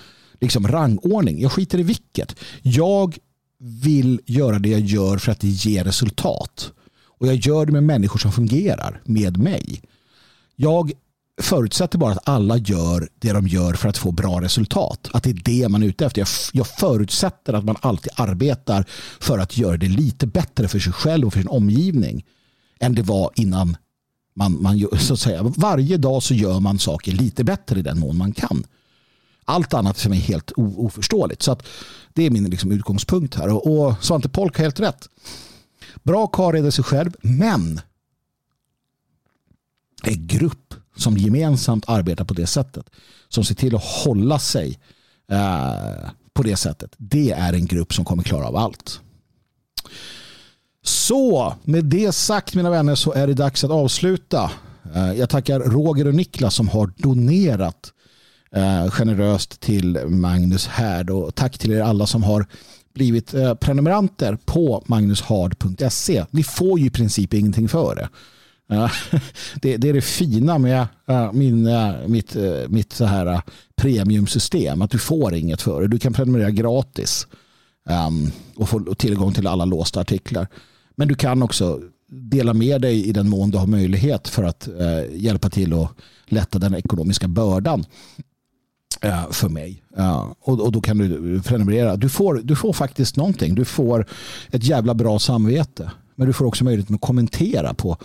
liksom 0.41 0.69
rangordning. 0.69 1.41
Jag 1.41 1.53
skiter 1.53 1.79
i 1.79 1.83
vilket. 1.83 2.37
Jag 2.63 3.19
vill 3.59 4.21
göra 4.27 4.59
det 4.59 4.69
jag 4.69 4.81
gör 4.81 5.19
för 5.19 5.33
att 5.33 5.41
det 5.41 5.49
ger 5.49 5.85
resultat. 5.85 6.73
Och 7.19 7.27
jag 7.27 7.35
gör 7.35 7.67
det 7.67 7.73
med 7.73 7.85
människor 7.85 8.19
som 8.19 8.33
fungerar 8.33 9.03
med 9.05 9.37
mig. 9.37 9.83
Jag 10.57 10.93
förutsätter 11.43 11.99
bara 11.99 12.13
att 12.13 12.29
alla 12.29 12.57
gör 12.57 13.09
det 13.19 13.33
de 13.33 13.49
gör 13.49 13.75
för 13.75 13.89
att 13.89 13.99
få 13.99 14.13
bra 14.13 14.41
resultat. 14.41 15.09
Att 15.13 15.23
det 15.23 15.31
är 15.31 15.41
det 15.45 15.69
man 15.69 15.83
är 15.83 15.87
ute 15.87 16.07
efter. 16.07 16.29
Jag 16.53 16.67
förutsätter 16.67 17.53
att 17.53 17.65
man 17.65 17.77
alltid 17.81 18.13
arbetar 18.17 18.85
för 19.21 19.39
att 19.39 19.57
göra 19.57 19.77
det 19.77 19.89
lite 19.89 20.27
bättre 20.27 20.69
för 20.69 20.79
sig 20.79 20.93
själv 20.93 21.27
och 21.27 21.33
för 21.33 21.41
sin 21.41 21.49
omgivning 21.49 22.25
än 22.81 22.95
det 22.95 23.03
var 23.03 23.31
innan 23.35 23.77
man, 24.35 24.63
man 24.63 24.89
så 24.99 25.15
att 25.15 25.21
säga, 25.21 25.43
varje 25.43 25.97
dag 25.97 26.23
så 26.23 26.35
gör 26.35 26.61
man 26.61 26.79
saker 26.79 27.13
lite 27.13 27.45
bättre 27.45 27.79
i 27.79 27.83
den 27.83 27.99
mån 27.99 28.17
man 28.17 28.33
kan. 28.33 28.65
Allt 29.49 29.75
annat 29.75 29.99
för 29.99 30.11
mig 30.11 30.19
är 30.19 30.23
helt 30.23 30.53
oförståeligt. 30.57 31.43
Så 31.43 31.53
att 31.53 31.67
det 32.15 32.23
är 32.23 32.31
min 32.31 32.51
liksom 32.51 32.73
utgångspunkt 32.73 33.35
här. 33.35 33.49
Och, 33.49 33.67
och 33.67 34.05
Svante 34.05 34.29
Polk 34.29 34.57
har 34.57 34.65
helt 34.65 34.81
rätt. 34.81 35.09
Bra 36.03 36.27
karl 36.27 36.71
sig 36.71 36.85
själv, 36.85 37.13
men 37.23 37.81
en 40.03 40.27
grupp 40.27 40.75
som 40.97 41.17
gemensamt 41.17 41.89
arbetar 41.89 42.25
på 42.25 42.35
det 42.35 42.47
sättet. 42.47 42.91
Som 43.29 43.45
ser 43.45 43.55
till 43.55 43.77
att 43.77 43.85
hålla 43.85 44.39
sig 44.39 44.79
eh, 45.31 46.11
på 46.33 46.43
det 46.43 46.57
sättet. 46.57 46.91
Det 46.97 47.31
är 47.31 47.53
en 47.53 47.67
grupp 47.67 47.95
som 47.95 48.05
kommer 48.05 48.23
klara 48.23 48.47
av 48.47 48.57
allt. 48.57 49.01
Så 50.83 51.55
med 51.65 51.85
det 51.85 52.13
sagt 52.13 52.55
mina 52.55 52.71
vänner 52.71 52.95
så 52.95 53.13
är 53.13 53.27
det 53.27 53.35
dags 53.35 53.65
att 53.65 53.71
avsluta. 53.71 54.51
Eh, 54.95 55.13
jag 55.13 55.31
tackar 55.31 55.61
Roger 55.61 56.07
och 56.07 56.15
Niklas 56.15 56.55
som 56.55 56.69
har 56.69 56.93
donerat 56.97 57.93
eh, 58.53 58.91
generöst 58.91 59.61
till 59.61 59.99
Magnus 60.07 60.67
Härd 60.67 61.11
och 61.11 61.35
tack 61.35 61.59
till 61.59 61.73
er 61.73 61.81
alla 61.81 62.07
som 62.07 62.23
har 62.23 62.47
blivit 62.95 63.35
eh, 63.35 63.55
prenumeranter 63.55 64.39
på 64.45 64.85
magnushard.se. 64.87 66.25
Ni 66.31 66.43
får 66.43 66.79
ju 66.79 66.87
i 66.87 66.91
princip 66.91 67.35
ingenting 67.35 67.69
för 67.69 67.95
det. 67.95 68.09
Eh, 68.71 68.91
det, 69.63 69.77
det, 69.77 69.89
är 69.89 69.93
det 69.93 70.01
fina 70.01 70.59
med 70.59 70.87
eh, 71.09 71.33
min, 71.33 71.67
eh, 71.67 71.93
mitt, 72.07 72.37
mitt 72.69 72.93
så 72.93 73.05
här 73.05 73.41
premiumsystem. 73.77 74.83
Att 74.83 74.91
du 74.91 74.99
får 74.99 75.35
inget 75.35 75.63
för 75.63 75.83
det. 75.83 75.89
Du 75.89 75.99
kan 75.99 76.13
prenumerera 76.13 76.51
gratis 76.51 77.27
ehm, 77.89 78.31
och 78.57 78.69
få 78.69 78.95
tillgång 78.95 79.33
till 79.33 79.47
alla 79.47 79.65
låsta 79.65 80.01
artiklar. 80.01 80.47
Men 80.97 81.09
du 81.09 81.15
kan 81.15 81.43
också 81.43 81.81
dela 82.09 82.55
med 82.55 82.81
dig 82.81 83.07
i 83.07 83.13
den 83.13 83.29
mån 83.29 83.51
du 83.51 83.59
har 83.59 83.67
möjlighet 83.67 84.29
för 84.29 84.45
att 84.45 84.69
hjälpa 85.13 85.51
till 85.51 85.73
att 85.73 85.91
lätta 86.27 86.59
den 86.59 86.75
ekonomiska 86.75 87.29
bördan 87.29 87.85
Eh, 89.01 89.31
för 89.31 89.49
mig. 89.49 89.83
Eh, 89.97 90.33
och, 90.41 90.61
och, 90.61 90.73
då 90.73 90.81
kan 90.81 90.99
du 90.99 91.43
prenumerera. 91.43 91.97
Du 91.97 92.09
får, 92.09 92.41
du 92.45 92.57
får 92.57 92.73
faktiskt 92.73 93.17
någonting. 93.17 93.55
Du 93.55 93.65
får 93.65 94.07
ett 94.51 94.65
jävla 94.65 94.95
bra 94.95 95.19
samvete. 95.19 95.91
Men 96.15 96.27
du 96.27 96.33
får 96.33 96.45
också 96.45 96.65
möjlighet 96.65 96.91
att 96.91 97.01
kommentera 97.01 97.75
på 97.75 97.97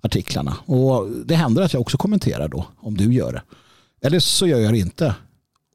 artiklarna. 0.00 0.56
Och 0.66 1.10
det 1.24 1.34
händer 1.34 1.62
att 1.62 1.72
jag 1.72 1.80
också 1.80 1.98
kommenterar 1.98 2.48
då 2.48 2.66
om 2.76 2.96
du 2.96 3.14
gör 3.14 3.32
det. 3.32 3.42
Eller 4.06 4.20
så 4.20 4.46
gör 4.46 4.58
jag 4.58 4.72
det 4.72 4.78
inte. 4.78 5.14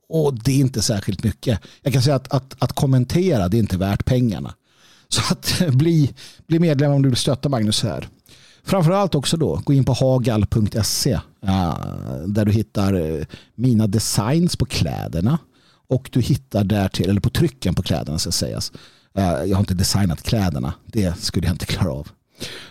Och 0.10 0.34
det 0.44 0.52
är 0.52 0.60
inte 0.60 0.82
särskilt 0.82 1.24
mycket. 1.24 1.60
Jag 1.82 1.94
kan 1.94 2.02
säga 2.02 2.16
att, 2.16 2.34
att, 2.34 2.56
att 2.60 2.74
kommentera 2.74 3.48
det 3.48 3.58
är 3.58 3.60
inte 3.60 3.78
värt 3.78 4.06
pengarna. 4.06 4.54
Så 5.08 5.22
att 5.34 5.62
bli, 5.74 6.14
bli 6.48 6.60
medlem 6.60 6.92
om 6.92 7.02
du 7.02 7.10
vill 7.10 7.18
stötta 7.18 7.50
Magnus 7.50 7.84
här. 7.84 8.08
Framförallt 8.64 9.16
också 9.16 9.38
då, 9.38 9.62
gå 9.66 9.74
in 9.74 9.86
på 9.86 9.94
hagal.se 9.94 11.20
där 12.26 12.46
du 12.46 12.52
hittar 12.52 12.94
eh, 12.94 13.26
mina 13.56 13.88
designs 13.88 14.56
på 14.56 14.66
kläderna 14.66 15.40
och 15.88 16.10
du 16.12 16.22
hittar 16.22 16.64
där 16.64 16.88
till, 16.88 17.10
eller 17.10 17.22
på 17.22 17.30
trycken 17.30 17.76
på 17.76 17.84
kläderna 17.84 18.20
ska 18.20 18.32
sägas. 18.32 18.72
Eh, 19.18 19.24
jag 19.24 19.56
har 19.56 19.60
inte 19.60 19.74
designat 19.74 20.24
kläderna, 20.24 20.74
det 20.86 21.20
skulle 21.20 21.48
jag 21.48 21.54
inte 21.54 21.66
klara 21.66 21.92
av. 21.92 22.08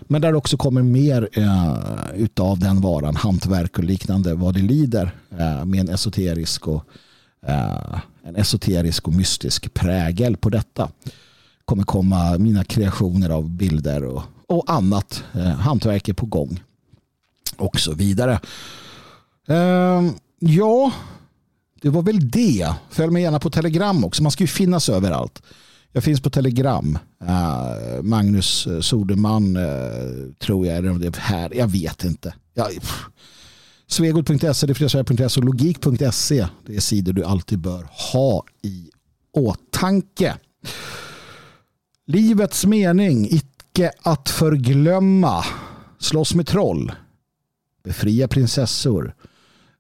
Men 0.01 0.21
där 0.21 0.35
också 0.35 0.57
kommer 0.57 0.83
mer 0.83 1.29
eh, 1.33 1.77
utav 2.15 2.59
den 2.59 2.81
varan, 2.81 3.17
hantverk 3.17 3.79
och 3.79 3.85
liknande, 3.85 4.35
vad 4.35 4.55
det 4.55 4.61
lider 4.61 5.11
med 5.65 5.81
en 5.81 5.89
esoterisk 5.89 6.69
och 6.69 6.85
en 8.25 8.37
esoterisk 8.37 9.09
och 9.09 9.15
mystisk 9.15 9.75
prägel 9.75 10.37
på 10.37 10.49
detta. 10.51 10.89
kommer 11.65 11.83
komma 11.83 12.39
mina 12.39 12.65
kreationer 12.65 13.31
av 13.31 13.51
bilder 13.51 14.05
och, 14.05 14.23
och 14.47 14.65
annat. 14.67 15.25
Hantverk 15.59 16.09
är 16.09 16.13
på 16.13 16.27
gång. 16.27 16.61
Och 17.59 17.81
så 17.81 17.95
vidare. 17.95 18.41
Eh, 19.49 20.11
ja, 20.39 20.93
det 21.83 21.89
var 21.89 22.03
väl 22.03 22.31
det. 22.31 22.75
Följ 22.91 23.13
mig 23.13 23.23
gärna 23.23 23.39
på 23.39 23.51
Telegram 23.51 24.05
också. 24.05 24.23
Man 24.23 24.33
ska 24.33 24.45
ju 24.45 24.49
finnas 24.49 24.89
överallt. 24.89 25.43
Jag 25.93 26.05
finns 26.05 26.21
på 26.21 26.31
Telegram. 26.31 26.99
Uh, 27.23 28.03
Magnus 28.03 28.67
eh, 28.67 28.81
Soderman 28.81 29.57
uh, 29.57 30.33
tror 30.39 30.67
jag. 30.67 30.77
är 30.77 30.83
det 30.83 31.17
här. 31.17 31.55
Jag 31.55 31.69
vet 31.69 32.05
inte. 32.05 32.35
Jag, 32.55 32.69
Svegot.se, 33.87 35.41
och 35.41 35.45
logik.se. 35.45 36.47
Det 36.67 36.77
är 36.77 36.81
sidor 36.81 37.13
du 37.13 37.25
alltid 37.25 37.59
bör 37.59 37.89
ha 38.13 38.45
i 38.63 38.91
åtanke. 39.33 40.37
Livets 42.07 42.67
mening, 42.67 43.29
icke 43.31 43.91
att 44.03 44.29
förglömma. 44.29 45.45
Slåss 45.99 46.35
med 46.35 46.47
troll. 46.47 46.93
Befria 47.87 48.29
prinsessor. 48.29 49.15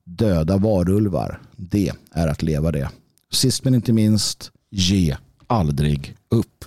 Döda 0.05 0.57
varulvar. 0.57 1.41
Det 1.57 1.93
är 2.13 2.29
att 2.29 2.43
leva 2.43 2.73
det. 2.73 2.91
Sist 3.33 3.65
men 3.65 3.75
inte 3.75 3.93
minst, 3.93 4.51
ge 4.71 5.17
aldrig 5.47 6.17
upp. 6.29 6.65